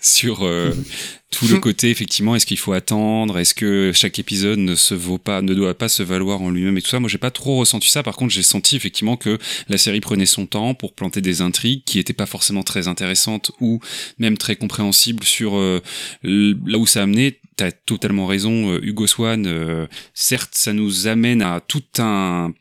[0.00, 0.72] sur euh,
[1.30, 5.18] tout le côté effectivement est-ce qu'il faut attendre est-ce que chaque épisode ne se vaut
[5.18, 7.58] pas ne doit pas se valoir en lui-même et tout ça moi j'ai pas trop
[7.58, 9.38] ressenti ça par contre j'ai senti effectivement que
[9.68, 13.52] la série prenait son temps pour planter des intrigues qui étaient pas forcément très intéressantes
[13.60, 13.80] ou
[14.18, 15.82] même très compréhensibles sur euh,
[16.22, 21.42] là où ça a amené t'as totalement raison euh, Hugo Swan certes ça nous amène
[21.42, 22.54] à tout un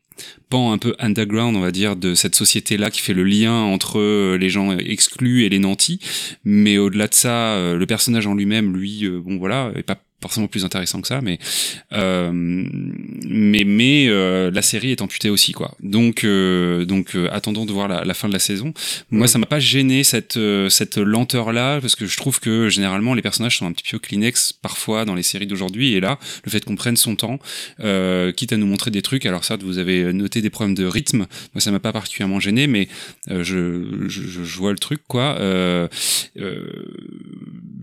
[0.50, 4.00] pan un peu underground, on va dire, de cette société-là qui fait le lien entre
[4.00, 6.00] euh, les gens exclus et les nantis.
[6.44, 9.98] Mais au-delà de ça, euh, le personnage en lui-même, lui, euh, bon voilà, est pas
[10.22, 11.38] forcément plus intéressant que ça, mais
[11.94, 15.76] euh, mais mais euh, la série est amputée aussi quoi.
[15.80, 18.74] Donc euh, donc euh, attendons de voir la, la, fin de la saison.
[19.12, 20.40] Moi, ça m'a pas gêné cette
[20.70, 24.00] cette lenteur là parce que je trouve que généralement les personnages sont un petit peu
[24.00, 27.40] Kleenex parfois dans les séries d'aujourd'hui et là le fait qu'on prenne son temps,
[27.78, 29.26] quitte à nous montrer des trucs.
[29.26, 31.28] Alors certes, vous avez noté des problèmes de rythme.
[31.54, 32.88] Moi, ça m'a pas particulièrement gêné, mais
[33.30, 35.38] je, je, je, vois le truc quoi.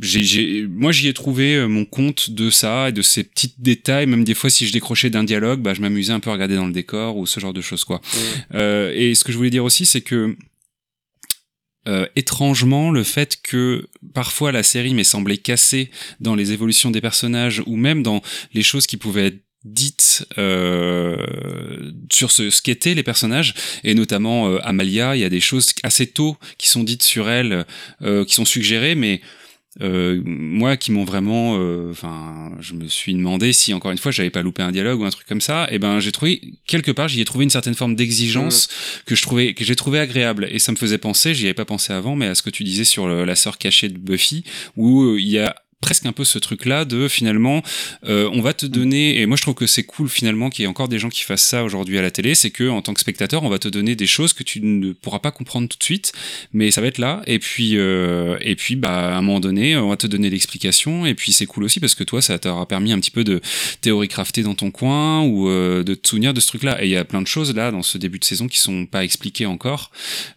[0.00, 4.06] j'ai moi j'y ai trouvé mon compte de ça et de ces petits détails.
[4.06, 6.56] Même des fois, si je décrochais d'un dialogue, bah, je m'amusais un peu à regarder
[6.56, 8.00] dans le décor ou ce genre de choses, quoi.
[8.54, 10.36] Euh, et ce que je voulais dire aussi, c'est que
[11.86, 15.90] euh, étrangement, le fait que parfois la série m'ait semblé cassée
[16.20, 18.22] dans les évolutions des personnages ou même dans
[18.54, 21.16] les choses qui pouvaient être dites euh,
[22.12, 25.72] sur ce, ce qu'étaient les personnages et notamment euh, Amalia il y a des choses
[25.82, 27.64] assez tôt qui sont dites sur elle
[28.02, 29.22] euh, qui sont suggérées mais
[29.80, 34.12] euh, moi qui m'ont vraiment euh, enfin je me suis demandé si encore une fois
[34.12, 36.92] j'avais pas loupé un dialogue ou un truc comme ça et ben j'ai trouvé quelque
[36.92, 39.00] part j'y ai trouvé une certaine forme d'exigence mmh.
[39.06, 41.64] que je trouvais que j'ai trouvé agréable et ça me faisait penser j'y avais pas
[41.64, 44.44] pensé avant mais à ce que tu disais sur la sœur cachée de Buffy
[44.76, 47.62] où euh, il y a presque un peu ce truc là de finalement
[48.06, 50.64] euh, on va te donner et moi je trouve que c'est cool finalement qu'il y
[50.64, 52.94] ait encore des gens qui fassent ça aujourd'hui à la télé c'est que en tant
[52.94, 55.76] que spectateur on va te donner des choses que tu ne pourras pas comprendre tout
[55.76, 56.14] de suite
[56.54, 57.20] mais ça va être là.
[57.26, 61.04] Et puis euh, et puis bah à un moment donné on va te donner l'explication
[61.04, 63.42] et puis c'est cool aussi parce que toi ça t'aura permis un petit peu de
[63.82, 66.86] théorie crafter dans ton coin ou euh, de te souvenir de ce truc là et
[66.86, 69.04] il y a plein de choses là dans ce début de saison qui sont pas
[69.04, 69.90] expliquées encore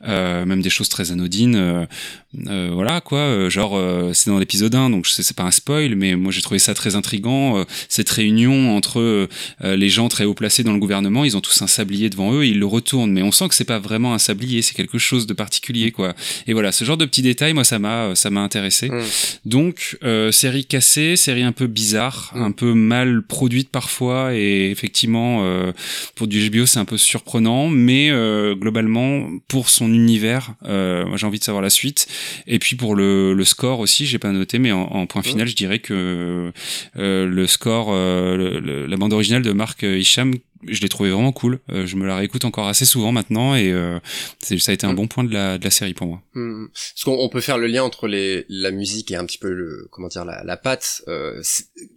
[0.05, 1.87] même des choses très anodines
[2.33, 3.81] voilà quoi genre
[4.13, 6.95] c'est dans l'épisode 1 donc c'est pas un spoil, mais moi j'ai trouvé ça très
[6.95, 7.59] intrigant.
[7.59, 9.27] Euh, cette réunion entre euh,
[9.61, 12.43] les gens très haut placés dans le gouvernement, ils ont tous un sablier devant eux,
[12.43, 14.97] et ils le retournent, mais on sent que c'est pas vraiment un sablier, c'est quelque
[14.97, 16.15] chose de particulier, quoi.
[16.47, 18.89] Et voilà, ce genre de petits détails, moi ça m'a ça m'a intéressé.
[18.89, 19.03] Mm.
[19.45, 22.41] Donc euh, série cassée, série un peu bizarre, mm.
[22.41, 25.45] un peu mal produite parfois, et effectivement
[26.15, 28.09] pour du HBO c'est un peu surprenant, mais
[28.55, 32.07] globalement pour son univers, moi j'ai envie de savoir la suite.
[32.47, 35.47] Et puis pour le, le score aussi, j'ai pas noté, mais en, en point final,
[35.47, 36.51] je dirais que
[36.97, 40.33] euh, le score, euh, la bande originale de Marc Hicham
[40.65, 41.59] je l'ai trouvé vraiment cool.
[41.69, 43.99] Euh, je me la réécoute encore assez souvent maintenant et euh,
[44.41, 44.95] ça a été un mm.
[44.95, 46.21] bon point de la, de la série pour moi.
[46.33, 46.67] Mmh.
[46.73, 49.87] Parce qu'on peut faire le lien entre les, la musique et un petit peu le
[49.91, 51.03] comment dire la, la patte.
[51.07, 51.41] Euh,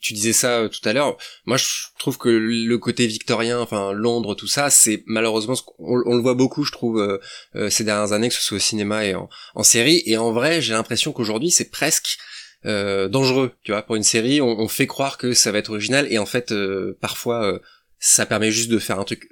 [0.00, 1.16] tu disais ça tout à l'heure.
[1.46, 1.66] Moi, je
[1.98, 6.34] trouve que le côté victorien, enfin Londres, tout ça, c'est malheureusement on, on, le voit
[6.34, 7.20] beaucoup, je trouve,
[7.68, 10.02] ces dernières années, que ce soit au cinéma et en, en série.
[10.06, 12.18] Et en vrai, j'ai l'impression qu'aujourd'hui, c'est presque
[12.66, 16.06] euh, dangereux, tu vois, pour une série, on, fait croire que ça va être original
[16.12, 17.58] et en fait, euh, parfois, euh,
[17.98, 19.30] ça permet juste de faire un truc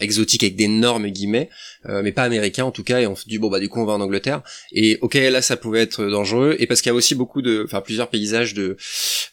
[0.00, 1.48] exotique avec d'énormes guillemets,
[1.84, 3.94] mais pas américain en tout cas, et on dit bon bah du coup on va
[3.94, 4.42] en Angleterre,
[4.72, 7.62] et ok là ça pouvait être dangereux, et parce qu'il y a aussi beaucoup de,
[7.64, 8.76] enfin plusieurs paysages de,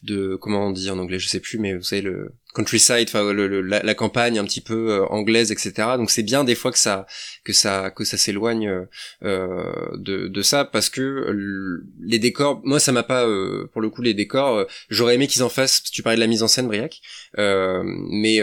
[0.03, 3.33] de comment on dit en anglais, je sais plus, mais vous savez le countryside, enfin
[3.33, 5.73] la, campagne un petit peu euh, anglaise, etc.
[5.97, 7.05] Donc c'est bien des fois que ça
[7.43, 8.85] que ça que ça s'éloigne
[9.23, 13.89] euh, de, de ça parce que les décors, moi ça m'a pas euh, pour le
[13.89, 15.83] coup les décors, j'aurais aimé qu'ils en fassent.
[15.83, 17.01] Tu parlais de la mise en scène, Briac,
[17.37, 18.41] mais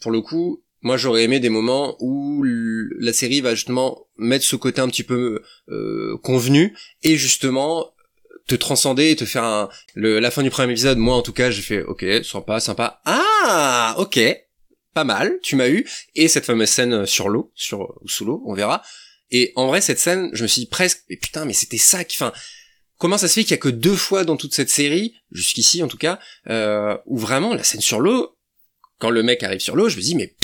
[0.00, 4.56] pour le coup moi j'aurais aimé des moments où la série va justement mettre ce
[4.56, 5.42] côté un petit peu
[6.22, 7.92] convenu et justement
[8.46, 10.98] te transcender et te faire un le, la fin du premier épisode.
[10.98, 13.00] Moi en tout cas j'ai fait ok sympa sympa.
[13.04, 14.20] Ah ok
[14.94, 15.88] pas mal tu m'as eu.
[16.14, 18.82] Et cette fameuse scène sur l'eau sur ou sous l'eau on verra.
[19.30, 22.04] Et en vrai cette scène je me suis dit presque mais putain mais c'était ça
[22.04, 22.32] qui enfin
[22.98, 25.82] comment ça se fait qu'il y a que deux fois dans toute cette série jusqu'ici
[25.82, 26.18] en tout cas
[26.48, 28.36] euh, où vraiment la scène sur l'eau
[28.98, 30.34] quand le mec arrive sur l'eau je me dis mais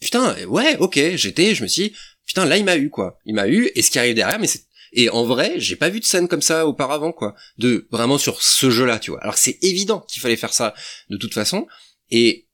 [0.00, 1.94] putain ouais ok j'étais je me suis
[2.26, 4.46] putain là il m'a eu quoi il m'a eu et ce qui arrive derrière mais
[4.46, 7.34] c'est et en vrai, j'ai pas vu de scène comme ça auparavant, quoi.
[7.58, 9.20] De vraiment sur ce jeu-là, tu vois.
[9.22, 10.74] Alors c'est évident qu'il fallait faire ça
[11.10, 11.66] de toute façon.
[12.10, 12.48] Et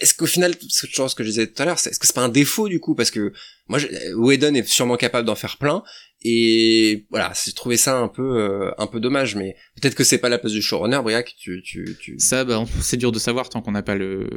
[0.00, 2.22] est-ce qu'au final, cette chose que je disais tout à l'heure, est-ce que c'est pas
[2.22, 2.94] un défaut du coup?
[2.94, 3.32] Parce que
[3.68, 3.78] moi,
[4.16, 5.82] Whedon est sûrement capable d'en faire plein.
[6.22, 10.18] Et voilà, j'ai trouvé ça un peu euh, un peu dommage, mais peut-être que c'est
[10.18, 11.36] pas la place du showrunner, Briac.
[11.38, 12.18] Tu, tu, tu...
[12.18, 14.28] Ça, bah, c'est dur de savoir tant qu'on n'a pas le,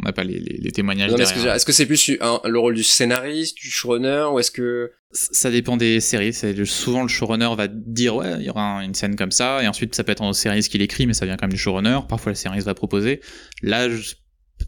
[0.00, 1.12] on n'a pas les, les, témoignages.
[1.12, 5.76] Est-ce que c'est plus le rôle du scénariste, du showrunner, ou est-ce que ça dépend
[5.76, 6.32] des séries.
[6.32, 9.66] C'est souvent le showrunner va dire ouais, il y aura une scène comme ça, et
[9.66, 12.00] ensuite ça peut être un scénariste qui l'écrit, mais ça vient quand même du showrunner.
[12.08, 13.20] Parfois le scénariste va proposer.
[13.62, 14.14] Là, je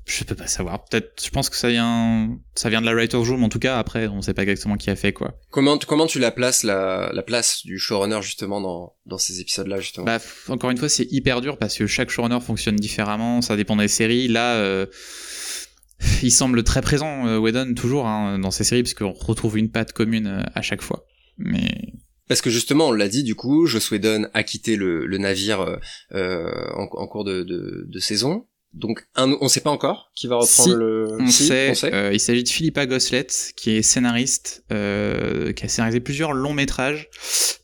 [0.07, 0.85] je peux pas savoir.
[0.85, 3.45] Peut-être, je pense que ça vient, ça vient de la writer's room.
[3.45, 5.39] En tout cas, après, on sait pas exactement qui a fait quoi.
[5.51, 9.81] Comment, comment tu la places la, la place du showrunner justement dans, dans ces épisodes-là
[9.81, 10.07] justement?
[10.07, 13.43] Bah, encore une fois, c'est hyper dur parce que chaque showrunner fonctionne différemment.
[13.43, 14.29] Ça dépend des séries.
[14.29, 14.87] Là, euh,
[16.23, 19.71] il semble très présent, euh, Whedon toujours hein, dans ces séries parce qu'on retrouve une
[19.71, 21.07] patte commune euh, à chaque fois.
[21.39, 21.93] Mais
[22.29, 25.79] parce que justement, on l'a dit, du coup, Joss Whedon a quitté le, navire
[26.15, 28.47] en, cours de, de saison.
[28.75, 31.19] Donc on ne sait pas encore qui va reprendre le.
[31.21, 31.75] On sait.
[31.93, 36.55] Euh, il s'agit de Philippa Goslet, qui est scénariste, euh, qui a scénarisé plusieurs longs
[36.55, 37.11] métrages,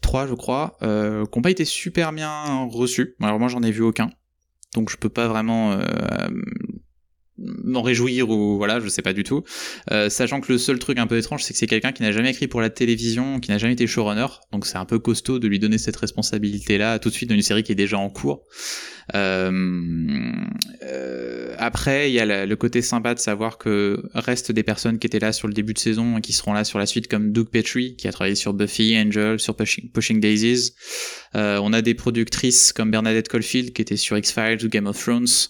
[0.02, 3.16] trois je crois, euh, qui n'ont pas été super bien reçus.
[3.22, 4.10] Alors moi j'en ai vu aucun,
[4.74, 5.80] donc je peux pas vraiment euh,
[7.38, 9.44] m'en réjouir ou voilà, je sais pas du tout.
[9.90, 12.12] Euh, sachant que le seul truc un peu étrange, c'est que c'est quelqu'un qui n'a
[12.12, 15.38] jamais écrit pour la télévision, qui n'a jamais été showrunner, donc c'est un peu costaud
[15.38, 18.10] de lui donner cette responsabilité-là tout de suite dans une série qui est déjà en
[18.10, 18.44] cours.
[19.14, 19.50] Euh,
[20.82, 25.06] euh, après, il y a le côté sympa de savoir que restent des personnes qui
[25.06, 27.32] étaient là sur le début de saison et qui seront là sur la suite, comme
[27.32, 30.72] Doug Petrie, qui a travaillé sur Buffy, Angel, sur Pushing, Daisies.
[31.34, 35.48] on a des productrices comme Bernadette Caulfield, qui était sur X-Files ou Game of Thrones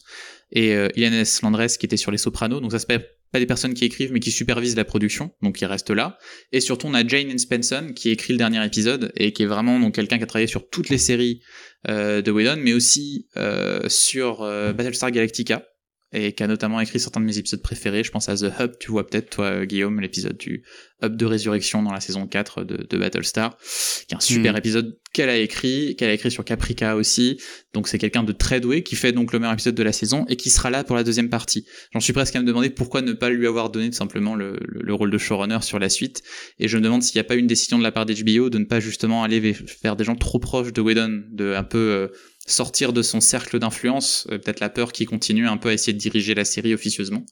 [0.53, 1.43] et euh, S.
[1.43, 2.61] Landres qui était sur Les Sopranos.
[2.61, 2.87] Donc ça se
[3.31, 6.19] pas des personnes qui écrivent mais qui supervisent la production, donc ils restent là.
[6.53, 9.79] Et surtout on a Jane Spenson qui écrit le dernier épisode et qui est vraiment
[9.79, 11.43] donc quelqu'un qui a travaillé sur toutes les séries
[11.89, 15.65] euh, de Whedon, mais aussi euh, sur euh, Battlestar Galactica
[16.13, 18.03] et qui a notamment écrit certains de mes épisodes préférés.
[18.03, 20.65] Je pense à The Hub, tu vois peut-être toi Guillaume, l'épisode du
[21.03, 24.57] Hub de résurrection dans la saison 4 de, de Battlestar, qui est un super hmm.
[24.57, 27.41] épisode qu'elle a écrit, qu'elle a écrit sur Caprica aussi.
[27.73, 30.25] Donc c'est quelqu'un de très doué qui fait donc le meilleur épisode de la saison
[30.29, 31.67] et qui sera là pour la deuxième partie.
[31.93, 34.59] J'en suis presque à me demander pourquoi ne pas lui avoir donné tout simplement le,
[34.67, 36.23] le, rôle de showrunner sur la suite.
[36.59, 38.59] Et je me demande s'il n'y a pas une décision de la part d'HBO de
[38.59, 42.09] ne pas justement aller vers des gens trop proches de Whedon, de un peu euh,
[42.51, 45.93] sortir de son cercle d'influence, euh, peut-être la peur qui continue un peu à essayer
[45.93, 47.25] de diriger la série officieusement.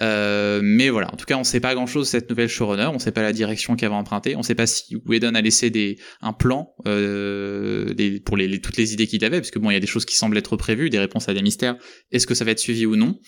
[0.00, 3.12] Euh, mais voilà, en tout cas, on sait pas grand-chose cette nouvelle showrunner, on sait
[3.12, 6.32] pas la direction qu'elle va emprunter, on sait pas si Whedon a laissé des, un
[6.32, 9.76] plan euh, des, pour les, toutes les idées qu'il avait, parce que bon, il y
[9.76, 11.76] a des choses qui semblent être prévues, des réponses à des mystères,
[12.10, 13.18] est-ce que ça va être suivi ou non?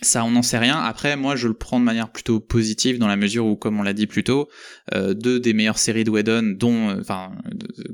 [0.00, 0.78] Ça, on n'en sait rien.
[0.78, 3.82] Après, moi, je le prends de manière plutôt positive dans la mesure où, comme on
[3.82, 4.48] l'a dit plus tôt,
[4.94, 7.32] euh, deux des meilleures séries de Whedon, dont, euh, enfin,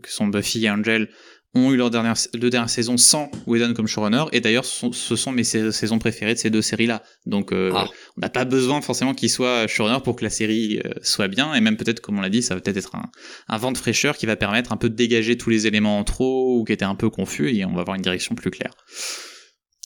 [0.02, 1.08] que sont Buffy et Angel,
[1.54, 5.32] ont eu leur dernière, deux dernières saisons sans Whedon comme showrunner, et d'ailleurs ce sont
[5.32, 7.02] mes saisons préférées de ces deux séries-là.
[7.26, 7.86] Donc euh, ah.
[8.16, 11.54] on n'a pas besoin forcément qu'il soit showrunner pour que la série euh, soit bien,
[11.54, 13.10] et même peut-être, comme on l'a dit, ça va peut-être être un,
[13.48, 16.04] un, vent de fraîcheur qui va permettre un peu de dégager tous les éléments en
[16.04, 18.74] trop ou qui étaient un peu confus, et on va avoir une direction plus claire.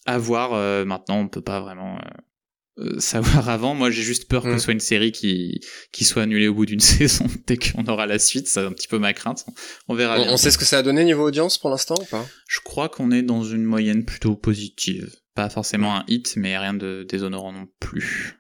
[0.07, 2.09] À voir, euh, maintenant on peut pas vraiment euh,
[2.99, 3.75] savoir avant.
[3.75, 4.61] Moi, j'ai juste peur que ce mm.
[4.61, 5.61] soit une série qui
[5.93, 8.49] qui soit annulée au bout d'une saison dès qu'on aura la suite.
[8.49, 9.45] C'est un petit peu ma crainte.
[9.89, 10.21] On verra.
[10.21, 12.27] On, sait ce que ça a donné niveau audience pour l'instant ou pas?
[12.49, 15.11] Je crois qu'on est dans une moyenne plutôt positive.
[15.35, 18.39] Pas forcément un hit, mais rien de déshonorant non plus.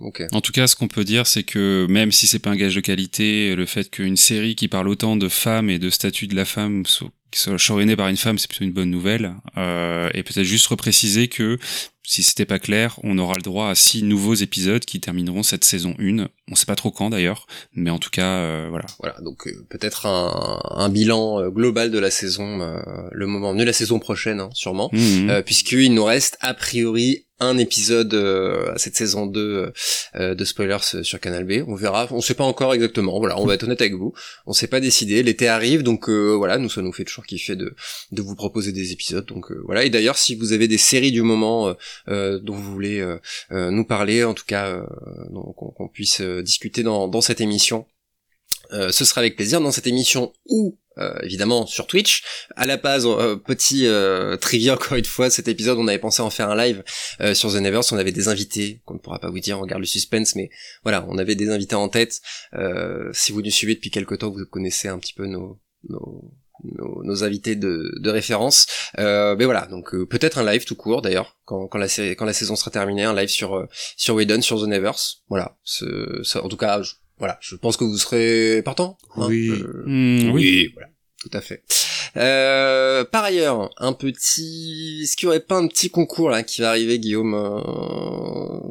[0.00, 0.26] Okay.
[0.32, 2.74] En tout cas, ce qu'on peut dire, c'est que même si c'est pas un gage
[2.74, 6.34] de qualité, le fait qu'une série qui parle autant de femmes et de statut de
[6.34, 9.34] la femme soit, soit par une femme, c'est plutôt une bonne nouvelle.
[9.58, 11.58] Euh, et peut-être juste repréciser que
[12.10, 15.62] si c'était pas clair, on aura le droit à six nouveaux épisodes qui termineront cette
[15.62, 16.26] saison 1.
[16.50, 18.86] On sait pas trop quand d'ailleurs, mais en tout cas, euh, voilà.
[18.98, 22.58] Voilà, donc euh, peut-être un, un, bilan euh, global de la saison,
[23.12, 27.56] le moment venu, la saison prochaine, hein, sûrement, mmh, puisqu'il nous reste a priori un
[27.56, 29.72] épisode à cette saison 2
[30.18, 31.64] de spoilers sur Canal B.
[31.66, 33.18] On verra, on sait pas encore exactement.
[33.18, 34.12] Voilà, on va être honnête avec vous.
[34.44, 35.22] On s'est pas décidé.
[35.22, 37.74] L'été arrive, donc voilà, nous ça nous fait toujours kiffer de
[38.12, 39.24] de vous proposer des épisodes.
[39.24, 39.84] Donc voilà.
[39.84, 41.74] Et d'ailleurs, si vous avez des séries du moment euh,
[42.06, 43.18] dont vous voulez euh,
[43.52, 44.80] euh, nous parler, en tout cas
[45.30, 47.86] qu'on puisse discuter dans, cette émission.
[48.70, 50.78] ce sera avec plaisir dans cette émission ou
[51.22, 52.22] évidemment sur Twitch.
[52.56, 53.06] À la base,
[53.46, 53.86] petit
[54.40, 56.82] trivia encore une fois, cet épisode on avait pensé en faire un live
[57.34, 59.80] sur The Nevers, on avait des invités qu'on ne pourra pas vous dire, on garde
[59.80, 60.50] le suspense, mais
[60.82, 62.20] voilà, on avait des invités en tête.
[63.12, 65.60] si vous nous suivez depuis quelques temps, vous connaissez un petit peu nos,
[66.64, 68.66] nos, invités de, de référence.
[68.98, 72.16] Euh, mais voilà, donc euh, peut-être un live tout court d'ailleurs quand, quand la série,
[72.16, 73.66] quand la saison sera terminée, un live sur euh,
[73.96, 75.22] sur Whedon, sur The Nevers.
[75.28, 75.56] Voilà,
[76.42, 78.98] en tout cas, je, voilà, je pense que vous serez partant.
[79.16, 79.50] Hein, oui.
[79.86, 80.70] Hmm, oui.
[80.74, 80.88] voilà,
[81.20, 81.64] tout à fait.
[82.16, 86.60] Euh, par ailleurs, un petit, est-ce qu'il y aurait pas un petit concours là qui
[86.60, 87.32] va arriver, Guillaume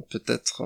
[0.09, 0.63] Peut-être.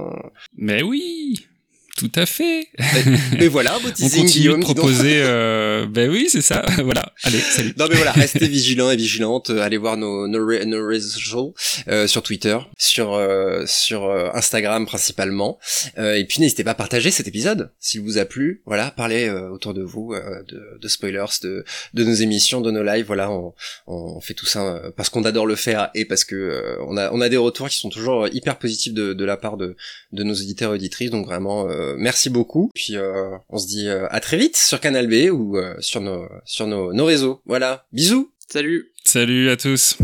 [0.55, 1.47] Mais oui.
[1.95, 2.69] Tout à fait.
[3.37, 5.21] Mais voilà, beau teasing, On continue de proposer.
[5.21, 5.85] Euh...
[5.85, 6.65] Ben oui, c'est ça.
[6.83, 7.03] voilà.
[7.21, 7.73] Allez, salut.
[7.77, 9.51] Non mais voilà, restez vigilants et vigilantes.
[9.51, 11.53] Allez voir nos nos, nos réseaux
[11.87, 15.59] euh, sur Twitter, sur euh, sur euh, Instagram principalement.
[15.99, 18.63] Euh, et puis n'hésitez pas à partager cet épisode s'il vous a plu.
[18.65, 20.15] Voilà, parlez autour de vous
[20.47, 21.63] de, de, spoilers, de
[21.93, 23.05] de nos émissions, de nos lives.
[23.05, 23.53] Voilà, on,
[23.85, 27.21] on fait tout ça parce qu'on adore le faire et parce que on a on
[27.21, 29.75] a des retours qui sont toujours hyper positifs de de la part de
[30.11, 31.11] de nos éditeurs et auditrices.
[31.11, 32.71] Donc vraiment euh, merci beaucoup.
[32.73, 36.27] Puis euh, on se dit euh, à très vite sur Canal B ou sur nos
[36.45, 37.41] sur nos, nos réseaux.
[37.45, 38.31] Voilà, bisous.
[38.49, 38.91] Salut.
[39.03, 39.97] Salut à tous.